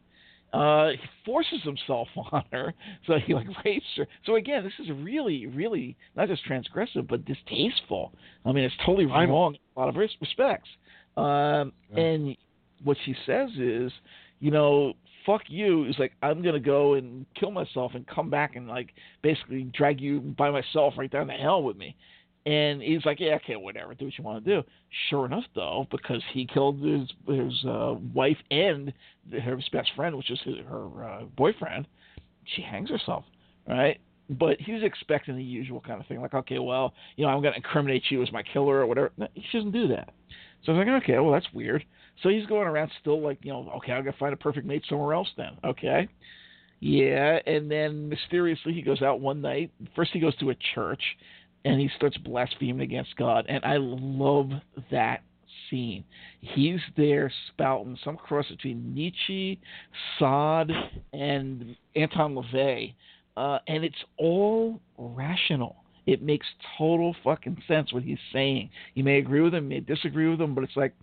[0.53, 2.73] uh, he forces himself on her,
[3.07, 4.07] so he like rapes her.
[4.25, 8.13] So again, this is really, really not just transgressive, but distasteful.
[8.45, 10.69] I mean, it's totally wrong in a lot of res- respects.
[11.17, 12.01] Um, Yeah.
[12.01, 12.37] And
[12.85, 13.93] what she says is,
[14.41, 14.95] you know,
[15.29, 15.85] fuck you.
[15.85, 18.89] Is like I'm gonna go and kill myself and come back and like
[19.23, 21.95] basically drag you by myself right down to hell with me.
[22.47, 24.67] And he's like, yeah, okay, whatever, do what you want to do.
[25.11, 28.93] Sure enough, though, because he killed his his uh, wife and
[29.45, 31.87] her best friend, which is her uh, boyfriend,
[32.45, 33.25] she hangs herself,
[33.69, 34.01] right?
[34.31, 37.55] But he's expecting the usual kind of thing, like, okay, well, you know, I'm to
[37.55, 39.11] incriminate you as my killer or whatever.
[39.19, 40.15] No, he doesn't do that.
[40.65, 41.85] So I was like, okay, well, that's weird.
[42.23, 44.83] So he's going around still like, you know, okay, going to find a perfect mate
[44.89, 45.57] somewhere else then.
[45.65, 46.09] Okay.
[46.81, 49.71] Yeah, and then mysteriously he goes out one night.
[49.97, 51.03] First he goes to a church
[51.65, 53.47] and he starts blaspheming against God.
[53.49, 54.51] And I love
[54.91, 55.23] that
[55.69, 56.05] scene.
[56.41, 59.61] He's there spouting some cross between Nietzsche,
[60.19, 60.71] Sade,
[61.13, 62.95] and Anton LaVey.
[63.37, 65.77] Uh, and it's all rational.
[66.07, 66.47] It makes
[66.77, 68.71] total fucking sense what he's saying.
[68.95, 70.95] You may agree with him, you may disagree with him, but it's like,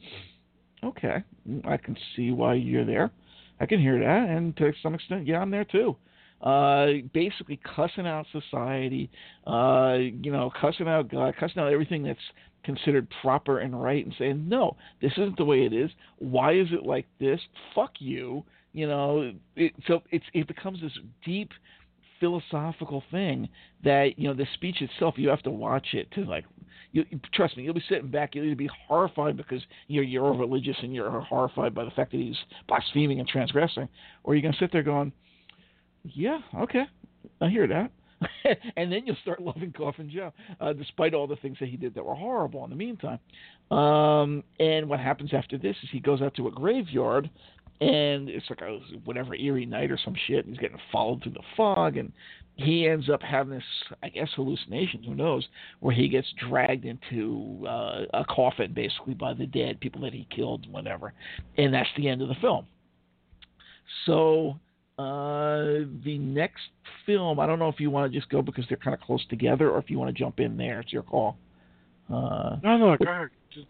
[0.85, 1.23] okay,
[1.65, 3.11] I can see why you're there.
[3.59, 5.95] I can hear that, and to some extent, yeah, I'm there too.
[6.41, 9.09] Uh, basically cussing out society,
[9.47, 12.19] uh, you know, cussing out God, cussing out everything that's
[12.63, 15.89] considered proper and right, and saying, no, this isn't the way it is.
[16.17, 17.39] Why is it like this?
[17.73, 18.43] Fuck you.
[18.73, 20.91] You know, it, so it's it becomes this
[21.23, 21.51] deep
[22.19, 23.49] philosophical thing
[23.83, 26.45] that you know the speech itself you have to watch it to like
[26.91, 30.93] you trust me you'll be sitting back you'll be horrified because you're you're religious and
[30.93, 32.37] you're horrified by the fact that he's
[32.67, 33.87] blaspheming and transgressing
[34.23, 35.11] or you're going to sit there going
[36.03, 36.83] yeah okay
[37.41, 37.91] i hear that
[38.77, 40.31] and then you'll start loving coffin joe
[40.61, 43.19] uh, despite all the things that he did that were horrible in the meantime.
[43.71, 47.29] Um, and what happens after this is he goes out to a graveyard
[47.81, 50.45] and it's like a whatever eerie night or some shit.
[50.45, 52.11] And he's getting followed through the fog, and
[52.55, 53.63] he ends up having this,
[54.01, 55.03] I guess, hallucination.
[55.03, 55.45] Who knows?
[55.81, 60.25] Where he gets dragged into uh, a coffin, basically by the dead people that he
[60.33, 61.13] killed, whatever.
[61.57, 62.65] And that's the end of the film.
[64.05, 64.57] So
[64.97, 66.63] uh, the next
[67.05, 69.25] film, I don't know if you want to just go because they're kind of close
[69.27, 70.79] together, or if you want to jump in there.
[70.79, 71.37] It's your call.
[72.09, 72.97] Uh, No, no.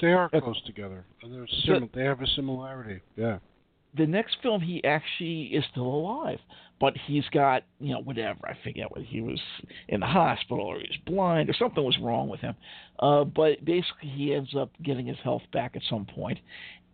[0.02, 1.06] They are close together.
[1.22, 3.02] And they're sim- they have a similarity.
[3.15, 3.38] Yeah.
[3.98, 6.40] The next film he actually is still alive
[6.80, 8.40] but he's got you know whatever.
[8.44, 9.40] I forget what he was
[9.88, 12.56] in the hospital or he was blind or something was wrong with him.
[13.00, 16.40] Uh but basically he ends up getting his health back at some point.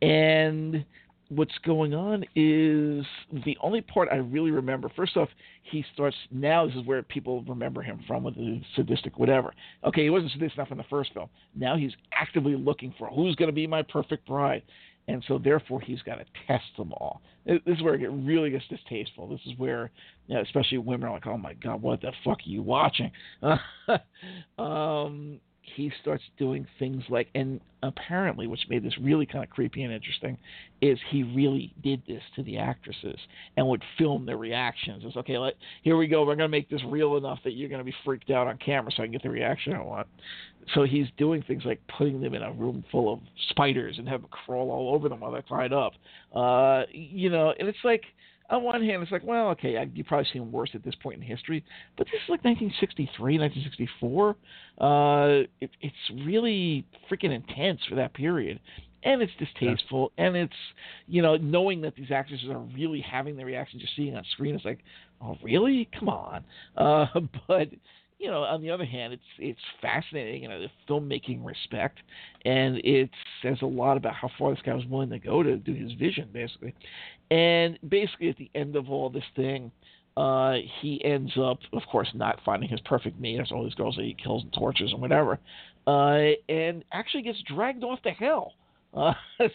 [0.01, 0.85] and
[1.29, 3.05] what's going on is
[3.45, 5.29] the only part i really remember first off
[5.63, 9.53] he starts now this is where people remember him from with the sadistic whatever.
[9.85, 11.29] Okay he wasn't sadistic enough in the first film.
[11.55, 14.61] Now he's actively looking for who's going to be my perfect bride
[15.07, 17.21] and so therefore he's got to test them all.
[17.45, 19.27] This is where it really gets distasteful.
[19.27, 19.91] This is where,
[20.27, 23.11] you know, especially women are like, "Oh my God, what the fuck are you watching?"
[24.57, 25.39] um,
[25.75, 29.93] he starts doing things like, and apparently, which made this really kind of creepy and
[29.93, 30.37] interesting,
[30.81, 33.19] is he really did this to the actresses
[33.57, 35.03] and would film their reactions.
[35.05, 36.25] It's okay, like here we go.
[36.25, 39.03] We're gonna make this real enough that you're gonna be freaked out on camera, so
[39.03, 40.07] I can get the reaction I want.
[40.73, 43.19] So he's doing things like putting them in a room full of
[43.49, 45.93] spiders and have them crawl all over them while they're tied up.
[46.33, 48.03] Uh, you know, and it's like
[48.51, 51.21] on one hand, it's like, well, okay, I, you've probably seen worse at this point
[51.21, 51.63] in history,
[51.97, 54.29] but this is like 1963, 1964.
[54.77, 58.59] Uh, it, it's really freaking intense for that period.
[59.03, 60.53] And it's distasteful, and it's
[61.07, 64.53] you know knowing that these actresses are really having the reactions you're seeing on screen.
[64.53, 64.77] It's like,
[65.23, 65.89] oh really?
[65.97, 66.43] Come on.
[66.77, 67.07] Uh,
[67.47, 67.69] but
[68.21, 71.97] you know, on the other hand, it's it's fascinating in a filmmaking respect,
[72.45, 73.09] and it
[73.41, 75.91] says a lot about how far this guy was willing to go to do his
[75.93, 76.75] vision, basically.
[77.31, 79.71] And basically, at the end of all this thing,
[80.17, 83.37] uh, he ends up, of course, not finding his perfect mate.
[83.37, 85.39] There's all these girls that he kills and tortures and whatever,
[85.87, 88.53] uh, and actually gets dragged off to hell.
[88.93, 89.13] Uh,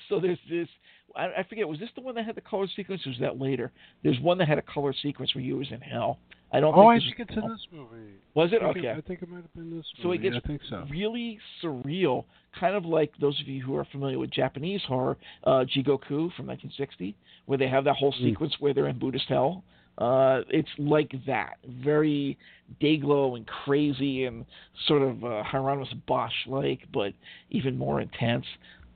[0.08, 0.66] so there's this.
[1.14, 1.68] I, I forget.
[1.68, 3.06] Was this the one that had the color sequence?
[3.06, 3.70] Or was that later?
[4.02, 6.18] There's one that had a color sequence where he was in hell.
[6.56, 6.74] I don't.
[6.74, 8.12] Oh, think I think it's in this movie.
[8.34, 8.80] Was it I okay?
[8.86, 10.02] It, I think it might have been this movie.
[10.02, 10.86] So it gets think so.
[10.90, 12.24] really surreal,
[12.58, 16.46] kind of like those of you who are familiar with Japanese horror, uh, Jigoku from
[16.46, 17.14] 1960,
[17.44, 18.24] where they have that whole Mm.
[18.24, 19.64] sequence where they're in Buddhist hell.
[19.98, 22.36] Uh, it's like that, very
[22.80, 24.44] Dayglow and crazy and
[24.86, 27.12] sort of uh, Hieronymus Bosch like, but
[27.50, 28.46] even more intense.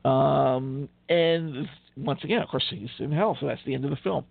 [0.04, 3.96] Um, and once again, of course, he's in hell, so that's the end of the
[3.96, 4.24] film.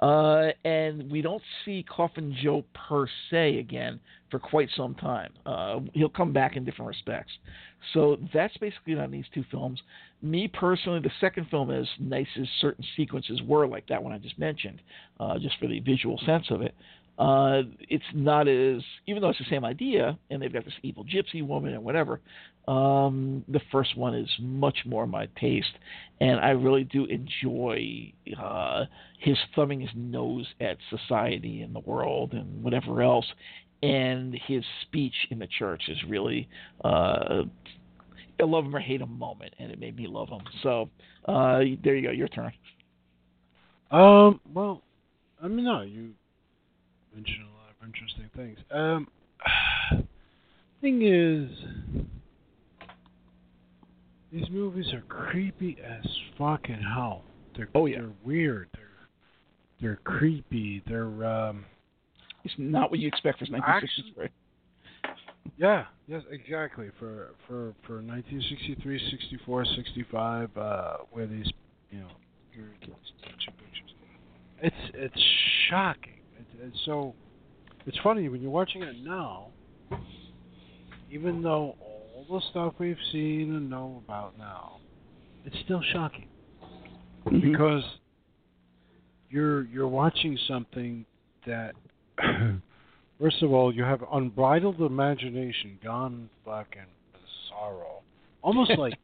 [0.00, 4.00] Uh, and we don't see Coffin Joe per se again
[4.30, 5.32] for quite some time.
[5.46, 7.32] Uh, he'll come back in different respects.
[7.92, 9.80] So that's basically on these two films.
[10.22, 14.18] Me personally, the second film, as nice as certain sequences were, like that one I
[14.18, 14.80] just mentioned,
[15.20, 16.74] uh, just for the visual sense of it,
[17.18, 21.04] uh, it's not as, even though it's the same idea, and they've got this evil
[21.04, 22.20] gypsy woman and whatever,
[22.66, 25.74] um, the first one is much more my taste,
[26.20, 28.84] and I really do enjoy uh,
[29.20, 33.26] his thumbing his nose at society and the world and whatever else,
[33.82, 36.48] and his speech in the church is really
[36.84, 37.42] uh,
[38.40, 40.40] a love him or hate him moment, and it made me love him.
[40.62, 40.88] So
[41.26, 42.52] uh, there you go, your turn.
[43.90, 44.40] Um.
[44.52, 44.82] Well,
[45.40, 46.14] I mean, no, you
[47.14, 48.58] mentioned a lot of interesting things.
[48.70, 49.08] Um.
[50.80, 51.48] Thing is,
[54.30, 56.04] these movies are creepy as
[56.36, 57.22] fucking hell.
[57.56, 58.00] They're Oh, yeah.
[58.00, 58.68] they're weird.
[58.74, 59.08] They're
[59.80, 60.82] they're creepy.
[60.86, 61.64] They're um.
[62.44, 64.28] It's not what you expect for 1963.
[65.56, 66.90] Yeah, yes, exactly.
[66.98, 71.46] For for for 1963, 64, 65, uh, where these
[71.90, 72.08] you know
[72.52, 73.94] period picture pictures,
[74.62, 75.24] it's it's
[75.70, 76.13] shocking.
[76.66, 77.14] It's so
[77.86, 79.48] it's funny when you're watching it now.
[81.10, 84.78] Even though all the stuff we've seen and know about now,
[85.44, 86.28] it's still shocking
[87.26, 87.40] Mhm.
[87.40, 87.84] because
[89.30, 91.04] you're you're watching something
[91.46, 91.74] that
[93.20, 96.82] first of all you have unbridled imagination gone fucking
[97.12, 98.02] bizarro
[98.42, 98.98] almost like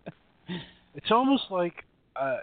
[0.95, 1.85] it's almost like
[2.17, 2.39] uh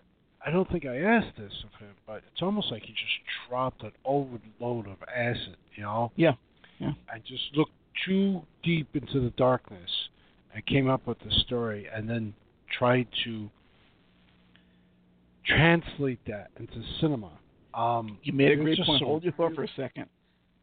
[0.45, 3.84] I don't think I asked this of him, but it's almost like he just dropped
[3.84, 6.11] an overload of acid, you know?
[6.15, 6.34] Yeah.
[6.80, 6.91] Yeah.
[7.11, 7.72] And just looked
[8.05, 9.89] too deep into the darkness
[10.53, 12.34] and came up with the story and then
[12.77, 13.49] tried to
[15.45, 17.31] translate that into cinema.
[17.73, 19.03] Um, You made a great point.
[19.03, 20.05] Hold your thought for a second.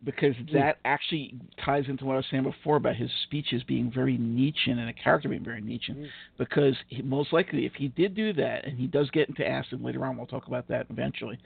[0.05, 4.19] Because that actually ties into what I was saying before about his speeches being very
[4.19, 5.97] Nietzschean and a character being very Nietzschean.
[5.97, 6.09] Mm.
[6.37, 9.83] Because he, most likely, if he did do that, and he does get into acid
[9.83, 11.39] later on, we'll talk about that eventually.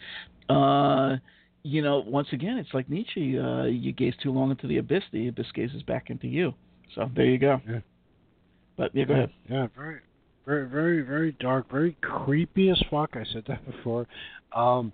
[0.48, 1.16] Uh,
[1.62, 3.38] you know, once again, it's like Nietzsche.
[3.38, 6.52] Uh, you gaze too long into the abyss, the abyss gazes back into you.
[6.94, 7.60] So there you go.
[7.68, 7.80] Yeah.
[8.76, 9.30] But yeah, go ahead.
[9.48, 10.00] Yeah, very,
[10.46, 13.10] very, very, very dark, very creepy as fuck.
[13.14, 14.06] I said that before.
[14.52, 14.92] Um,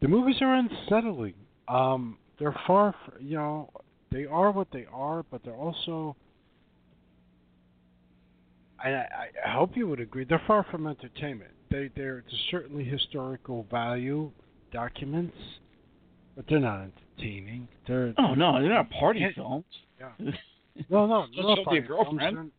[0.00, 1.34] the movies are unsettling.
[1.68, 3.70] Um, they're far, you know,
[4.10, 6.16] they are what they are, but they're also.
[8.82, 10.24] I, I, I hope you would agree.
[10.24, 11.52] They're far from entertainment.
[11.70, 14.30] They, they're certainly historical value
[14.72, 15.36] documents,
[16.36, 17.68] but they're not entertaining.
[17.88, 19.30] They're Oh no, they're not party Yeah.
[19.34, 19.64] films.
[19.98, 20.10] Yeah.
[20.90, 22.50] no, no, no, show your girlfriend.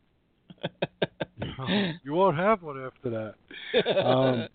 [2.02, 3.34] you won't have one after that.
[4.06, 4.48] Um,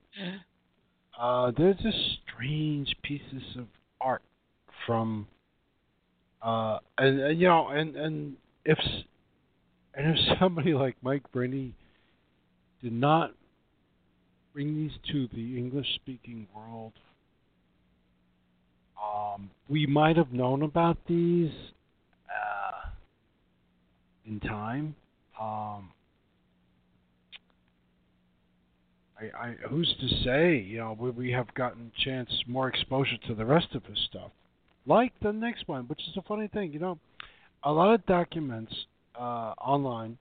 [1.20, 3.68] Uh, they're just strange pieces of
[4.00, 4.24] art
[4.86, 5.28] from,
[6.42, 8.36] uh, and, and you know, and and
[8.66, 8.78] if
[9.94, 11.74] and if somebody like Mike Vraney
[12.82, 13.32] did not
[14.54, 16.94] bring these to the English-speaking world,
[19.02, 21.52] um, we might have known about these
[22.30, 22.90] uh,
[24.26, 24.96] in time.
[25.40, 25.92] Um,
[29.20, 30.58] I, I, who's to say?
[30.58, 34.32] You know, we, we have gotten chance more exposure to the rest of his stuff,
[34.86, 36.74] like the next one, which is a funny thing.
[36.74, 37.00] You know,
[37.64, 38.74] a lot of documents
[39.20, 40.18] uh, online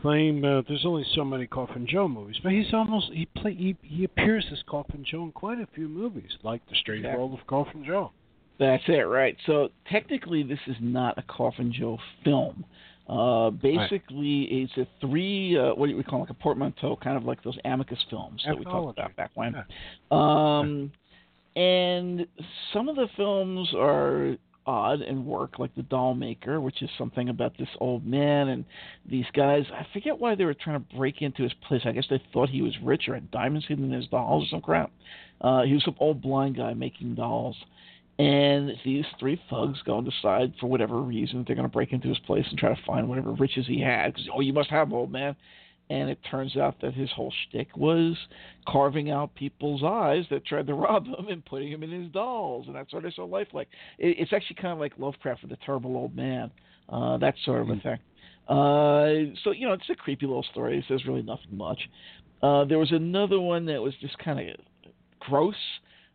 [0.00, 3.76] claim uh, there's only so many Coffin Joe movies, but he's almost he play he,
[3.82, 7.18] he appears as Coffin Joe in quite a few movies, like The Strange Exactly.
[7.18, 8.12] World of Coffin Joe.
[8.58, 9.36] That's it, right?
[9.46, 12.64] So technically, this is not a Coffin Joe film.
[13.08, 15.58] Uh, basically, it's a three.
[15.58, 18.42] Uh, what do we call it, like a portmanteau, kind of like those Amicus films
[18.46, 19.54] that we talked about back when.
[19.54, 20.58] Yeah.
[20.58, 20.92] Um,
[21.56, 22.26] and
[22.72, 24.36] some of the films are
[24.66, 28.64] odd and work, like The Doll Maker, which is something about this old man and
[29.08, 29.64] these guys.
[29.72, 31.82] I forget why they were trying to break into his place.
[31.84, 34.48] I guess they thought he was rich or had diamonds hidden in his dolls or
[34.48, 34.92] some crap.
[35.40, 37.56] Uh, he was some old blind guy making dolls.
[38.18, 42.08] And these three thugs go and decide, for whatever reason, they're going to break into
[42.08, 44.12] his place and try to find whatever riches he had.
[44.12, 45.34] Because, oh, you must have, old man.
[45.90, 48.16] And it turns out that his whole shtick was
[48.66, 52.66] carving out people's eyes that tried to rob him and putting them in his dolls,
[52.68, 53.68] and that's what I saw lifelike.
[53.98, 56.50] It, it's actually kind of like Lovecraft with the terrible old man,
[56.88, 57.88] uh, that sort of a mm-hmm.
[57.88, 57.98] thing.
[58.48, 60.78] Uh, so you know, it's a creepy little story.
[60.78, 61.80] It says really nothing much.
[62.42, 64.56] Uh, there was another one that was just kind of
[65.18, 65.54] gross.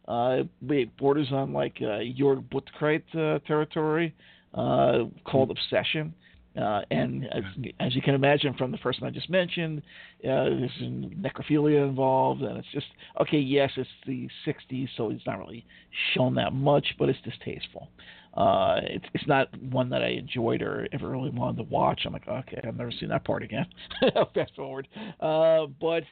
[0.07, 4.15] Uh, it borders on like uh, Jörg uh, territory,
[4.53, 6.14] uh, called Obsession.
[6.60, 7.44] Uh, and as,
[7.82, 9.82] as, you can imagine from the person I just mentioned,
[10.23, 12.86] uh, there's necrophilia involved, and it's just
[13.22, 13.40] okay.
[13.40, 15.65] Yes, it's the '60s, so it's not really
[16.14, 17.90] shown that much, but it's distasteful.
[18.36, 22.02] Uh, it's it's not one that I enjoyed or ever really wanted to watch.
[22.06, 23.65] I'm like, okay, I've never seen that part again.
[24.34, 24.88] Fast forward,
[25.19, 26.03] uh, but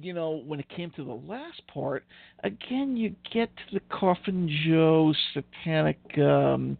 [0.00, 2.04] you know, when it came to the last part,
[2.44, 6.78] again, you get to the Coffin Joe satanic, um,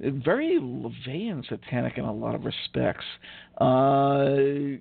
[0.00, 3.04] very LaVeyan satanic in a lot of respects.
[3.58, 4.78] Uh,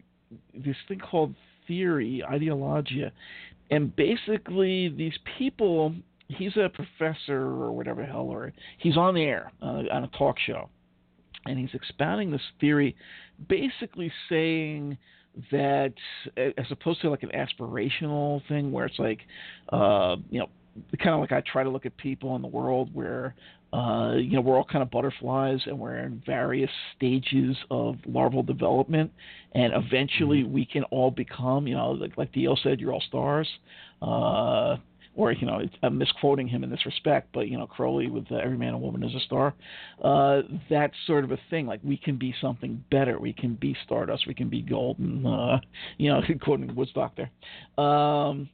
[0.54, 1.36] this thing called
[1.68, 3.12] theory, ideologia,
[3.72, 5.94] and basically these people
[6.30, 10.38] he's a professor or whatever hell, or he's on the air uh, on a talk
[10.40, 10.70] show,
[11.46, 12.96] and he's expounding this theory,
[13.50, 14.98] basically saying
[15.52, 15.94] that
[16.38, 19.20] as opposed to like an aspirational thing where it's like,
[19.70, 20.50] uh, you know,
[20.98, 23.36] kind of like I try to look at people in the world where
[23.72, 28.42] uh, you know, we're all kind of butterflies and we're in various stages of larval
[28.42, 29.12] development,
[29.54, 30.54] and eventually mm-hmm.
[30.54, 33.48] we can all become, you know, like, like Dio said, you're all stars.
[34.02, 34.78] Uh,
[35.16, 38.36] or you know, I'm misquoting him in this respect, but you know, Crowley with uh,
[38.36, 39.54] "Every Man and Woman is a Star,"
[40.02, 41.66] uh, that sort of a thing.
[41.66, 43.20] Like we can be something better.
[43.20, 44.28] We can be Stardust.
[44.28, 45.26] We can be Golden.
[45.26, 45.60] Uh,
[45.98, 47.30] you know, quoting Woodstock there.
[47.84, 48.50] Um,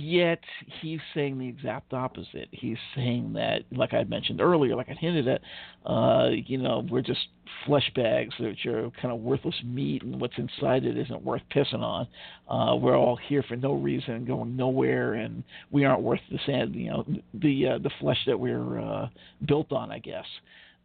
[0.00, 0.38] Yet
[0.80, 2.48] he's saying the exact opposite.
[2.52, 5.40] He's saying that, like I mentioned earlier, like I hinted at,
[5.84, 7.26] uh, you know, we're just
[7.66, 11.80] flesh bags that are kind of worthless meat, and what's inside it isn't worth pissing
[11.80, 12.06] on.
[12.48, 15.42] Uh, we're all here for no reason, going nowhere, and
[15.72, 17.04] we aren't worth the sand, you know,
[17.34, 19.08] the uh, the flesh that we're uh,
[19.46, 20.26] built on, I guess.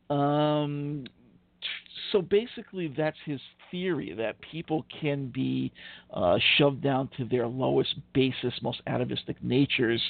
[0.10, 1.06] Um,
[2.12, 3.40] so basically, that's his
[3.74, 5.74] theory that people can be
[6.14, 10.02] uh, shoved down to their lowest, basest, most atavistic natures,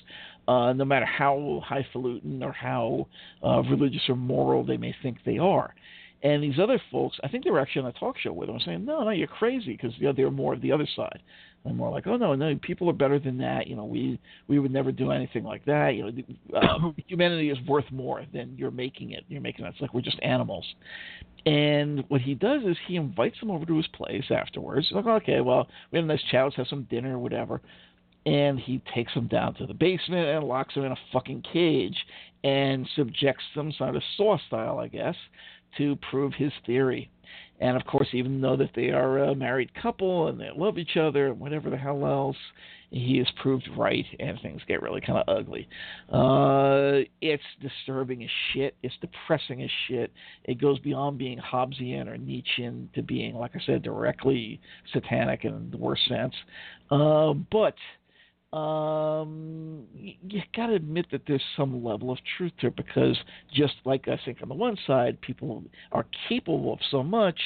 [0.49, 3.07] uh, no matter how highfalutin or how
[3.41, 5.73] uh, religious or moral they may think they are.
[6.23, 8.59] And these other folks, I think they were actually on a talk show with him,
[8.65, 11.21] saying, "No, no, you're crazy," because you know, they're more of the other side.
[11.65, 13.67] And more like, "Oh no, no, people are better than that.
[13.67, 15.95] You know, we we would never do anything like that.
[15.95, 19.25] You know, uh, humanity is worth more than you're making it.
[19.27, 19.69] You're making it.
[19.69, 20.65] It's like we're just animals."
[21.45, 24.87] And what he does is he invites them over to his place afterwards.
[24.91, 27.61] Like, okay, well, we have a nice chat, let's have some dinner or whatever.
[28.25, 31.97] And he takes them down to the basement and locks them in a fucking cage
[32.45, 35.15] and subjects them, sort of saw style, I guess,
[35.77, 37.09] to prove his theory.
[37.59, 40.97] And of course, even though that they are a married couple and they love each
[40.97, 42.37] other and whatever the hell else,
[42.93, 45.67] he is proved right, and things get really kind of ugly.
[46.11, 48.75] Uh, it's disturbing as shit.
[48.83, 50.11] It's depressing as shit.
[50.43, 54.61] It goes beyond being Hobbesian or Nietzschean to being, like I said, directly
[54.93, 56.35] satanic in the worst sense.
[56.91, 57.73] Uh, but
[58.53, 63.17] um, you got to admit that there's some level of truth it because
[63.51, 67.39] just like I think on the one side, people are capable of so much.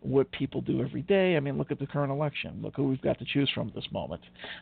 [0.00, 1.34] What people do every day.
[1.34, 2.60] I mean, look at the current election.
[2.60, 4.20] Look who we've got to choose from at this moment.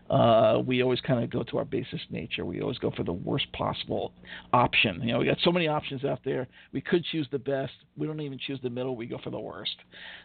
[0.09, 2.45] Uh, we always kind of go to our basest nature.
[2.45, 4.13] We always go for the worst possible
[4.53, 5.03] option.
[5.03, 6.47] You know, we got so many options out there.
[6.73, 7.73] We could choose the best.
[7.97, 8.95] We don't even choose the middle.
[8.95, 9.75] We go for the worst.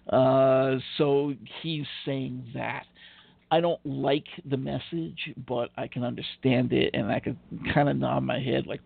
[0.08, 1.34] Uh, so
[1.64, 2.86] he's saying that.
[3.50, 7.38] I don't like the message, but I can understand it, and I can
[7.74, 8.82] kind of nod my head like,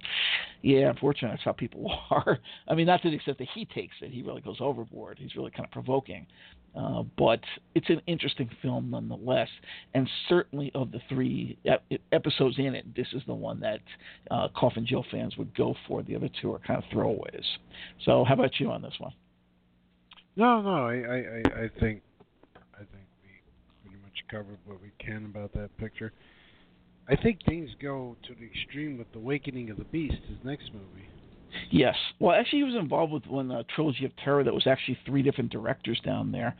[0.62, 2.38] yeah, unfortunately, that's how people are.
[2.68, 5.18] I mean, not to the extent that he takes it; he really goes overboard.
[5.20, 6.28] He's really kind of provoking,
[6.76, 7.40] uh, but
[7.74, 9.50] it's an interesting film nonetheless.
[9.96, 11.58] And certainly, of the three
[12.12, 13.80] episodes in it, this is the one that
[14.30, 16.04] uh, Coffin Joe fans would go for.
[16.04, 17.46] The other two are kind of throwaways.
[18.06, 19.14] So, how about you on this one?
[20.36, 22.04] No, no, I, I, I think
[24.32, 26.14] covered what we can about that picture.
[27.10, 30.72] I think things go to the extreme with the Awakening of the Beast, his next
[30.74, 31.08] movie.
[31.70, 31.96] Yes.
[32.20, 35.22] Well, actually, he was involved with one uh, trilogy of terror that was actually three
[35.22, 36.56] different directors down there,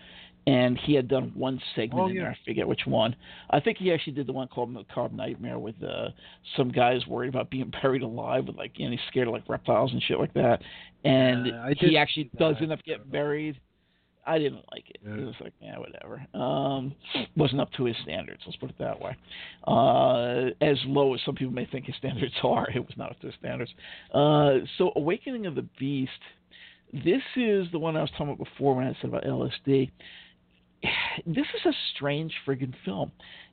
[0.48, 2.24] and he had done one segment oh, in yeah.
[2.24, 2.32] there.
[2.32, 3.16] I forget which one.
[3.50, 6.10] I think he actually did the one called Macabre Nightmare with uh,
[6.58, 9.48] some guys worried about being buried alive with like, you know, he's scared of like
[9.48, 10.62] reptiles and shit like that,
[11.06, 13.58] and uh, he actually does end up getting buried
[14.26, 14.98] I didn't like it.
[15.06, 15.16] Yeah.
[15.16, 16.26] It was like, yeah, whatever.
[16.34, 16.94] Um,
[17.36, 18.42] wasn't up to his standards.
[18.46, 19.16] Let's put it that way.
[19.68, 23.20] Uh, as low as some people may think his standards are, it was not up
[23.22, 23.72] to his standards.
[24.14, 26.12] Uh, so, Awakening of the Beast.
[26.94, 29.90] This is the one I was talking about before when I said about LSD.
[31.26, 33.12] this is a strange friggin' film,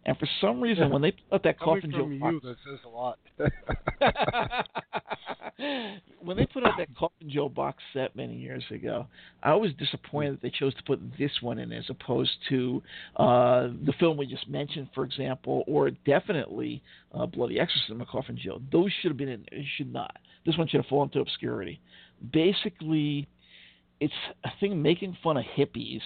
[0.09, 2.79] and for some reason, when they put that Coffin Joe from box, you, that says
[2.87, 3.19] a lot.
[6.23, 9.07] when they put out that Coffin Joe box set many years ago,
[9.43, 12.83] I was disappointed that they chose to put this one in as opposed to
[13.17, 16.83] uh, the film we just mentioned, for example, or definitely
[17.13, 18.63] uh, Bloody Exorcism of Coffin Joe.
[18.73, 19.45] Those should have been in.
[19.51, 20.17] They should not.
[20.47, 21.83] This one should have fallen into obscurity.
[22.33, 23.29] Basically,
[24.01, 26.01] it's a thing making fun of hippies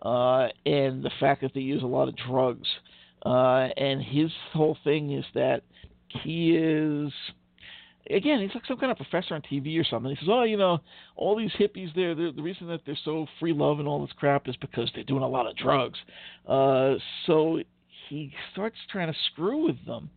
[0.00, 2.66] uh, and the fact that they use a lot of drugs.
[3.24, 5.62] Uh, and his whole thing is that
[6.24, 7.12] he is
[8.10, 10.10] again, he's like some kind of professor on TV or something.
[10.10, 10.80] He says, "Oh, you know,
[11.16, 14.48] all these hippies there, the reason that they're so free love and all this crap
[14.48, 15.98] is because they're doing a lot of drugs."
[16.46, 16.94] Uh,
[17.26, 17.60] so
[18.08, 20.10] he starts trying to screw with them,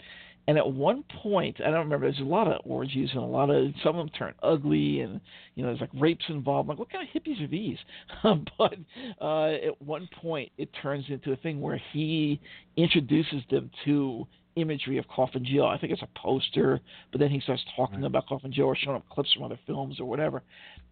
[0.48, 2.06] and at one point, I don't remember.
[2.06, 5.20] There's a lot of orgies and a lot of some of them turn ugly, and
[5.56, 6.70] you know there's like rapes involved.
[6.70, 7.78] I'm like, what kind of hippies are these?
[8.58, 8.76] but
[9.20, 12.40] uh, at one point, it turns into a thing where he
[12.78, 15.66] introduces them to imagery of Coffin Joe.
[15.66, 16.80] I think it's a poster,
[17.12, 18.08] but then he starts talking right.
[18.08, 20.44] about Coffin Joe or showing up clips from other films or whatever.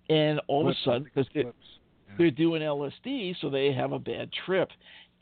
[0.09, 1.51] And all clips, of a sudden, because they're, yeah.
[2.17, 4.69] they're doing LSD, so they have a bad trip.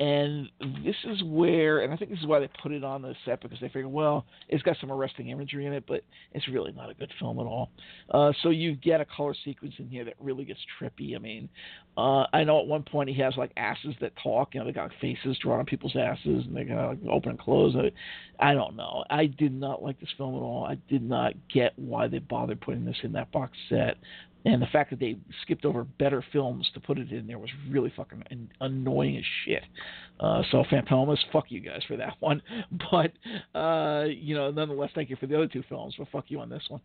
[0.02, 0.50] And
[0.84, 3.40] this is where, and I think this is why they put it on the set
[3.40, 6.90] because they figured, well, it's got some arresting imagery in it, but it's really not
[6.90, 7.70] a good film at all.
[8.10, 11.16] Uh, so you get a color sequence in here that really gets trippy.
[11.16, 11.48] I mean,
[11.98, 14.56] uh, I know at one point he has like asses that talk.
[14.56, 17.40] You know, they got faces drawn on people's asses, and they got like, open and
[17.40, 17.76] close.
[17.76, 17.92] I,
[18.44, 19.04] I don't know.
[19.12, 20.66] I did not like this film at all.
[20.66, 23.98] I did not get why they bothered putting this in that box set
[24.46, 27.50] and the fact that they skipped over better films to put it in there was
[27.70, 28.24] really fucking
[28.60, 29.64] annoying as shit.
[30.20, 32.42] Uh, so Phantomas, fuck you guys for that one.
[32.92, 33.12] But
[33.58, 35.96] uh, you know, nonetheless, thank you for the other two films.
[35.98, 36.82] But fuck you on this one.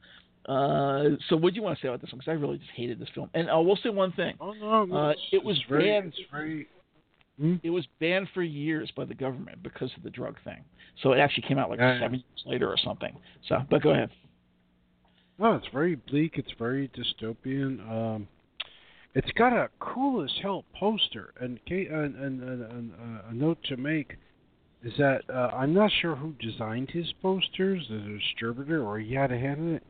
[0.47, 2.19] Uh, so what do you want to say about this one?
[2.19, 3.31] Because I really just hated this film.
[3.35, 4.35] And I will say one thing.
[4.41, 6.15] Oh no, no uh, it was very, banned.
[6.31, 6.69] Very.
[7.41, 7.57] Hmm?
[7.62, 10.62] It was banned for years by the government because of the drug thing.
[11.03, 13.15] So it actually came out like seven years later or something.
[13.49, 14.11] So, but go ahead.
[15.39, 16.35] No, it's very bleak.
[16.37, 17.81] It's very dystopian.
[17.91, 18.29] Um,
[19.15, 21.33] it's got a cool as hell poster.
[21.41, 24.17] And, and, and, and uh, a note to make
[24.83, 29.33] is that uh, I'm not sure who designed his posters, the distributor, or he had
[29.33, 29.83] a hand in it.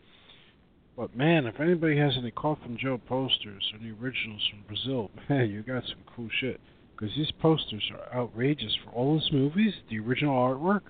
[0.97, 5.51] But man, if anybody has any Coffin Joe posters or any originals from Brazil, man,
[5.51, 6.61] you got some cool shit.
[6.93, 9.75] Because these posters are outrageous for all those movies.
[9.91, 10.81] The original artwork,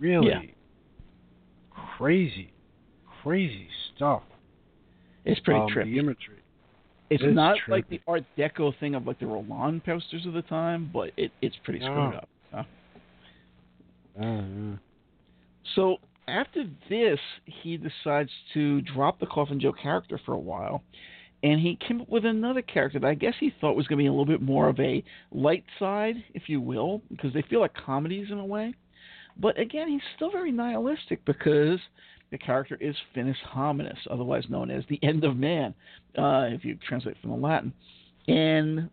[0.00, 0.40] really yeah.
[1.96, 2.52] crazy
[3.22, 4.22] crazy stuff.
[5.24, 5.84] It's pretty um, trippy.
[5.92, 6.42] The imagery.
[7.10, 7.70] It's it not trippy.
[7.70, 11.30] like the Art Deco thing of like the Roland posters of the time, but it,
[11.40, 12.28] it's pretty screwed up.
[12.52, 12.62] Huh?
[14.20, 14.76] Uh,
[15.74, 20.82] So after this, he decides to drop the Coffin Joe character for a while,
[21.42, 24.02] and he came up with another character that I guess he thought was going to
[24.02, 27.60] be a little bit more of a light side, if you will, because they feel
[27.60, 28.74] like comedies in a way.
[29.36, 31.78] But again, he's still very nihilistic because
[32.32, 35.74] the character is Finis Hominis, otherwise known as the End of Man,
[36.18, 37.72] uh, if you translate from the Latin.
[38.26, 38.88] And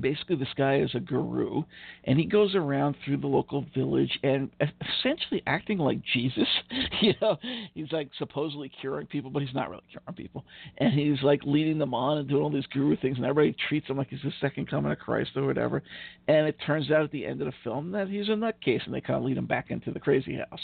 [0.00, 1.62] basically this guy is a guru
[2.04, 6.48] and he goes around through the local village and essentially acting like jesus.
[7.02, 7.36] You know
[7.74, 10.44] he's like supposedly curing people but he's not really curing people.
[10.78, 13.88] And he's like leading them on and doing all these guru things and everybody treats
[13.88, 15.82] him like he's the second coming of christ or whatever.
[16.28, 18.94] And it turns out at the end of the film that he's a nutcase and
[18.94, 20.60] they kind of lead him back into the crazy house.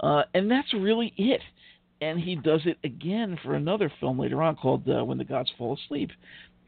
[0.00, 1.40] Uh, and that's really it.
[2.00, 5.52] And he does it again for another film later on called uh, When the Gods
[5.56, 6.10] Fall Asleep,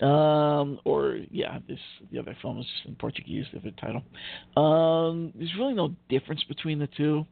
[0.05, 1.79] um, or yeah, this
[2.13, 4.03] the other film is in Portuguese, the title.
[4.63, 7.25] Um, there's really no difference between the two.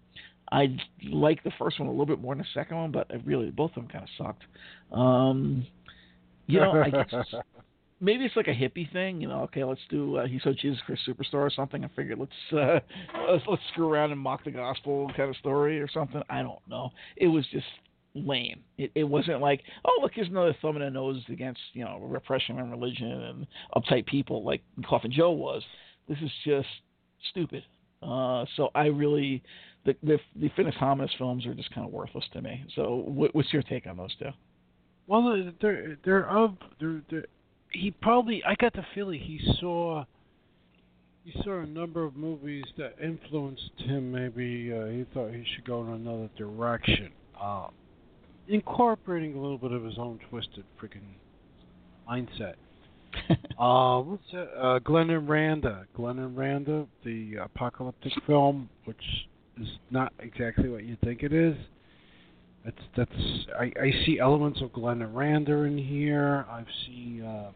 [0.50, 3.16] I like the first one a little bit more than the second one, but I
[3.24, 4.44] really both of them kind of sucked.
[4.92, 5.66] Um,
[6.46, 7.12] you know, I guess
[8.00, 9.20] maybe it's like a hippie thing.
[9.20, 11.84] You know, okay, let's do uh, he's so Jesus Christ Superstar or something.
[11.84, 12.80] I figured let's uh,
[13.30, 16.22] let's let's screw around and mock the gospel kind of story or something.
[16.30, 16.90] I don't know.
[17.16, 17.66] It was just
[18.14, 18.60] lame.
[18.78, 21.98] It, it wasn't like, oh, look, here's another thumb in the nose against, you know,
[22.02, 25.62] repression and religion and uptight people like Coffin Joe was.
[26.08, 26.68] This is just
[27.30, 27.64] stupid.
[28.02, 29.42] Uh, so I really,
[29.86, 30.48] the, the, the
[30.80, 32.64] Hominis films are just kind of worthless to me.
[32.74, 34.30] So what, what's your take on those two?
[35.06, 37.24] Well, they're they're of they're, they're
[37.72, 40.04] he probably I got the feeling he saw
[41.24, 44.12] he saw a number of movies that influenced him.
[44.12, 47.10] Maybe uh, he thought he should go in another direction.
[47.40, 47.68] Uh,
[48.48, 51.00] incorporating a little bit of his own twisted freaking
[52.08, 52.54] mindset.
[53.58, 54.48] uh, what's that?
[54.58, 55.86] Uh, Glen and Randa.
[55.94, 59.02] Glen and Randa, the apocalyptic film, which
[59.60, 61.56] is not exactly what you think it is.
[62.64, 66.46] That's that's I, I see elements of Glen and Randa in here.
[66.48, 67.50] I see uh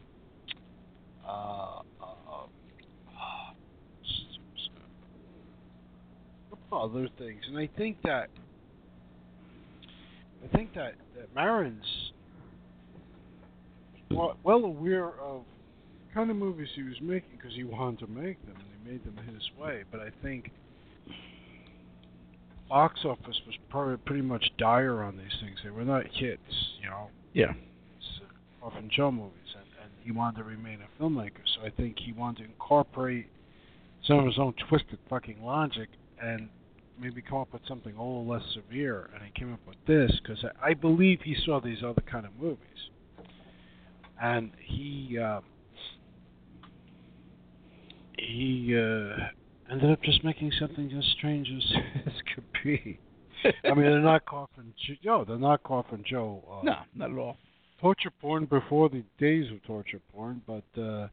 [1.26, 2.46] uh, uh, uh,
[6.72, 8.28] uh, other things, and I think that
[10.46, 11.82] I think that that Marins
[14.10, 15.42] well, well aware of
[16.06, 18.90] the kind of movies he was making because he wanted to make them, and he
[18.90, 19.82] made them his way.
[19.90, 20.52] But I think
[22.68, 25.58] box office was probably pretty much dire on these things.
[25.64, 26.40] They were not hits,
[26.80, 27.08] you know.
[27.32, 27.52] Yeah.
[27.98, 31.42] It's uh, Coffin Joe movies, and, and he wanted to remain a filmmaker.
[31.56, 33.26] So I think he wanted to incorporate
[34.06, 35.88] some of his own twisted fucking logic
[36.22, 36.48] and
[37.00, 39.10] maybe come up with something a little less severe.
[39.14, 42.26] And he came up with this because I, I believe he saw these other kind
[42.26, 42.90] of movies,
[44.20, 45.40] and he uh,
[48.18, 49.16] he uh,
[49.70, 51.72] ended up just making something as strange as,
[52.06, 52.98] as could be.
[53.64, 54.72] I mean, they're not Coffin
[55.04, 55.24] Joe.
[55.26, 56.42] They're not Coffin Joe.
[56.50, 57.36] Uh, No, not at all.
[57.80, 61.08] torture porn before the days of torture porn, but uh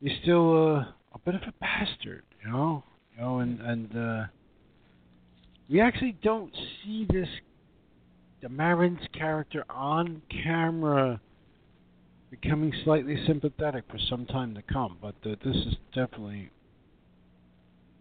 [0.00, 0.80] he's still uh,
[1.14, 2.82] a bit of a bastard, you know.
[3.14, 4.24] You know, and and uh
[5.68, 6.52] we actually don't
[6.84, 7.28] see this
[8.42, 11.20] the Marins character on camera
[12.30, 16.50] becoming slightly sympathetic for some time to come, but uh, this is definitely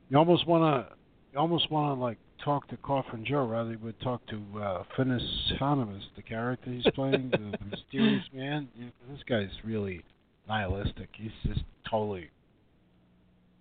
[0.09, 0.87] you almost wanna
[1.33, 5.23] you almost wanna like talk to Coffin Joe rather than would talk to uh Finis
[5.59, 8.67] Hominis, the character he's playing, the, the mysterious man.
[9.09, 10.03] This guy's really
[10.47, 11.09] nihilistic.
[11.13, 12.29] He's just totally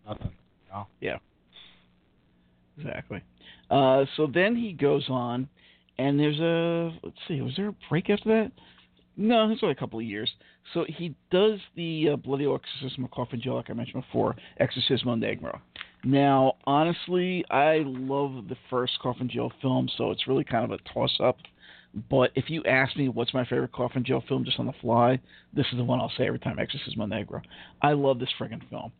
[0.07, 0.33] nothing.
[0.67, 0.87] You know?
[1.01, 1.19] Yeah.
[2.77, 3.23] Exactly.
[3.70, 5.49] Uh, so then he goes on,
[5.99, 8.53] and there's a let's see, was there a break after that?
[9.16, 10.31] No, it's only a couple of years.
[10.73, 15.09] So he does the uh, Bloody Exorcism of Coffin Joe, like I mentioned before, Exorcism
[15.09, 15.61] Exorcismo Negro.
[16.03, 20.93] Now, honestly, I love the first Coffin Joe film, so it's really kind of a
[20.93, 21.39] toss-up.
[22.11, 25.20] But if you ask me what's my favorite Coffin Joe film, just on the fly,
[25.53, 27.41] this is the one I'll say every time, Exorcism Exorcismo Negro.
[27.82, 28.91] I love this friggin' film.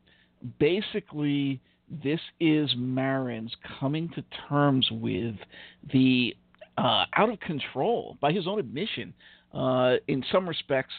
[0.61, 1.61] Basically,
[2.03, 5.37] this is Marins coming to terms with
[5.93, 6.35] the
[6.77, 9.15] uh, out of control, by his own admission,
[9.53, 10.95] uh, in some respects,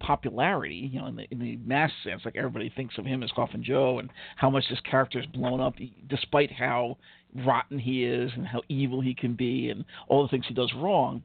[0.00, 3.30] popularity, you know, in the, in the mass sense, like everybody thinks of him as
[3.32, 5.74] Coffin Joe and how much this character is blown up,
[6.08, 6.96] despite how
[7.44, 10.72] rotten he is and how evil he can be and all the things he does
[10.76, 11.22] wrong.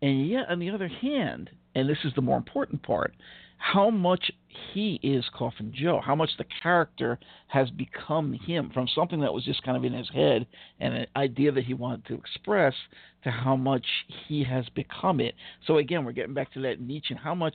[0.00, 3.14] And yet, on the other hand, and this is the more important part,
[3.62, 4.30] how much
[4.74, 9.44] he is Coffin Joe, how much the character has become him from something that was
[9.44, 10.46] just kind of in his head
[10.80, 12.74] and an idea that he wanted to express
[13.22, 13.86] to how much
[14.26, 15.36] he has become it.
[15.64, 17.14] So again, we're getting back to that Nietzsche.
[17.14, 17.54] And how much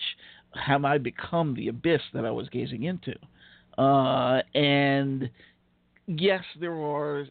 [0.55, 3.13] have I become the abyss that I was gazing into?
[3.77, 5.29] Uh, and
[6.07, 7.25] yes, there are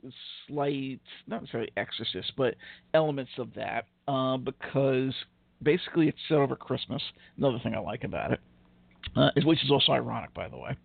[0.46, 2.54] slight, not necessarily exorcists, but
[2.92, 5.14] elements of that uh, because
[5.62, 7.02] basically it's set over Christmas.
[7.38, 8.40] Another thing I like about it
[9.16, 10.76] uh, which is also ironic, by the way.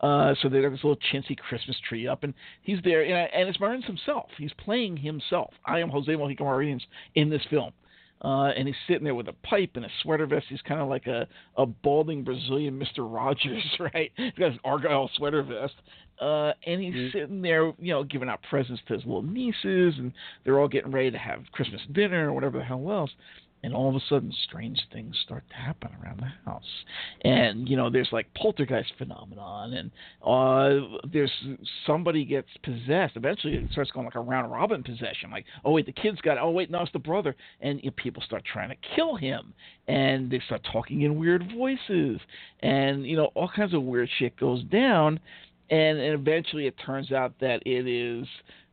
[0.00, 2.32] Uh, so they got this little chintzy Christmas tree up, and
[2.62, 4.26] he's there, and, and it's Marins himself.
[4.36, 5.52] He's playing himself.
[5.66, 6.82] I am Jose Mojica Marins
[7.14, 7.72] in this film.
[8.20, 10.46] Uh, and he's sitting there with a pipe and a sweater vest.
[10.48, 13.62] He's kind of like a, a balding Brazilian Mister Rogers,
[13.94, 14.10] right?
[14.16, 15.74] He's got his argyle sweater vest,
[16.20, 17.16] uh, and he's mm-hmm.
[17.16, 20.12] sitting there, you know, giving out presents to his little nieces, and
[20.44, 23.10] they're all getting ready to have Christmas dinner or whatever the hell else
[23.62, 26.62] and all of a sudden strange things start to happen around the house.
[27.22, 29.90] And you know there's like poltergeist phenomenon and
[30.24, 31.32] uh there's
[31.86, 33.16] somebody gets possessed.
[33.16, 36.36] Eventually it starts going like a round robin possession like oh wait the kid's got
[36.36, 36.40] it.
[36.40, 37.34] oh wait no it's the brother.
[37.60, 39.52] And you know, people start trying to kill him.
[39.88, 42.20] And they start talking in weird voices.
[42.60, 45.20] And you know all kinds of weird shit goes down.
[45.70, 48.26] And, and eventually it turns out that it is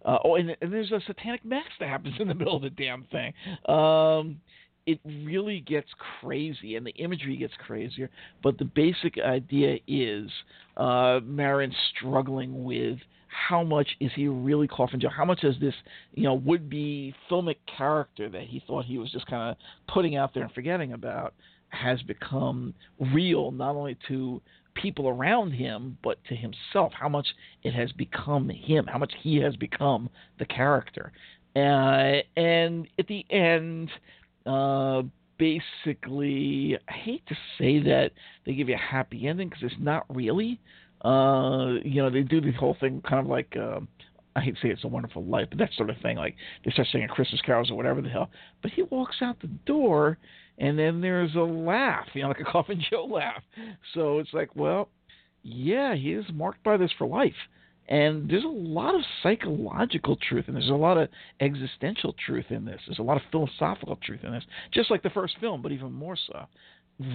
[0.05, 2.69] uh, oh and, and there's a satanic mass that happens in the middle of the
[2.69, 3.33] damn thing.
[3.67, 4.39] Um
[4.85, 5.87] it really gets
[6.21, 8.09] crazy and the imagery gets crazier.
[8.43, 10.29] But the basic idea is
[10.77, 15.09] uh, Marin struggling with how much is he really Coffin Joe?
[15.09, 15.73] How much is this,
[16.13, 19.57] you know, would be filmic character that he thought he was just kind of
[19.93, 21.33] putting out there and forgetting about
[21.69, 22.73] has become
[23.13, 24.41] real, not only to
[24.73, 26.93] people around him, but to himself?
[26.97, 27.27] How much
[27.63, 28.85] it has become him?
[28.85, 30.09] How much he has become
[30.39, 31.11] the character?
[31.55, 33.89] Uh, and at the end,
[34.45, 35.03] uh,
[35.37, 38.11] basically, I hate to say that
[38.45, 40.59] they give you a happy ending because it's not really.
[41.03, 43.55] Uh, you know, they do the whole thing kind of like.
[43.59, 43.81] Uh,
[44.37, 46.17] I hate to say it's a wonderful life, but that sort of thing.
[46.17, 48.29] Like they start singing Christmas carols or whatever the hell.
[48.61, 50.17] But he walks out the door,
[50.57, 53.43] and then there's a laugh, you know, like a Coffin Joe laugh.
[53.93, 54.89] So it's like, well,
[55.43, 57.33] yeah, he is marked by this for life.
[57.87, 61.07] And there's a lot of psychological truth, and there's a lot of
[61.39, 62.81] existential truth in this.
[62.87, 64.43] There's a lot of philosophical truth in this,
[64.73, 66.47] just like the first film, but even more so.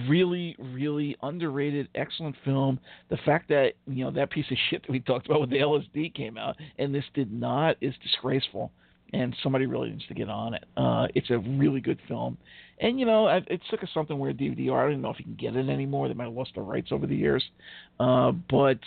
[0.07, 2.79] really, really underrated, excellent film.
[3.09, 5.57] The fact that you know that piece of shit that we talked about with the
[5.57, 8.71] LSD came out and this did not is disgraceful,
[9.13, 10.63] and somebody really needs to get on it.
[10.77, 12.37] Uh, it's a really good film,
[12.79, 14.71] and you know it took us something where DVD.
[14.71, 16.07] I don't know if you can get it anymore.
[16.07, 17.43] They might have lost the rights over the years,
[17.99, 18.79] uh, but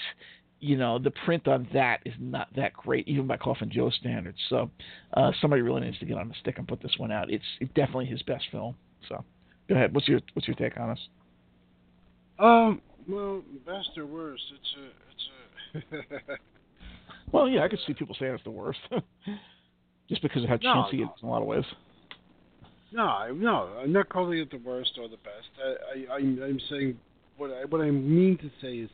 [0.65, 4.39] you know the print on that is not that great, even by Coffin Joe standards.
[4.49, 4.71] So
[5.17, 7.31] uh, somebody really needs to get on the stick and put this one out.
[7.31, 8.75] It's definitely his best film.
[9.09, 9.25] So.
[9.69, 9.95] Go ahead.
[9.95, 11.01] What's your What's your take on this?
[12.39, 12.81] Um.
[13.09, 15.95] Well, best or worst, it's a it's
[16.31, 16.33] a.
[17.33, 18.79] well, yeah, I could see people saying it's the worst,
[20.09, 21.03] just because of how no, chintzy no.
[21.03, 21.65] it is in a lot of ways.
[22.93, 25.49] No, no, I'm not calling it the worst or the best.
[25.63, 26.99] I, I I'm, I'm saying
[27.37, 28.91] what I what I mean to say is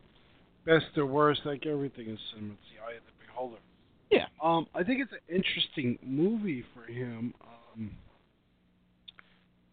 [0.71, 1.41] best or worst.
[1.45, 3.57] Like everything is cinema, it's the eye of the beholder.
[4.11, 4.27] Yeah.
[4.43, 7.35] Um, I think it's an interesting movie for him.
[7.43, 7.91] Um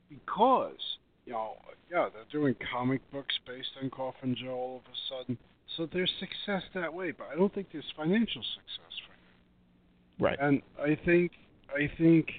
[0.10, 0.78] because
[1.26, 1.57] you know,
[1.91, 5.38] yeah, they're doing comic books based on Coffin Joe all of a sudden,
[5.76, 7.11] so there's success that way.
[7.11, 10.26] But I don't think there's financial success for him.
[10.26, 10.38] Right.
[10.40, 11.34] And I think,
[11.69, 12.30] I think,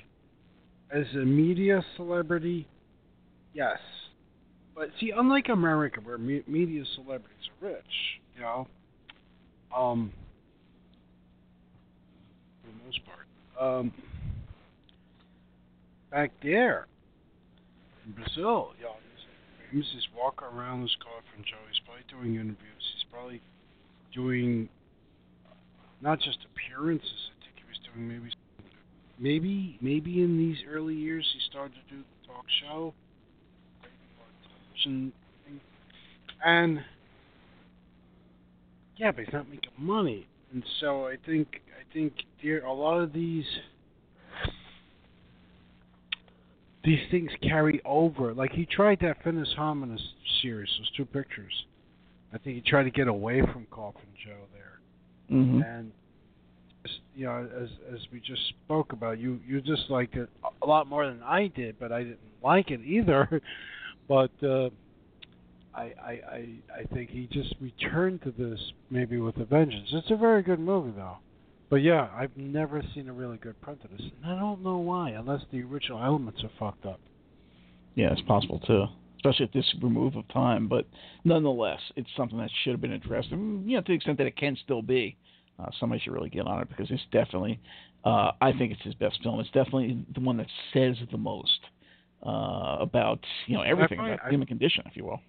[0.90, 2.66] as a media celebrity,
[3.52, 3.78] yes.
[4.74, 7.84] But see, unlike America, where me- media celebrities are rich,
[8.38, 8.68] you know,
[9.76, 10.12] um,
[12.62, 13.26] for the most part,
[13.60, 13.92] um,
[16.12, 16.86] back there
[18.06, 18.94] in Brazil, you know,
[19.72, 21.56] he's just walking around this coffin Joe.
[21.68, 22.84] He's probably doing interviews.
[22.94, 23.42] He's probably
[24.14, 24.68] doing
[26.00, 27.10] not just appearances.
[27.10, 28.30] I think he was doing maybe,
[29.18, 32.94] maybe, maybe in these early years he started to do the talk show,
[36.44, 36.84] and
[38.98, 40.26] yeah, but he's not making money.
[40.52, 42.12] And so I think I think
[42.42, 43.44] there a lot of these
[46.84, 48.34] these things carry over.
[48.34, 50.00] Like he tried that Finis Hominis
[50.42, 51.52] series, those two pictures.
[52.32, 54.80] I think he tried to get away from Coffin Joe there,
[55.38, 55.62] mm-hmm.
[55.62, 55.92] and
[57.14, 60.28] you know, as as we just spoke about, you you just liked it
[60.62, 63.40] a lot more than I did, but I didn't like it either.
[64.08, 64.70] but uh,
[65.78, 66.48] I, I I
[66.80, 68.60] I think he just returned to this
[68.90, 69.88] maybe with a vengeance.
[69.92, 71.18] It's a very good movie though.
[71.70, 74.78] But yeah, I've never seen a really good print of this, and I don't know
[74.78, 76.98] why, unless the original elements are fucked up.
[77.94, 78.86] Yeah, it's possible too,
[79.16, 80.66] especially at this remove of time.
[80.66, 80.86] But
[81.24, 84.26] nonetheless, it's something that should have been addressed, and you know, to the extent that
[84.26, 85.16] it can still be.
[85.60, 87.58] Uh, somebody should really get on it because it's definitely,
[88.04, 89.40] uh, I think it's his best film.
[89.40, 91.58] It's definitely the one that says the most
[92.24, 93.18] uh, about
[93.48, 95.20] you know everything find, about I, human condition, if you will.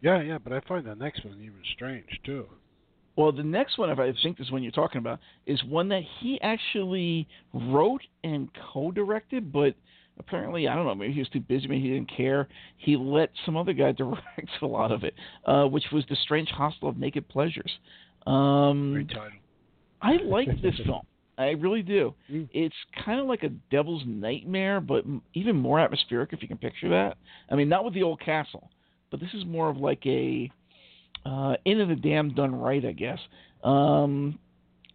[0.00, 2.46] Yeah, yeah, but I find the next one even strange too.
[3.16, 6.02] Well, the next one, if I think this one you're talking about, is one that
[6.20, 9.74] he actually wrote and co-directed, but
[10.18, 12.48] apparently I don't know, maybe he was too busy, maybe he didn't care.
[12.78, 15.14] He let some other guy direct a lot of it,
[15.44, 17.70] uh, which was the Strange Hostel of Naked Pleasures.
[18.26, 19.38] Um, Great title.
[20.00, 21.02] I like this film.
[21.36, 22.14] I really do.
[22.30, 22.48] Mm.
[22.52, 22.74] It's
[23.04, 25.04] kind of like a devil's nightmare, but
[25.34, 27.16] even more atmospheric if you can picture that.
[27.50, 28.70] I mean, not with the old castle,
[29.10, 30.50] but this is more of like a
[31.24, 33.18] uh, end of the dam done right, I guess.
[33.62, 34.38] Um,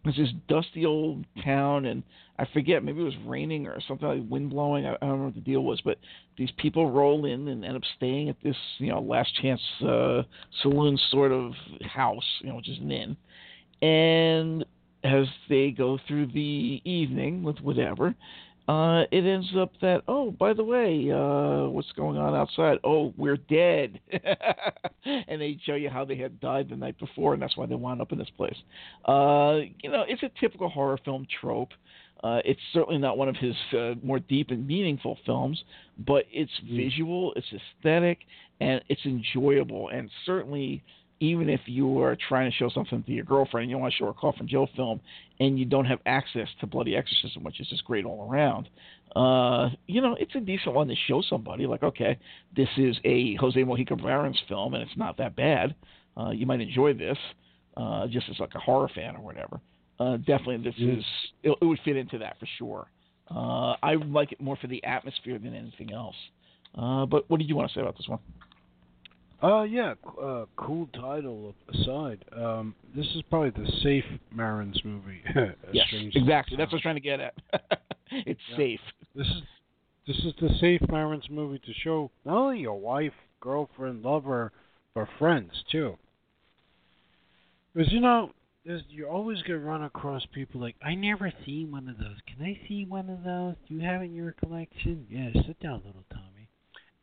[0.06, 2.04] it's this dusty old town, and
[2.38, 4.86] I forget, maybe it was raining or something like wind blowing.
[4.86, 5.98] I, I don't know what the deal was, but
[6.38, 10.22] these people roll in and end up staying at this, you know, last chance uh,
[10.62, 13.18] saloon sort of house, you know, which is an inn.
[13.82, 14.66] And
[15.04, 18.16] as they go through the evening with whatever,
[18.68, 22.80] uh, it ends up that oh by the way uh, what's going on outside?
[22.84, 24.00] Oh we're dead.
[25.28, 27.76] And they show you how they had died the night before and that's why they
[27.76, 28.56] wound up in this place.
[29.08, 31.70] Uh, you know it's a typical horror film trope.
[32.24, 35.64] Uh, it's certainly not one of his uh, more deep and meaningful films
[36.08, 38.20] but it's visual it's aesthetic
[38.62, 40.84] and it's enjoyable and certainly
[41.20, 43.98] even if you are trying to show something to your girlfriend and you want to
[43.98, 45.00] show her a Coffin Joe film
[45.40, 48.70] and you don't have access to Bloody Exorcism, which is just great all around,
[49.16, 51.66] uh, you know, it's a decent one to show somebody.
[51.66, 52.18] Like, okay,
[52.56, 55.74] this is a Jose Mojica Marins film and it's not that bad.
[56.18, 57.18] Uh, you might enjoy this
[57.78, 59.60] uh, just as like a horror fan or whatever.
[60.00, 60.98] Uh, definitely, this Mm.
[61.00, 61.06] is
[61.44, 62.88] it, it would fit into that for sure.
[63.34, 66.16] Uh, I like it more for the atmosphere than anything else.
[66.78, 68.20] Uh, but what did you want to say about this one?
[69.46, 72.26] Uh, yeah, uh, cool title aside.
[72.36, 74.06] Um, this is probably the safe
[74.36, 75.22] Marins movie.
[75.72, 76.58] Yes, strange as it exactly.
[76.58, 76.78] That's what.
[76.78, 77.36] I'm trying to get at.
[78.12, 78.58] it's Yeah.
[78.58, 78.80] safe.
[79.14, 79.42] This is
[80.08, 84.52] this is the safe Marins movie to show not only your wife, girlfriend, lover,
[84.96, 85.96] but friends too.
[87.74, 88.32] Because you know,
[88.90, 92.18] you're always gonna run across people like, I never seen one of those.
[92.26, 93.56] Can I see one of those?
[93.68, 95.06] Do you have it in your collection?
[95.08, 96.25] Yeah, sit down, little Tommy.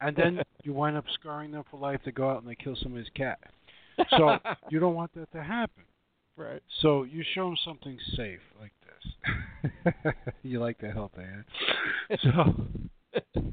[0.03, 2.01] And then you wind up scarring them for life.
[2.05, 3.39] They go out and they kill somebody's cat.
[4.19, 4.39] So
[4.71, 5.85] you don't want that to happen.
[6.37, 6.63] Right.
[6.81, 10.15] So you show them something safe like this.
[10.43, 11.45] you like that help, man.
[12.23, 12.55] So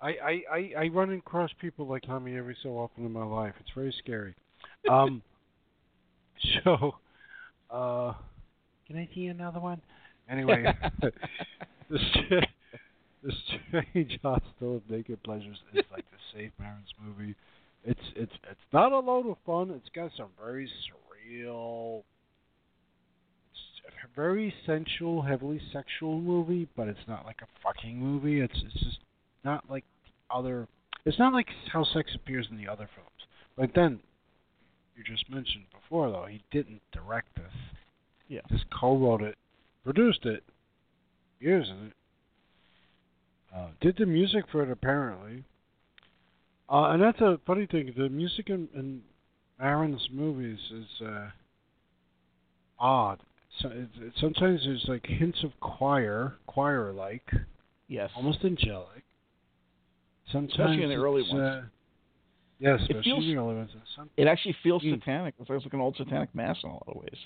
[0.00, 3.54] I, I, I, I run across people like Tommy every so often in my life.
[3.60, 4.34] It's very scary.
[4.90, 5.22] Um,
[6.64, 6.96] so,
[7.70, 8.12] uh,
[8.86, 9.80] can I see another one?
[10.28, 10.64] Anyway,
[11.88, 12.42] the,
[13.24, 13.32] the
[13.68, 17.34] Strange Hostel of Naked Pleasures is like the Safe Marins movie.
[17.84, 19.70] It's it's it's not a load of fun.
[19.70, 22.02] It's got some very surreal,
[24.14, 28.40] very sensual, heavily sexual movie, but it's not like a fucking movie.
[28.40, 28.98] It's it's just
[29.44, 29.84] not like
[30.30, 30.68] other.
[31.04, 33.10] It's not like how sex appears in the other films.
[33.56, 34.00] But then,
[34.96, 37.52] you just mentioned before though, he didn't direct this.
[38.28, 38.40] Yeah.
[38.50, 39.36] Just co-wrote it,
[39.84, 40.42] produced it,
[41.40, 41.92] years in it.
[43.54, 45.44] Uh, did the music for it apparently.
[46.68, 47.92] Uh, and that's a funny thing.
[47.96, 49.02] The music in, in
[49.60, 51.28] Aaron's movies is uh,
[52.78, 53.20] odd.
[53.60, 57.30] So it, it, sometimes there's like hints of choir, choir-like,
[57.86, 58.10] Yes.
[58.16, 59.04] almost angelic.
[60.32, 61.42] Sometimes Especially in the early ones.
[61.42, 61.62] Uh,
[62.58, 63.70] yes, It feels- in the early ones.
[64.16, 64.98] It actually feels Mm.
[64.98, 65.34] satanic.
[65.38, 67.18] It's like an old satanic mass in a lot of ways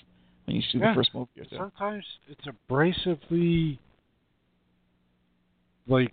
[0.45, 0.89] when you see Yeah.
[0.89, 3.77] the first movie sometimes it's abrasively
[5.87, 6.11] like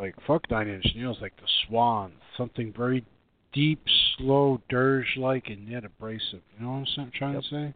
[0.00, 3.04] like fuck Nine Inch Nails, like the Swan, something very
[3.52, 3.80] deep,
[4.16, 6.40] slow, dirge like, and yet abrasive.
[6.56, 7.42] You know what I'm trying Yep.
[7.42, 7.74] to say?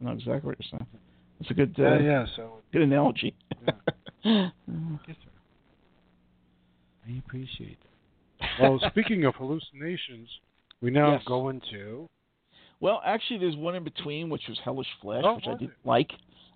[0.00, 0.86] I know exactly what you're saying.
[1.40, 2.26] It's a good, uh, yeah, yeah.
[2.36, 3.34] So good analogy.
[4.24, 4.52] I
[7.18, 8.50] appreciate that.
[8.60, 10.28] Well, speaking of hallucinations,
[10.80, 11.22] we now Yes.
[11.26, 12.08] go into
[12.80, 15.76] well, actually, there's one in between, which was Hellish Flesh, Oh, which I didn't it?
[15.86, 16.10] like.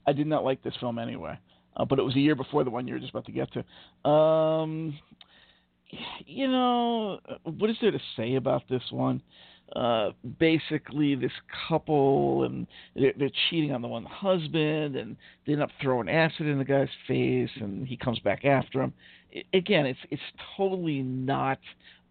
[0.09, 1.39] I did not like this film anyway,
[1.77, 4.09] uh, but it was a year before the one you're just about to get to.
[4.09, 4.99] Um,
[6.27, 9.23] you know, what is there to say about this one?
[9.75, 11.33] Uh, basically, this
[11.69, 16.47] couple and they're, they're cheating on the one husband, and they end up throwing acid
[16.47, 18.93] in the guy's face, and he comes back after him.
[19.35, 20.23] I, again, it's it's
[20.57, 21.59] totally not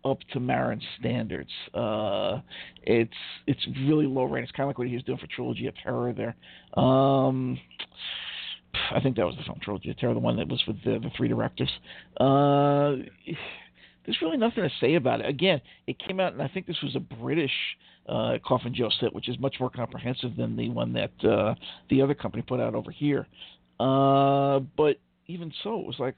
[0.03, 1.49] up to Marins' standards.
[1.73, 2.39] Uh,
[2.83, 3.11] it's
[3.47, 4.43] it's really low rate.
[4.43, 6.35] It's kind of like what he was doing for Trilogy of Terror there.
[6.81, 7.57] Um,
[8.91, 11.27] I think that was the film Trilogy the one that was with the, the three
[11.27, 11.71] directors.
[12.17, 12.95] Uh,
[14.05, 15.27] there's really nothing to say about it.
[15.27, 17.51] Again, it came out, and I think this was a British
[18.07, 21.55] uh, Coffin Joe set, which is much more comprehensive than the one that uh,
[21.89, 23.27] the other company put out over here.
[23.79, 24.97] Uh, but
[25.27, 26.15] even so, it was like,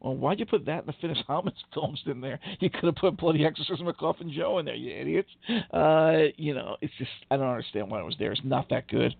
[0.00, 2.40] well, why'd you put that in the Finis Hominis films in there?
[2.60, 5.28] You could have put Bloody Exorcism of Coffin Joe in there, you idiots.
[5.72, 8.32] Uh, you know, it's just, I don't understand why it was there.
[8.32, 9.14] It's not that good.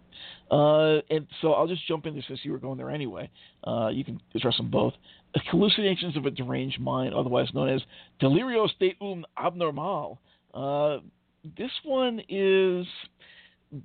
[0.51, 3.31] Uh, and so I'll just jump into since you were going there anyway.
[3.65, 4.94] Uh, you can address them both.
[5.51, 7.82] Hallucinations of a deranged mind, otherwise known as
[8.20, 10.19] delirio statum abnormal.
[10.55, 10.98] Uh,
[11.57, 12.86] this one is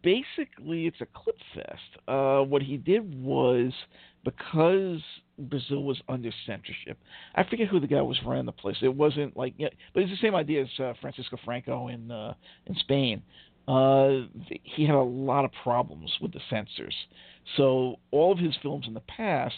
[0.01, 2.07] basically it's a clip fest.
[2.07, 3.71] Uh, what he did was
[4.25, 4.99] because
[5.37, 6.97] Brazil was under censorship.
[7.35, 8.75] I forget who the guy was running the place.
[8.81, 12.33] It wasn't like, yeah, but it's the same idea as uh, Francisco Franco in uh,
[12.65, 13.21] in Spain.
[13.67, 14.27] Uh,
[14.63, 16.93] he had a lot of problems with the censors.
[17.57, 19.55] So all of his films in the past,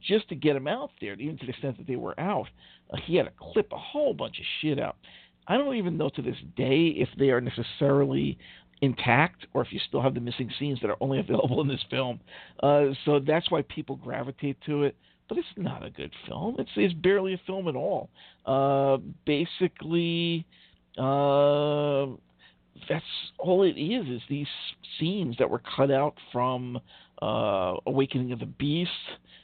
[0.00, 2.48] just to get them out there, even to the extent that they were out,
[2.92, 4.96] uh, he had to clip a whole bunch of shit out.
[5.46, 8.38] I don't even know to this day if they are necessarily
[8.82, 11.82] intact or if you still have the missing scenes that are only available in this
[11.88, 12.20] film.
[12.62, 14.96] Uh, so that's why people gravitate to it.
[15.28, 16.56] But it's not a good film.
[16.58, 18.10] It's it's barely a film at all.
[18.44, 20.44] Uh, basically,
[20.98, 22.06] uh,
[22.86, 23.04] that's
[23.38, 24.06] all it is.
[24.08, 24.48] Is these
[24.98, 26.78] scenes that were cut out from
[27.22, 28.90] uh, Awakening of the Beast,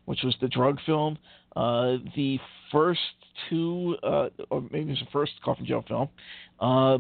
[0.05, 1.17] which was the drug film.
[1.57, 2.39] Uh, the
[2.71, 3.01] first
[3.49, 6.09] two, uh, or maybe it's the first Coffin Joe film,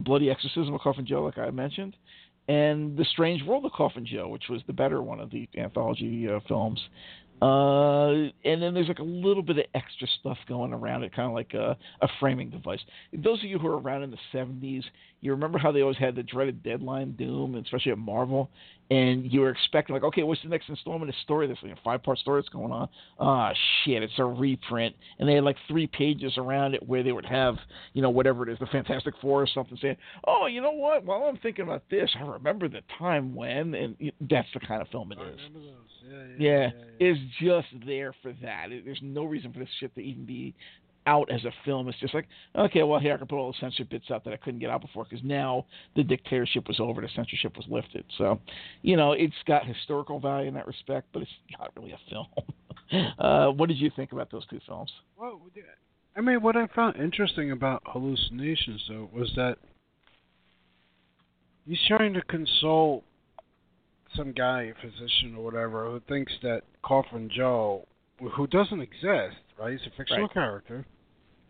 [0.04, 1.94] Bloody Exorcism of Coffin Joe, like I mentioned,
[2.48, 6.28] and The Strange World of Coffin Joe, which was the better one of the anthology
[6.28, 6.80] uh, films.
[7.40, 11.28] Uh, and then there's like a little bit of extra stuff going around it, kind
[11.28, 12.80] of like a, a framing device.
[13.12, 14.82] Those of you who are around in the 70s,
[15.20, 18.50] you remember how they always had the dreaded deadline doom, especially at Marvel,
[18.90, 21.46] and you were expecting like, okay, what's the next installment of the story?
[21.46, 22.88] This like, five part story that's going on.
[23.18, 23.52] Ah,
[23.84, 27.26] shit, it's a reprint, and they had like three pages around it where they would
[27.26, 27.56] have,
[27.92, 29.96] you know, whatever it is, the Fantastic Four or something, saying,
[30.26, 31.04] oh, you know what?
[31.04, 33.96] While I'm thinking about this, I remember the time when, and
[34.30, 35.40] that's the kind of film it is.
[35.54, 36.70] yeah, Yeah, yeah, yeah.
[36.98, 38.68] it's just there for that.
[38.70, 40.54] There's no reason for this shit to even be
[41.08, 41.88] out as a film.
[41.88, 44.34] It's just like, okay, well, here I can put all the censored bits out that
[44.34, 45.64] I couldn't get out before because now
[45.96, 48.04] the dictatorship was over, the censorship was lifted.
[48.18, 48.40] So,
[48.82, 52.26] you know, it's got historical value in that respect, but it's not really a film.
[53.18, 54.92] uh, what did you think about those two films?
[55.18, 55.40] Well,
[56.16, 59.56] I mean, what I found interesting about hallucinations, though, was that
[61.66, 63.04] he's trying to console
[64.16, 67.86] some guy, a physician or whatever, who thinks that Coffin Joe,
[68.18, 69.72] who doesn't exist, right?
[69.72, 70.32] He's a fictional Right.
[70.32, 70.84] character.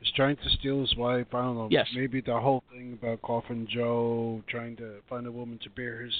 [0.01, 1.27] Is trying to steal his wife.
[1.33, 1.69] I don't know.
[1.71, 1.89] Yes.
[1.95, 6.15] Maybe the whole thing about Coffin Joe trying to find a woman to bear his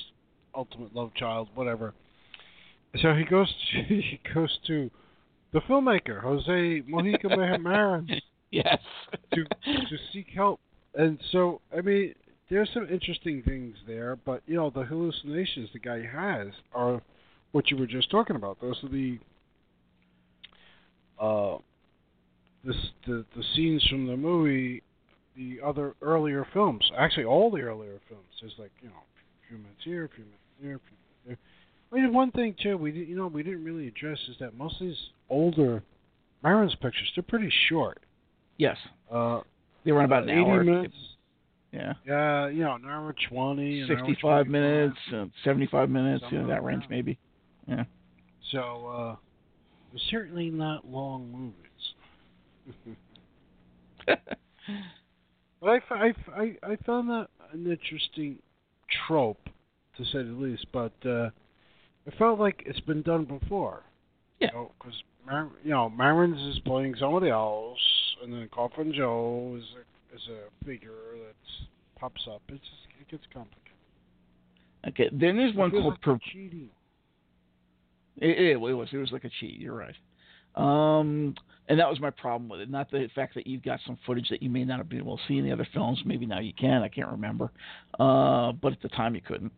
[0.55, 1.95] ultimate love child, whatever.
[3.01, 3.53] So he goes.
[3.73, 4.91] To, he goes to
[5.53, 8.09] the filmmaker Jose Mojica Marin
[8.51, 8.79] Yes.
[9.35, 10.59] to to seek help.
[10.95, 12.15] And so, I mean,
[12.51, 17.03] there's some interesting things there, but you know, the hallucinations the guy has are
[17.53, 18.61] what you were just talking about.
[18.61, 19.19] Those are the
[21.21, 21.59] uh,
[22.65, 22.77] this
[23.07, 24.83] the the scenes from the movie,
[25.37, 26.91] the other earlier films.
[26.97, 28.25] Actually, all the earlier films.
[28.41, 31.27] There's like you know, a few minutes here, a few minutes there, a few minutes
[31.27, 31.39] there.
[31.91, 34.55] I mean, one thing too, we did, you know we didn't really address is that
[34.57, 34.97] most of these
[35.31, 35.83] older
[36.45, 38.01] Marins' pictures they're pretty short.
[38.59, 38.77] Yes.
[39.11, 39.41] Uh,
[39.85, 40.65] They run about an 80 hour.
[40.65, 40.95] minutes.
[41.73, 41.93] Yeah.
[42.07, 46.47] Yeah, you know, an hour twenty, an hour 65 minutes, uh, 75 minutes, you know,
[46.49, 46.91] that like range that.
[46.91, 47.19] maybe.
[47.67, 47.85] Yeah.
[48.51, 49.17] So, uh,
[50.11, 51.68] certainly not long movies.
[55.61, 58.39] But I, I, I, I found that an interesting
[59.07, 59.49] trope,
[59.97, 60.67] to say the least.
[60.73, 61.31] But uh,
[62.07, 63.83] it felt like it's been done before.
[64.41, 64.51] Yeah.
[64.79, 64.95] Because
[65.27, 67.79] Mar- you know, Marins is playing somebody else,
[68.23, 71.35] and then Coffin Joe is a, is a figure that
[71.99, 72.41] pops up.
[72.49, 73.65] It's just, it gets complicated.
[74.89, 75.09] Okay.
[75.13, 76.71] Then there's one called like Pro- cheating.
[78.19, 78.89] It, it, it was.
[78.93, 79.59] It was like a cheat.
[79.59, 79.95] You're right.
[80.59, 81.35] Um,
[81.69, 82.71] and that was my problem with it.
[82.71, 85.19] Not the fact that you've got some footage that you may not have been able
[85.19, 86.01] to see in the other films.
[86.05, 86.83] Maybe now you can.
[86.83, 87.51] I can't remember.
[87.99, 89.53] Uh, but at the time you couldn't.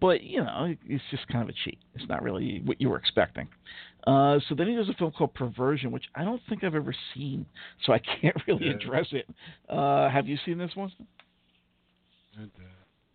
[0.00, 1.78] But you know, it's just kind of a cheat.
[1.94, 3.48] It's not really what you were expecting.
[4.06, 6.94] Uh, so then he does a film called Perversion, which I don't think I've ever
[7.14, 7.44] seen,
[7.84, 8.72] so I can't really Yeah.
[8.72, 9.28] address it.
[9.68, 10.90] Uh, have you seen this one?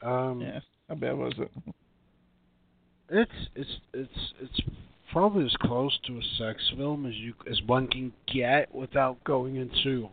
[0.03, 0.59] Um, Yeah.
[0.87, 1.51] How bad was it?
[3.09, 4.59] It's it's it's it's
[5.11, 9.55] probably as close to a sex film as you as one can get without going
[9.55, 10.09] into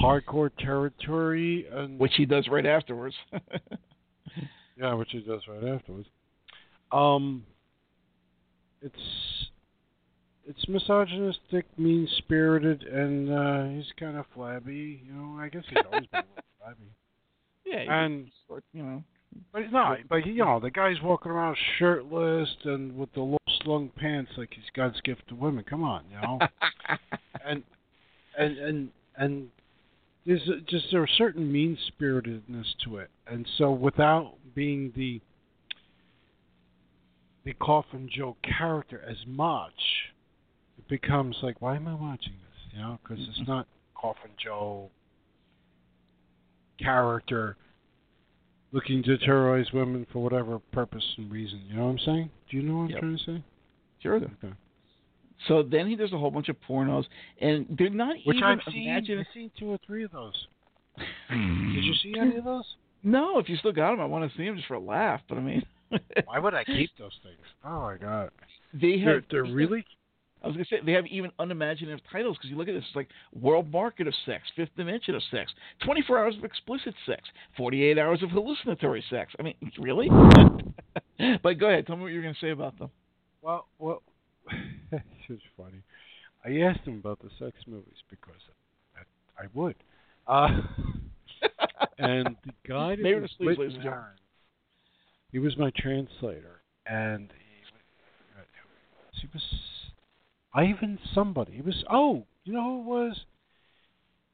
[0.00, 3.14] hardcore territory and Which he does right afterwards.
[4.76, 6.08] yeah, which he does right afterwards.
[6.92, 7.44] Um,
[8.82, 8.94] it's
[10.46, 15.02] it's misogynistic, mean spirited, and uh, he's kind of flabby.
[15.06, 16.90] You know, I guess he's always been a little flabby.
[17.64, 18.04] yeah.
[18.04, 18.30] And
[18.72, 19.04] you know.
[19.52, 19.98] But it's not.
[20.08, 24.50] But you know, the guy's walking around shirtless and with the low slung pants like
[24.54, 25.64] he's God's gift to women.
[25.68, 26.38] Come on, you know.
[27.46, 27.62] and
[28.38, 29.48] and and and
[30.26, 35.20] there's a, just there a certain mean spiritedness to it, and so without being the
[37.44, 39.72] the Coffin Joe character as much,
[40.78, 42.72] it becomes like, why am I watching this?
[42.72, 44.90] You know, because it's not Coffin Joe
[46.78, 47.56] character
[48.72, 51.62] looking to terrorize women for whatever purpose and reason.
[51.66, 52.30] You know what I'm saying?
[52.50, 53.00] Do you know what I'm Yep.
[53.00, 53.44] trying to say?
[54.02, 54.16] Sure.
[54.16, 54.52] Okay.
[55.48, 57.04] So then he does a whole bunch of pornos,
[57.40, 58.88] and they're not Which even I've seen.
[58.88, 60.34] imagine- I've seen two or three of those.
[61.30, 62.64] Did you see any of those?
[63.02, 65.20] No, if you still got them, I want to see them just for a laugh.
[65.28, 65.62] But I mean,
[66.24, 67.38] Why would I keep those things?
[67.64, 68.30] Oh my god.
[68.74, 69.24] they They're, have.
[69.30, 69.84] they're really
[70.42, 72.96] I was gonna say they have even unimaginative titles because you look at this, it's
[72.96, 73.08] like
[73.38, 75.52] World Market of Sex, Fifth Dimension of Sex,
[75.84, 77.22] 24 Hours of Explicit Sex,
[77.58, 79.32] 48 Hours of Hallucinatory Sex.
[79.38, 80.08] I mean, really?
[81.42, 82.90] but go ahead, tell me what you're gonna say about them.
[83.42, 83.66] Well.
[83.78, 84.02] Well,
[84.92, 85.82] it's just funny.
[86.44, 88.40] I asked him about the sex movies because
[88.96, 89.76] I, I would.
[90.26, 90.48] Uh,
[91.98, 93.84] and the guy that Maybe was the sleeves, with ladies.
[93.84, 94.16] Aaron,
[95.32, 99.42] he was my translator, and he, he was
[100.54, 101.52] Ivan somebody.
[101.52, 103.20] He was oh, you know who it was?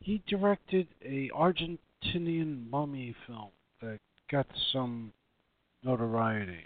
[0.00, 3.50] He directed a Argentinian mummy film
[3.82, 3.98] that
[4.30, 5.12] got some
[5.82, 6.64] notoriety.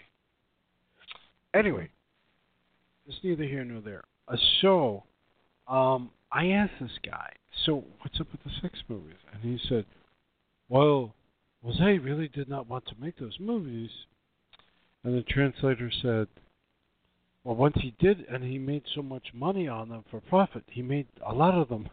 [1.53, 1.89] Anyway,
[3.07, 4.03] it's neither here nor there.
[4.27, 5.03] Uh, so,
[5.67, 7.31] um, I asked this guy,
[7.65, 9.17] so what's up with the sex movies?
[9.33, 9.85] And he said,
[10.69, 11.13] well,
[11.63, 13.89] Jose really did not want to make those movies.
[15.03, 16.27] And the translator said,
[17.43, 20.81] well, once he did, and he made so much money on them for profit, he
[20.81, 21.89] made a lot of them.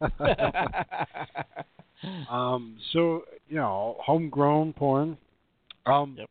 [2.30, 5.16] um, so you know, homegrown porn.
[5.86, 6.28] Um, Yep.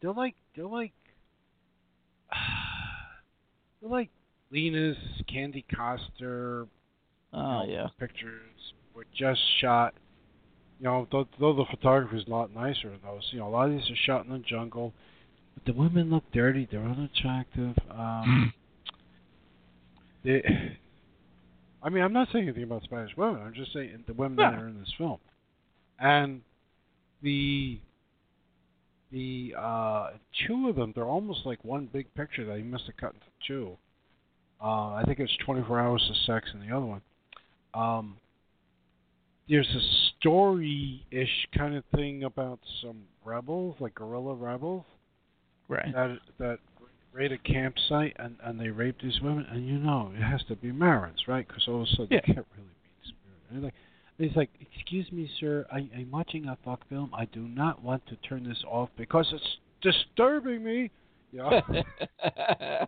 [0.00, 0.92] they're like they're like
[3.82, 4.10] like
[4.50, 4.96] Lina's
[5.32, 6.66] Candy Coster
[7.32, 7.86] oh yeah.
[7.98, 8.40] pictures
[8.94, 9.94] were just shot.
[10.78, 13.22] You know, though, though the photography is a lot nicer in those.
[13.32, 14.92] You know, a lot of these are shot in the jungle,
[15.54, 16.66] but the women look dirty.
[16.70, 17.76] They're unattractive.
[17.90, 18.52] Um,
[20.24, 20.42] they,
[21.82, 23.42] I mean, I'm not saying anything about Spanish women.
[23.42, 24.52] I'm just saying the women Yeah.
[24.52, 25.18] that are in this film,
[25.98, 26.40] and
[27.22, 27.78] the
[29.12, 30.10] the uh
[30.46, 30.92] two of them.
[30.94, 33.76] They're almost like one big picture that he must have cut into two.
[34.62, 37.00] Uh, I think it's 24 Hours of Sex in the other one.
[37.72, 38.16] Um,
[39.48, 39.80] there's a
[40.18, 44.84] story-ish kind of thing about some rebels, like guerrilla rebels,
[45.68, 45.92] Right.
[45.94, 46.58] that that
[47.12, 50.56] raid a campsite and and they rape these women, and you know it has to
[50.56, 51.46] be Marins, right?
[51.46, 52.20] Because all of a sudden Yeah.
[52.26, 53.12] they can't really be
[53.58, 53.74] spirit.
[54.20, 57.10] He's like, "Excuse me, sir, I, I'm watching a fuck film.
[57.14, 60.90] I do not want to turn this off because it's disturbing me."
[61.32, 61.60] Yeah.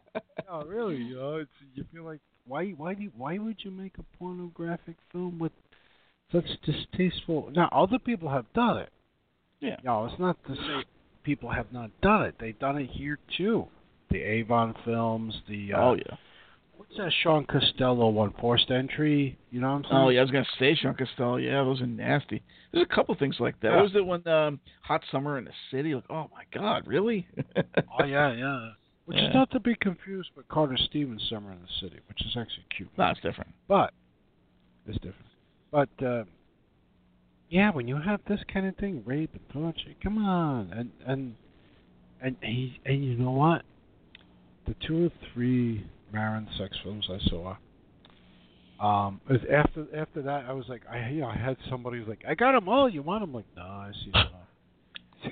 [0.48, 3.70] no, really, you know, it's you feel like why why do you, why would you
[3.70, 5.52] make a pornographic film with
[6.30, 7.50] such distasteful?
[7.54, 8.90] Now other people have done it.
[9.60, 9.76] Yeah.
[9.84, 10.84] No, it's not to say
[11.22, 12.34] people have not done it.
[12.40, 13.66] They've done it here too.
[14.10, 16.16] The Avon films, the uh, oh yeah.
[16.88, 19.38] What's that Shaun Costello one, Forced Entry.
[19.50, 19.94] You know what I'm saying?
[19.94, 21.36] Oh yeah, I was gonna say Shaun Costello.
[21.36, 22.42] Yeah, those are nasty.
[22.72, 23.68] There's a couple things like that.
[23.68, 23.76] Yeah.
[23.76, 25.94] What was it when um, Hot Summer in the City?
[25.94, 27.26] Like, oh my God, really?
[27.98, 28.70] Oh yeah, yeah.
[29.04, 29.28] Which Yeah.
[29.28, 32.66] is not to be confused with Carter Stevens' Summer in the City, which is actually
[32.76, 32.88] cute.
[32.96, 33.50] no, it's different.
[33.68, 33.92] But
[34.86, 35.26] it's different.
[35.70, 36.24] But uh,
[37.48, 41.34] yeah, when you have this kind of thing, rape and torture, come on, and and
[42.20, 43.62] and he and you know what?
[44.66, 47.56] The two or three Marin sex films I saw.
[48.80, 49.20] Um,
[49.50, 52.34] after after that, I was like, I you know, I had somebody who's like, I
[52.34, 52.88] got them all.
[52.88, 53.32] You want them?
[53.32, 55.28] Like, no, I see them all.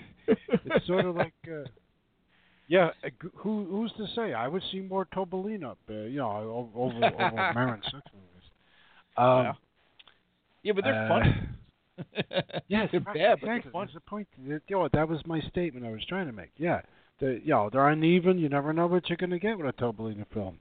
[0.64, 1.64] it's sort of like, uh,
[2.68, 2.90] yeah.
[3.04, 3.08] uh,
[3.38, 4.32] Who who's to say?
[4.34, 8.50] I would see more Tobalina, uh, you know, o- over over Marin sex movies.
[9.16, 9.52] Um, Yeah.
[10.62, 11.34] yeah, but they're uh, funny.
[12.68, 13.72] Yes, they're right, bad, but they're exactly.
[13.72, 13.88] fun.
[13.92, 14.28] The point.
[14.42, 16.50] You know, that was my statement I was trying to make.
[16.56, 16.80] Yeah,
[17.18, 18.38] the, you know, they're uneven.
[18.38, 20.58] You never know what you're going to get with a Tobalina film.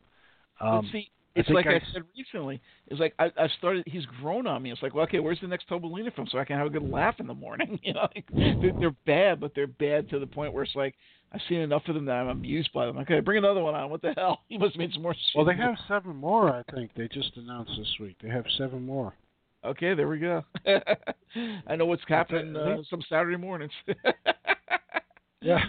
[0.62, 2.60] Um, see, it's think like I said recently.
[2.88, 3.84] It's like I, I started.
[3.88, 4.72] He's grown on me.
[4.72, 6.90] It's like, well, okay, where's the next Tobalina from, so I can have a good
[6.90, 7.80] laugh in the morning?
[7.90, 10.96] You know, like, they're, they're bad, but they're bad to the point where it's like
[11.32, 12.98] I've seen enough of them that I'm amused by them.
[13.00, 13.90] Okay, bring another one on.
[13.90, 14.42] What the hell?
[14.50, 15.16] He must have made some more.
[15.36, 16.50] well, they have seven more.
[16.50, 18.18] I think they just announced this week.
[18.22, 19.14] They have seven more.
[19.64, 20.44] Okay, there we go.
[21.68, 23.74] I know what's happening uh, some Saturday mornings.
[25.42, 25.60] Yeah.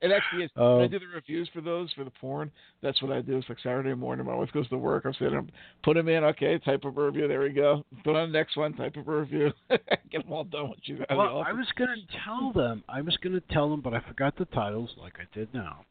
[0.00, 0.50] It actually is.
[0.56, 2.50] Uh, when I do the reviews for those for the porn,
[2.82, 3.38] that's what I do.
[3.38, 4.26] It's like Saturday morning.
[4.26, 5.04] My wife goes to work.
[5.04, 5.50] I'm sitting
[5.82, 6.22] put them in.
[6.24, 7.26] Okay, type of review.
[7.26, 7.84] There we go.
[8.04, 8.74] Put on the next one.
[8.74, 9.50] Type of review.
[9.70, 11.44] Get them all done when she's out of the Well.
[11.46, 12.84] I was going to tell them.
[12.88, 15.84] I was going to tell them, but I forgot the titles, like I did now.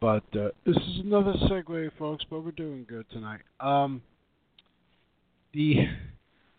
[0.00, 2.24] But uh, this is another segue, folks.
[2.28, 3.40] But we're doing good tonight.
[3.60, 4.02] Um,
[5.54, 5.86] the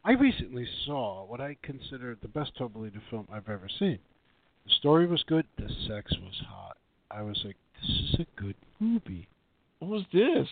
[0.04, 4.00] I recently saw what I consider the best Tobalina film I've ever seen.
[4.70, 5.46] The story was good.
[5.58, 6.78] The sex was hot.
[7.12, 9.28] I was like, this is a good movie.
[9.80, 10.48] What was this?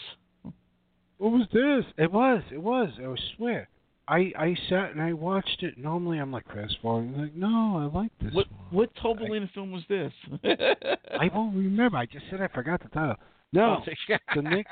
[1.18, 1.86] What was this?
[1.98, 2.42] It was.
[2.52, 2.90] It was.
[3.00, 3.70] I swear.
[4.08, 5.78] I I sat and I watched it.
[5.78, 7.18] Normally, I'm like fast forwarding.
[7.20, 8.66] Like, no, I like this What one.
[8.72, 10.14] what Tobalina film was this?
[10.44, 11.98] I won't remember.
[11.98, 13.16] I just said I forgot the title.
[13.54, 14.72] No, Oh, the next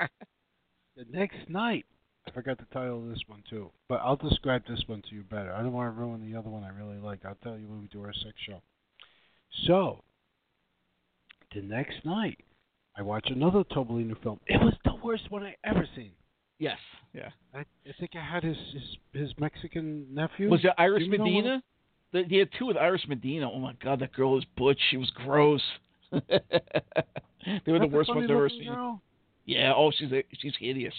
[0.96, 1.84] the next night
[2.26, 3.70] I forgot the title of this one too.
[3.88, 5.52] But I'll describe this one to you better.
[5.52, 7.24] I don't want to ruin the other one I really like.
[7.24, 8.60] I'll tell you when we do our sex show.
[9.66, 10.02] So
[11.54, 12.38] the next night
[12.96, 14.40] I watch another Tobalina film.
[14.46, 16.12] It was the worst one I ever seen.
[16.58, 16.78] yes.
[17.12, 17.30] Yeah.
[17.54, 18.82] I, I think I had his his,
[19.22, 20.50] his Mexican nephew.
[20.50, 21.62] Was it Iris Do you know what- Medina?
[22.12, 23.50] The, he had two with Iris Medina.
[23.50, 24.78] Oh my God, that girl is butch.
[24.90, 25.62] She was gross.
[26.12, 26.20] they
[27.72, 28.68] were the worst ones I've ever seen.
[28.72, 29.02] girl?
[29.44, 29.72] Yeah.
[29.74, 30.94] Oh, she's a, she's hideous.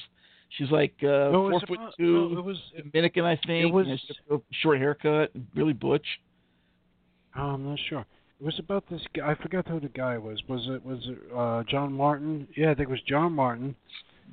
[0.57, 2.57] She's like uh, No, it four was foot about- two, no, it was.
[2.91, 3.73] Dominican, I think.
[3.73, 6.05] was- and she had a short haircut, really butch.
[7.37, 8.05] Oh, I'm not sure.
[8.39, 9.31] It was about this guy.
[9.31, 10.39] I forgot who the guy was.
[10.47, 12.47] Was it was it uh, John Martin?
[12.55, 13.75] Yeah, I think it was John Martin.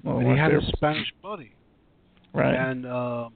[0.05, 0.60] Oh, and he had a.
[0.76, 1.52] Spanish buddy.
[2.35, 2.55] right.
[2.55, 3.31] And uh,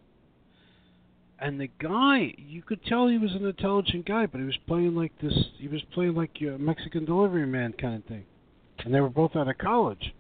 [1.40, 4.94] and the guy, you could tell he was an intelligent guy, but he was playing
[4.96, 5.32] like this.
[5.58, 8.24] He was playing like a Mexican delivery man kind of thing.
[8.84, 10.14] And they were both out of college.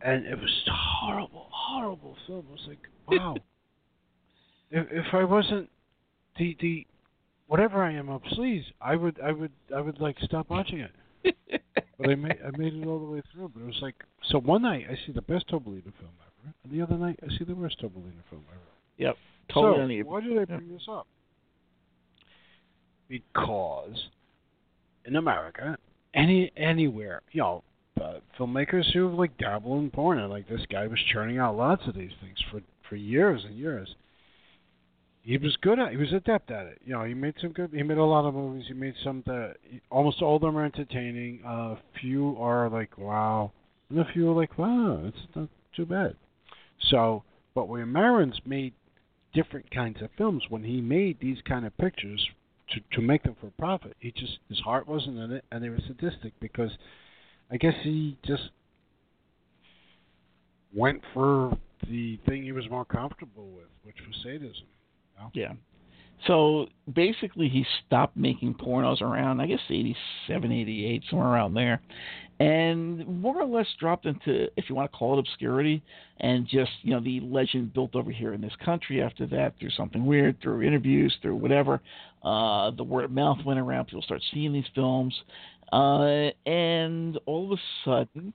[0.00, 2.44] And it was horrible, horrible film.
[2.48, 2.78] It was like,
[3.08, 3.36] wow.
[4.70, 5.68] if if I wasn't
[6.38, 6.86] the the
[7.48, 10.92] whatever I am up sleaze, I would I would I would like stop watching it.
[11.98, 13.50] But I made I made it all the way through.
[13.52, 13.96] But it was like
[14.30, 17.36] so one night I see the best Tobalina film ever, and the other night I
[17.36, 18.60] see the worst Tobalina film ever.
[18.98, 19.16] yep.
[19.52, 21.08] Totally so why did I bring this up?
[23.08, 23.96] Because
[25.06, 25.76] in America,
[26.14, 27.64] any anywhere, you know,
[28.00, 31.82] uh, filmmakers who like dabble in porn, and like this guy was churning out lots
[31.88, 33.92] of these things for for years and years.
[35.28, 35.90] He was good at.
[35.90, 36.80] He was adept at it.
[36.86, 37.70] You know, he made some good.
[37.74, 38.64] He made a lot of movies.
[38.66, 39.56] He made some that
[39.90, 41.44] almost all of them are entertaining.
[41.46, 43.52] Uh, few are like wow,
[43.90, 46.16] and a few are like wow, it's not too bad.
[46.88, 47.24] So,
[47.54, 48.72] But when Marins made
[49.34, 52.26] different kinds of films, when he made these kind of pictures
[52.70, 55.68] to to make them for profit, he just his heart wasn't in it, and they
[55.68, 56.70] were sadistic because
[57.50, 58.48] I guess he just
[60.74, 61.54] went for
[61.86, 64.64] the thing he was more comfortable with, which was sadism.
[65.34, 65.52] Yeah.
[66.26, 71.80] So basically, he stopped making pornos around, I guess, 87, 88, somewhere around there,
[72.40, 75.82] and more or less dropped into, if you want to call it obscurity,
[76.18, 79.70] and just, you know, the legend built over here in this country after that through
[79.70, 81.80] something weird, through interviews, through whatever.
[82.24, 85.14] Uh, the word of mouth went around, people start seeing these films,
[85.72, 88.32] uh, and all of a sudden,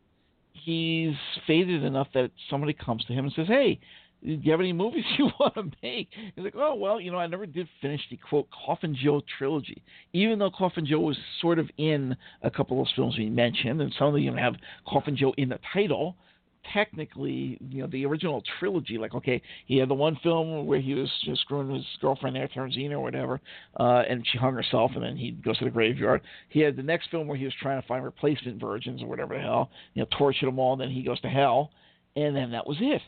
[0.54, 1.16] he's
[1.46, 3.80] faded enough that somebody comes to him and says, hey,
[4.24, 6.10] do you have any movies you want to make?
[6.36, 9.84] He's like, oh, well, you know, I never did finish the, quote, Coffin Joe trilogy.
[10.14, 13.82] Even though Coffin Joe was sort of in a couple of those films we mentioned,
[13.82, 14.56] and some of them have
[14.88, 16.16] Coffin Joe in the title,
[16.72, 20.94] technically, you know, the original trilogy, like, okay, he had the one film where he
[20.94, 23.42] was just screwing his girlfriend there, Terzina or whatever,
[23.80, 26.22] uh, and she hung herself, and then he goes to the graveyard.
[26.48, 29.36] He had the next film where he was trying to find replacement virgins or whatever
[29.36, 31.72] the hell, you know, tortured them all, and then he goes to hell,
[32.16, 33.02] and then that was it.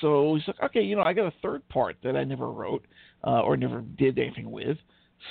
[0.00, 2.84] So he's like, okay, you know, I got a third part that I never wrote
[3.26, 4.78] uh, or never did anything with.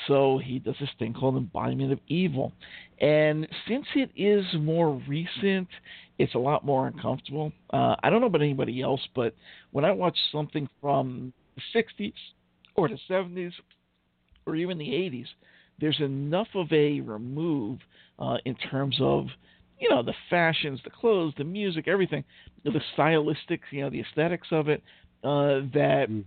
[0.08, 2.52] So he does this thing called Embodiment of Evil.
[3.00, 5.68] And since it is more recent,
[6.18, 7.52] it's a lot more uncomfortable.
[7.72, 9.36] Uh, I don't know about anybody else, but
[9.72, 12.14] when I watch something from the 60s
[12.76, 13.52] or the 70s
[14.46, 15.28] or even the 80s,
[15.80, 17.80] there's enough of a remove
[18.20, 19.28] uh, in terms of
[19.84, 22.24] you know the fashions, the clothes, the music, everything,
[22.64, 24.82] the stylistics, you know the aesthetics of it,
[25.24, 26.24] uh, that mm.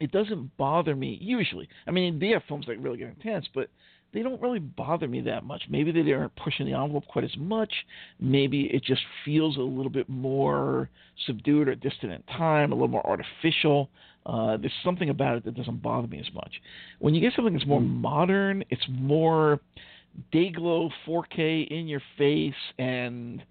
[0.00, 1.68] it doesn't bother me usually.
[1.86, 3.68] I mean, they have films that really get intense, but
[4.12, 5.62] they don't really bother me that much.
[5.70, 7.72] Maybe they aren't pushing the envelope quite as much.
[8.20, 10.90] Maybe it just feels a little bit more
[11.26, 13.88] subdued or distant in time, a little more artificial.
[14.26, 16.52] Uh, there's something about it that doesn't bother me as much.
[16.98, 17.88] When you get something that's more mm.
[17.88, 19.60] modern, it's more
[20.32, 23.42] Dayglow 4K in your face and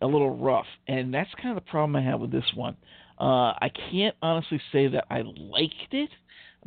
[0.00, 0.66] a little rough.
[0.86, 2.76] And that's kind of the problem I have with this one.
[3.20, 6.10] Uh, I can't honestly say that I liked it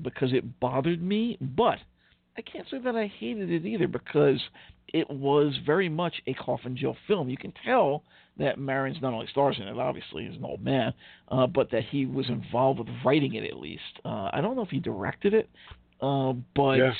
[0.02, 1.78] because it bothered me, but
[2.38, 4.40] I can't say that I hated it either because
[4.90, 7.30] it was very much a Coffin Joe film.
[7.30, 8.04] You can tell
[8.38, 10.94] that Marins not only stars in it, obviously, he's an old man,
[11.30, 13.82] uh, but that he was involved with writing it at least.
[14.06, 15.50] Uh, I don't know if he directed it,
[16.02, 16.94] uh, but yeah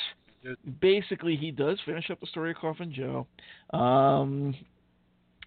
[0.80, 3.26] basically he does finish up the story of Coffin Joe.
[3.76, 4.54] Um,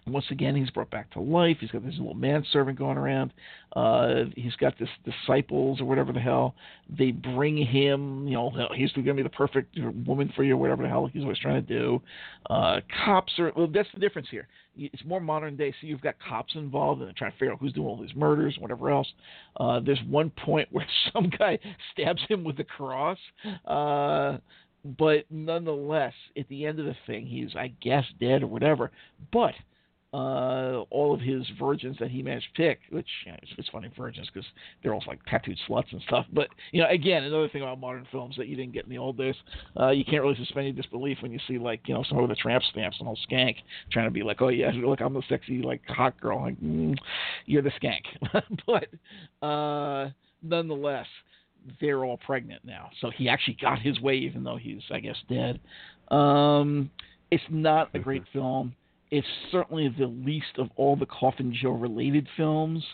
[0.06, 1.58] once again, he's brought back to life.
[1.60, 3.32] He's got this little manservant going around.
[3.76, 6.56] Uh, he's got this disciples or whatever the hell.
[6.98, 10.56] They bring him, you know, he's going to be the perfect woman for you, or
[10.56, 12.02] whatever the hell he's always trying to do.
[12.50, 14.48] Uh, cops are, well, that's the difference here.
[14.76, 17.60] It's more modern day, so you've got cops involved and they're trying to figure out
[17.60, 19.08] who's doing all these murders, and whatever else.
[19.60, 21.58] Uh, there's one point where some guy
[21.92, 23.18] stabs him with a cross.
[23.66, 24.38] Uh,
[24.84, 28.90] but nonetheless, at the end of the thing, he's I guess dead or whatever.
[29.32, 29.54] But
[30.14, 33.68] uh, all of his virgins that he managed to pick, which you know, it's, it's
[33.70, 34.46] funny virgins because
[34.82, 36.26] they're all like tattooed sluts and stuff.
[36.32, 38.98] But you know, again, another thing about modern films that you didn't get in the
[38.98, 39.34] old days,
[39.80, 42.28] uh, you can't really suspend your disbelief when you see like you know some of
[42.28, 43.56] the tramp stamps and all skank
[43.90, 46.94] trying to be like, oh yeah, look, I'm the sexy like hot girl, like mm,
[47.46, 48.02] you're the skank.
[48.66, 50.10] but uh,
[50.42, 51.06] nonetheless
[51.80, 52.90] they're all pregnant now.
[53.00, 55.60] So he actually got his way, even though he's, I guess, dead.
[56.08, 56.90] Um,
[57.30, 58.74] it's not a great film.
[59.10, 62.84] It's certainly the least of all the Coffin Joe related films.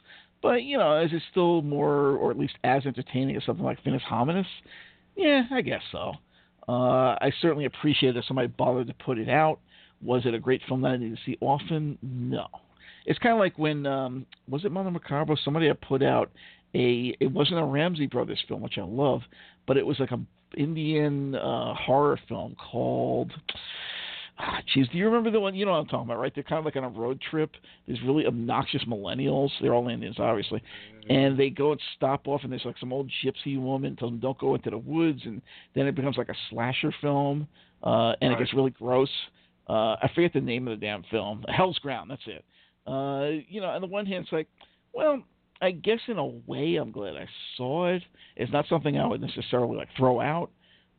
[0.40, 3.82] But, you know, is it still more, or at least as entertaining as something like
[3.82, 4.46] Finis Hominis?
[5.16, 6.12] Yeah, I guess so.
[6.68, 9.58] Uh, I certainly appreciate that somebody bothered to put it out.
[10.00, 11.98] Was it a great film that I need to see often?
[12.02, 12.46] No.
[13.06, 15.36] It's kind of like when, um, was it Mondo Macabro?
[15.42, 16.30] Somebody had put out
[16.74, 19.22] a it wasn't a Ramsay Brothers film, which I love,
[19.66, 20.20] but it was like a
[20.56, 23.32] Indian uh, horror film called.
[24.40, 25.56] Ah, jeez, do you remember the one?
[25.56, 26.32] You know what I'm talking about, right?
[26.32, 27.50] They're kind of like on a road trip.
[27.88, 29.50] These really obnoxious millennials.
[29.60, 30.62] They're all Indians, obviously,
[31.10, 34.20] and they go and stop off, and there's like some old gypsy woman tells them
[34.20, 35.42] don't go into the woods, and
[35.74, 37.48] then it becomes like a slasher film,
[37.82, 38.40] uh, and right.
[38.40, 39.10] it gets really gross.
[39.68, 41.44] Uh, I forget the name of the damn film.
[41.48, 42.10] Hell's Ground.
[42.10, 42.44] That's it.
[42.86, 44.48] Uh, you know, on the one hand, it's like,
[44.94, 45.22] well,
[45.60, 47.26] I guess in a way, I'm glad I
[47.56, 48.02] saw it.
[48.36, 50.50] It's not something I would necessarily like throw out,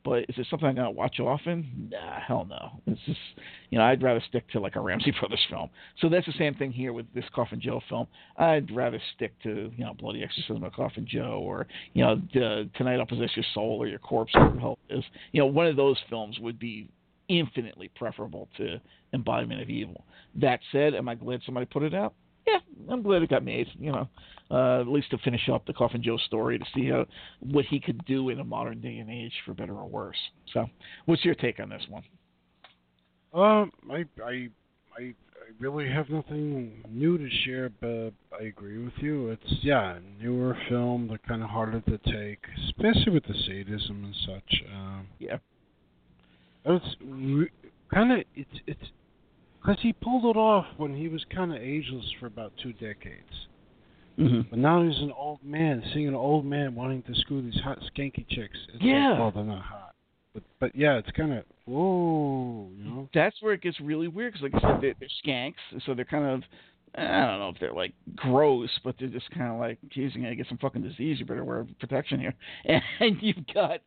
[0.04, 1.90] but is it something I'm gonna watch often?
[1.90, 2.82] Nah, hell no.
[2.86, 3.18] It's just
[3.70, 5.70] you know I'd rather stick to like a Ramsay Brothers film.
[6.00, 8.06] So that's the same thing here with this Coffin Joe film.
[8.36, 12.68] I'd rather stick to you know Bloody Exorcism of Coffin Joe or you know the,
[12.76, 15.04] Tonight I'll Possess Your Soul or Your Corpse or whatever is.
[15.32, 16.88] You know one of those films would be
[17.28, 18.80] infinitely preferable to
[19.14, 20.04] Embodiment of Evil.
[20.34, 22.14] That said, am I glad somebody put it out?
[22.52, 23.66] Yeah, I'm glad it got made.
[23.78, 24.08] You know,
[24.50, 27.06] uh, at least to finish up the Coffin Joe story to see how
[27.40, 30.16] what he could do in a modern day and age, for better or worse.
[30.52, 30.66] So,
[31.06, 32.02] what's your take on this one?
[33.32, 34.48] Um, I I
[34.98, 35.14] I
[35.50, 39.30] I really have nothing new to share, but I agree with you.
[39.30, 41.08] It's yeah, a newer film.
[41.08, 44.62] They're kind of harder to take, especially with the sadism and such.
[44.74, 45.38] Um, yeah,
[46.64, 47.50] it's re-
[47.92, 48.90] kind of it's it's
[49.60, 53.46] because he pulled it off when he was kind of ageless for about two decades.
[54.18, 54.50] Mm-hmm.
[54.50, 57.78] But now he's an old man, seeing an old man wanting to screw these hot
[57.80, 58.58] skanky chicks.
[58.74, 59.10] It's yeah.
[59.10, 59.94] Like, well, they're not hot.
[60.34, 63.08] But but yeah, it's kind of whoa, you know.
[63.14, 65.54] That's where it gets really weird because, like I said, they're, they're skanks,
[65.86, 66.42] so they're kind of
[66.94, 70.24] I don't know if they're like gross, but they're just kind of like, geez, you're
[70.24, 71.20] gonna get some fucking disease.
[71.20, 72.34] You better wear protection here.
[73.00, 73.80] And you've got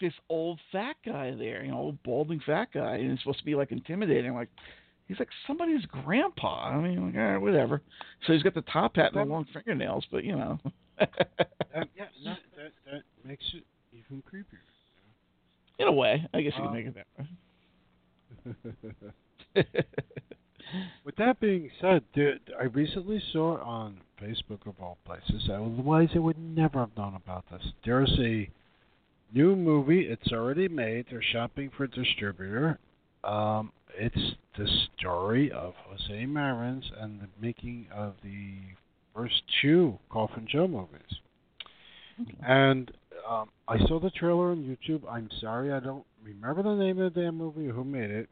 [0.00, 3.44] this old fat guy there, you know, old balding fat guy, and it's supposed to
[3.44, 4.34] be like intimidating.
[4.34, 4.48] Like
[5.10, 6.68] he's like somebody's grandpa.
[6.68, 7.82] I mean, like, all right, whatever.
[8.26, 10.58] So he's got the top hat and the long fingernails, but you know.
[11.00, 11.06] uh,
[11.96, 14.60] yeah, no, that that makes it even creepier.
[15.80, 17.06] In a way, I guess you can make it that
[19.56, 19.64] way.
[21.04, 25.48] With that being said, dude, I recently saw on Facebook of all places.
[25.50, 27.62] Otherwise, I would never have known about this.
[27.84, 28.48] There's a
[29.34, 30.02] new movie.
[30.02, 31.06] It's already made.
[31.10, 32.78] They're shopping for a distributor.
[33.24, 38.54] Um, it's the story of Jose Marins and the making of the
[39.14, 41.20] first two Coffin Joe movies.
[42.46, 42.90] And
[43.28, 45.02] um, I saw the trailer on YouTube.
[45.10, 48.28] I'm sorry, I don't remember the name of the damn movie or who made it.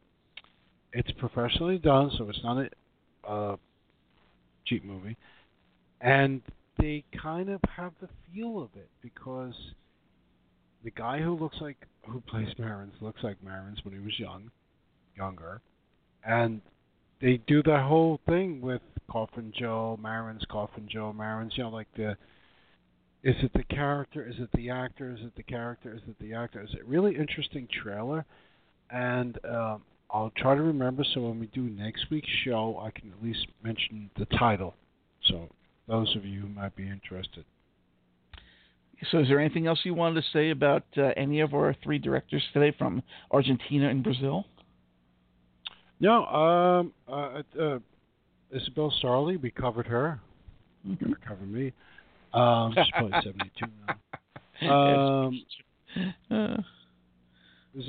[0.92, 3.56] It's professionally done, so it's not a uh,
[4.66, 5.16] cheap movie.
[6.00, 6.42] And
[6.78, 9.54] they kind of have the feel of it because
[10.84, 11.76] the guy who looks like
[12.06, 14.50] who plays Marins looks like Marins when he was young,
[15.18, 15.60] younger,
[16.24, 16.60] and
[17.20, 21.56] they do that whole thing with Coffin Joe, Marins, Coffin Joe, Marins.
[21.56, 22.16] You know, like the
[23.22, 24.26] is it the character?
[24.26, 25.10] Is it the actor?
[25.10, 25.92] Is it the character?
[25.92, 26.62] Is it the actor?
[26.62, 28.24] Is it really interesting trailer?
[28.90, 33.10] And um, I'll try to remember so when we do next week's show, I can
[33.10, 34.74] at least mention the title.
[35.26, 35.48] So
[35.88, 37.44] those of you who might be interested.
[39.10, 41.98] So, is there anything else you wanted to say about uh, any of our three
[41.98, 44.44] directors today from Argentina and Brazil?
[46.00, 47.78] No, um, uh, uh,
[48.52, 50.20] Isabel Sarli, we covered her.
[50.86, 51.12] Mm-hmm.
[51.26, 51.72] Covered me.
[52.32, 53.66] Um, she's probably seventy-two
[54.62, 54.70] now.
[54.70, 55.44] Um,
[56.30, 56.56] uh.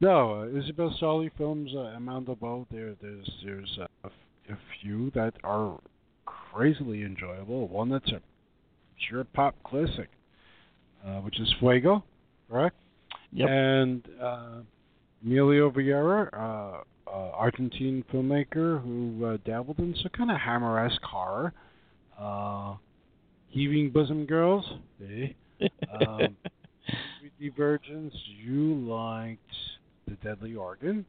[0.00, 2.66] no, uh, Isabel Sarli films, uh, Armando Bo.
[2.70, 5.78] There, there's there's a, a few that are
[6.26, 7.68] crazily enjoyable.
[7.68, 8.20] One that's a
[9.08, 10.08] pure pop classic,
[11.06, 12.04] uh, which is Fuego,
[12.50, 12.76] correct?
[13.32, 13.48] Yep.
[13.48, 14.60] And uh,
[15.24, 21.52] Emilio Vieyra, uh, uh, Argentine filmmaker who uh, dabbled in some kind of hammer-esque horror.
[22.18, 22.74] Uh,
[23.48, 24.64] Heaving Bosom Girls,
[25.02, 25.28] eh?
[26.06, 26.36] um,
[27.40, 28.14] Divergence,
[28.44, 29.40] you liked
[30.06, 31.04] The Deadly Organ.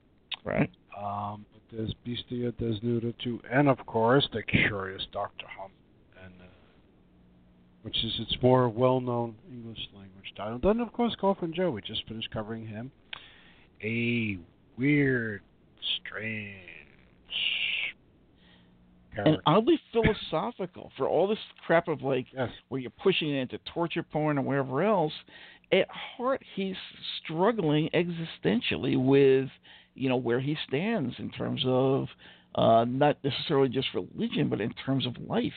[0.46, 0.70] Right.
[0.98, 5.72] Um, but there's Bestia Desnuda too, and of course the Curious Doctor Humpp,
[6.24, 6.46] and uh,
[7.82, 10.60] which is its more well-known English language title.
[10.62, 12.92] Then of course Coffin Joe, we just finished covering him.
[13.84, 14.38] A
[14.78, 15.42] weird,
[16.00, 16.56] strange.
[19.18, 22.50] And oddly philosophical for all this crap of like yes.
[22.70, 25.14] where you're pushing it into torture porn and wherever else.
[25.72, 26.76] At heart, he's
[27.24, 29.50] struggling existentially with
[29.94, 32.08] you know where he stands in terms of
[32.56, 35.54] uh, not necessarily just religion, but in terms of life.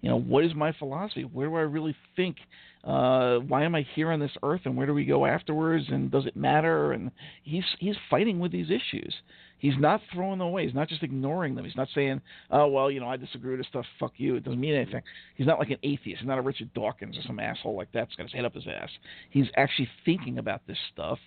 [0.00, 1.22] You know, what is my philosophy?
[1.22, 2.36] Where do I really think?
[2.84, 5.84] Uh, why am I here on this earth, and where do we go afterwards?
[5.88, 6.92] And does it matter?
[6.92, 7.12] And
[7.44, 9.14] he's he's fighting with these issues.
[9.58, 10.66] He's not throwing them away.
[10.66, 11.64] He's not just ignoring them.
[11.64, 13.86] He's not saying, "Oh well, you know, I disagree with this stuff.
[14.00, 14.34] Fuck you.
[14.34, 15.02] It doesn't mean anything."
[15.36, 16.20] He's not like an atheist.
[16.20, 18.66] He's not a Richard Dawkins or some asshole like that's got his head up his
[18.66, 18.90] ass.
[19.30, 21.20] He's actually thinking about this stuff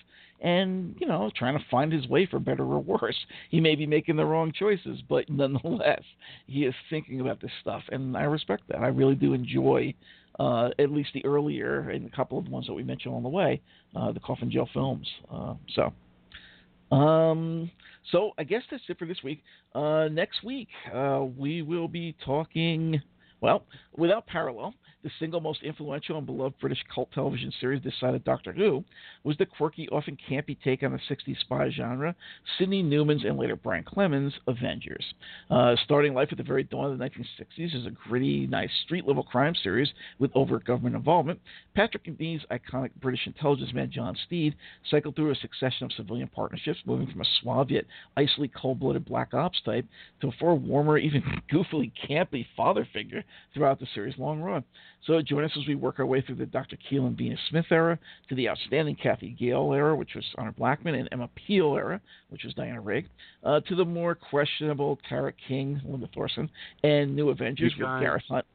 [0.46, 3.18] and you know trying to find his way for better or worse.
[3.50, 6.04] He may be making the wrong choices, but nonetheless,
[6.48, 8.78] he is thinking about this stuff, and I respect that.
[8.78, 9.94] I really do enjoy.
[10.38, 13.24] Uh, at least the earlier and a couple of the ones that we mentioned on
[13.24, 13.62] the way,
[13.96, 15.08] uh, the Coffin Joe films.
[15.32, 17.72] Uh, so, um,
[18.12, 19.42] so I guess that's it for this week.
[19.74, 23.02] Uh, next week uh, we will be talking.
[23.46, 23.64] Well,
[23.96, 24.74] without parallel,
[25.04, 28.84] the single most influential and beloved British cult television series this side of Doctor Who
[29.24, 32.16] was the quirky, often campy take on the 60s spy genre,
[32.58, 35.06] Sydney Newman's and later Brian Clemens' Avengers.
[35.52, 39.06] Uh, starting life at the very dawn of the 1960s as a gritty, nice street
[39.06, 41.40] level crime series with overt government involvement,
[41.76, 44.56] Patrick Macnee's iconic British intelligence man John Steed
[44.90, 47.86] cycled through a succession of civilian partnerships, moving from a suave yet
[48.18, 49.86] icily cold blooded black ops type
[50.22, 51.22] to a far warmer, even
[51.54, 53.24] goofily campy father figure
[53.54, 54.64] throughout the series' long run.
[55.06, 56.78] So join us as we work our way through the Dr.
[56.90, 57.98] Keel and Venus Smith era,
[58.30, 62.44] to the outstanding Cathy Gale era, which was Honor Blackman, and Emma Peel era, which
[62.44, 63.08] was Diana Rigg,
[63.44, 66.50] uh, to the more questionable Tara King, Linda Thorson,
[66.84, 68.46] and New Avengers with Gareth Hunt,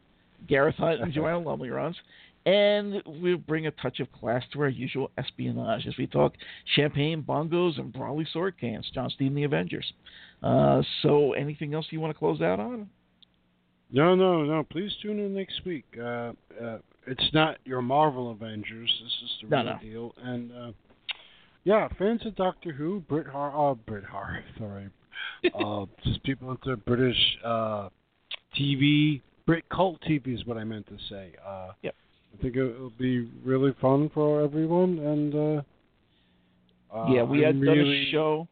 [0.48, 1.96] Gareth Hunt and Joanna Lumley runs.
[2.46, 6.34] And we'll bring a touch of class to our usual espionage as we talk
[6.74, 8.90] champagne, bongos, and brawly sword cans.
[8.94, 9.92] John Steed and the Avengers.
[10.42, 12.88] Uh, so, anything else you want to close out on?
[13.92, 14.62] No, no, no.
[14.62, 15.84] Please tune in next week.
[15.98, 18.90] Uh, uh, it's not your Marvel Avengers.
[19.02, 19.78] This is the no, real no.
[19.80, 20.14] deal.
[20.22, 20.72] And uh,
[21.64, 24.90] yeah, fans of Doctor Who, Brit Har, uh, Brit Har, sorry,
[25.54, 27.88] uh, just people into British uh,
[28.58, 31.32] TV, Brit cult TV is what I meant to say.
[31.46, 31.94] Uh, yep.
[32.32, 34.98] I think it'll be really fun for everyone.
[35.00, 35.62] And uh,
[37.08, 37.76] yeah, we I'm had really...
[37.76, 38.48] done a show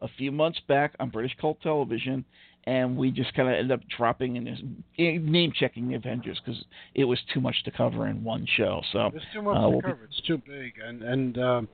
[0.00, 2.24] a few months back on British cult television
[2.64, 6.62] and we just kind of ended up dropping and name checking the Avengers because
[6.94, 8.82] it was too much to cover in one show.
[8.92, 9.94] So it's too much uh, to we'll cover.
[9.94, 10.04] Be...
[10.04, 11.68] It's too big, and and um,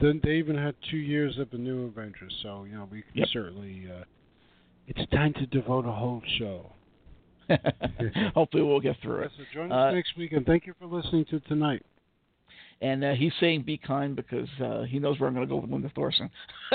[0.00, 2.34] then they even had two years of the new Avengers.
[2.42, 3.28] So you know we can yep.
[3.32, 3.88] certainly.
[3.90, 4.04] Uh,
[4.86, 6.70] it's time to devote a whole show.
[8.34, 9.32] Hopefully, we'll get through it.
[9.36, 11.82] So join us uh, next week, and thank you for listening to tonight.
[12.84, 15.56] And uh, he's saying be kind because uh, he knows where I'm going to go
[15.58, 16.28] with Linda Thorson.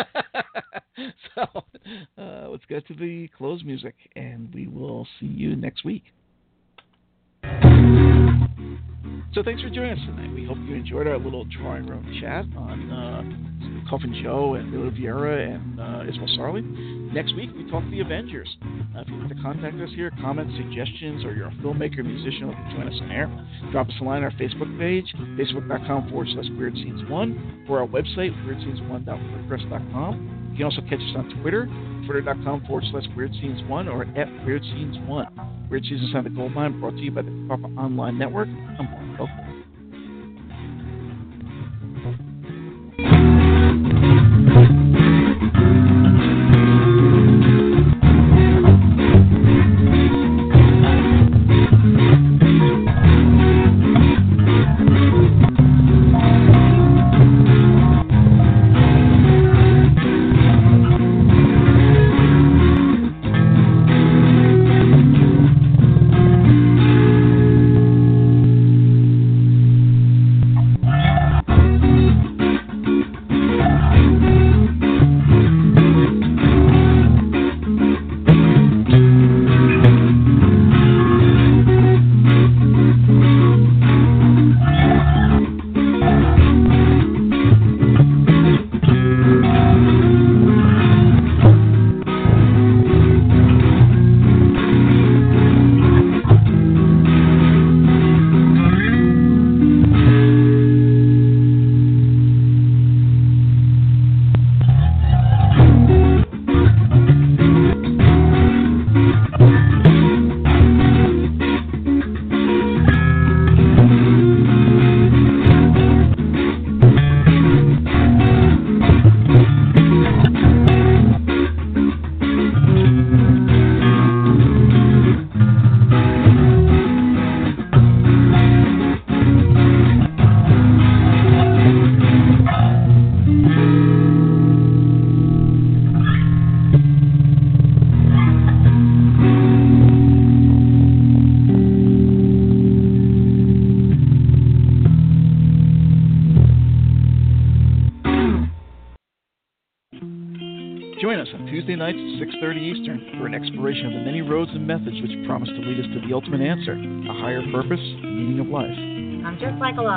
[1.36, 1.64] so
[2.18, 6.06] uh, let's get to the close music, and we will see you next week.
[9.34, 10.34] So thanks for joining us tonight.
[10.34, 14.90] We hope you enjoyed our little drawing room chat on uh, Coffin Joe and Lilo
[14.92, 16.04] Vieyra and uh,
[16.38, 16.62] Sarli.
[17.14, 18.50] Next week, we talk the Avengers.
[18.96, 22.44] Uh, if you'd like to contact us here, comments, suggestions, or you're a filmmaker, musician,
[22.46, 23.28] or join us on air,
[23.72, 28.32] drop us a line on our Facebook page, facebook.com forward slash weirdscenes1, or our website,
[28.46, 30.50] weirdscenes1.wordpress.com.
[30.52, 31.68] You can also catch us on Twitter,
[32.06, 35.49] twitter.com forward slash weirdscenes1 or at weirdscenes1.
[35.70, 38.48] Rich Jesus on the Gold Mine, brought to you by the Copper Online Network.
[38.48, 39.30] I'm Mark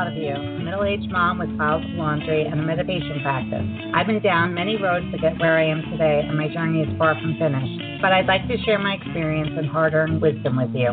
[0.03, 3.63] lot of you, a middle aged mom with piles of laundry and a meditation practice.
[3.95, 6.91] I've been down many roads to get where I am today, and my journey is
[6.99, 8.03] far from finished.
[8.03, 10.91] But I'd like to share my experience and hard earned wisdom with you.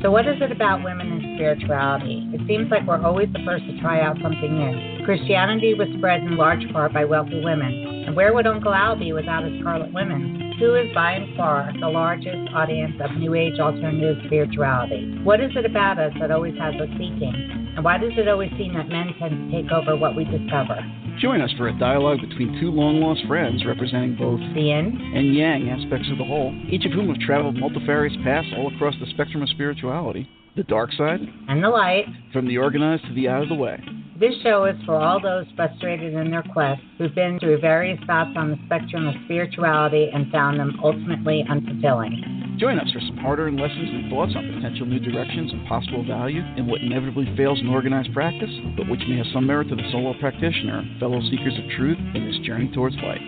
[0.00, 2.24] So, what is it about women and spirituality?
[2.32, 5.04] It seems like we're always the first to try out something new.
[5.04, 9.12] Christianity was spread in large part by wealthy women And where would Uncle Al be
[9.12, 10.56] without his Scarlet Women?
[10.58, 15.20] Who is by and far the largest audience of New Age alternative spirituality?
[15.24, 17.59] What is it about us that always has us seeking?
[17.76, 20.78] And why does it always seem that men tend to take over what we discover?
[21.20, 25.34] Join us for a dialogue between two long lost friends representing both the yin and
[25.34, 29.10] yang aspects of the whole, each of whom have traveled multifarious paths all across the
[29.10, 33.42] spectrum of spirituality the dark side and the light, from the organized to the out
[33.42, 33.80] of the way.
[34.20, 38.36] This show is for all those frustrated in their quest who've been through various stops
[38.36, 42.58] on the spectrum of spirituality and found them ultimately unfulfilling.
[42.60, 46.04] Join us for some hard earned lessons and thoughts on potential new directions and possible
[46.04, 49.74] value in what inevitably fails in organized practice, but which may have some merit to
[49.74, 53.24] the solo practitioner, fellow seekers of truth in this journey towards light.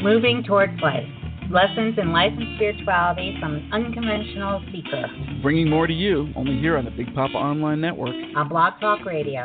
[0.00, 1.04] Moving towards light.
[1.50, 5.04] Lessons in life and spirituality from an unconventional seeker.
[5.42, 8.16] Bringing more to you only here on the Big Papa Online Network.
[8.36, 9.44] On Blog Talk Radio.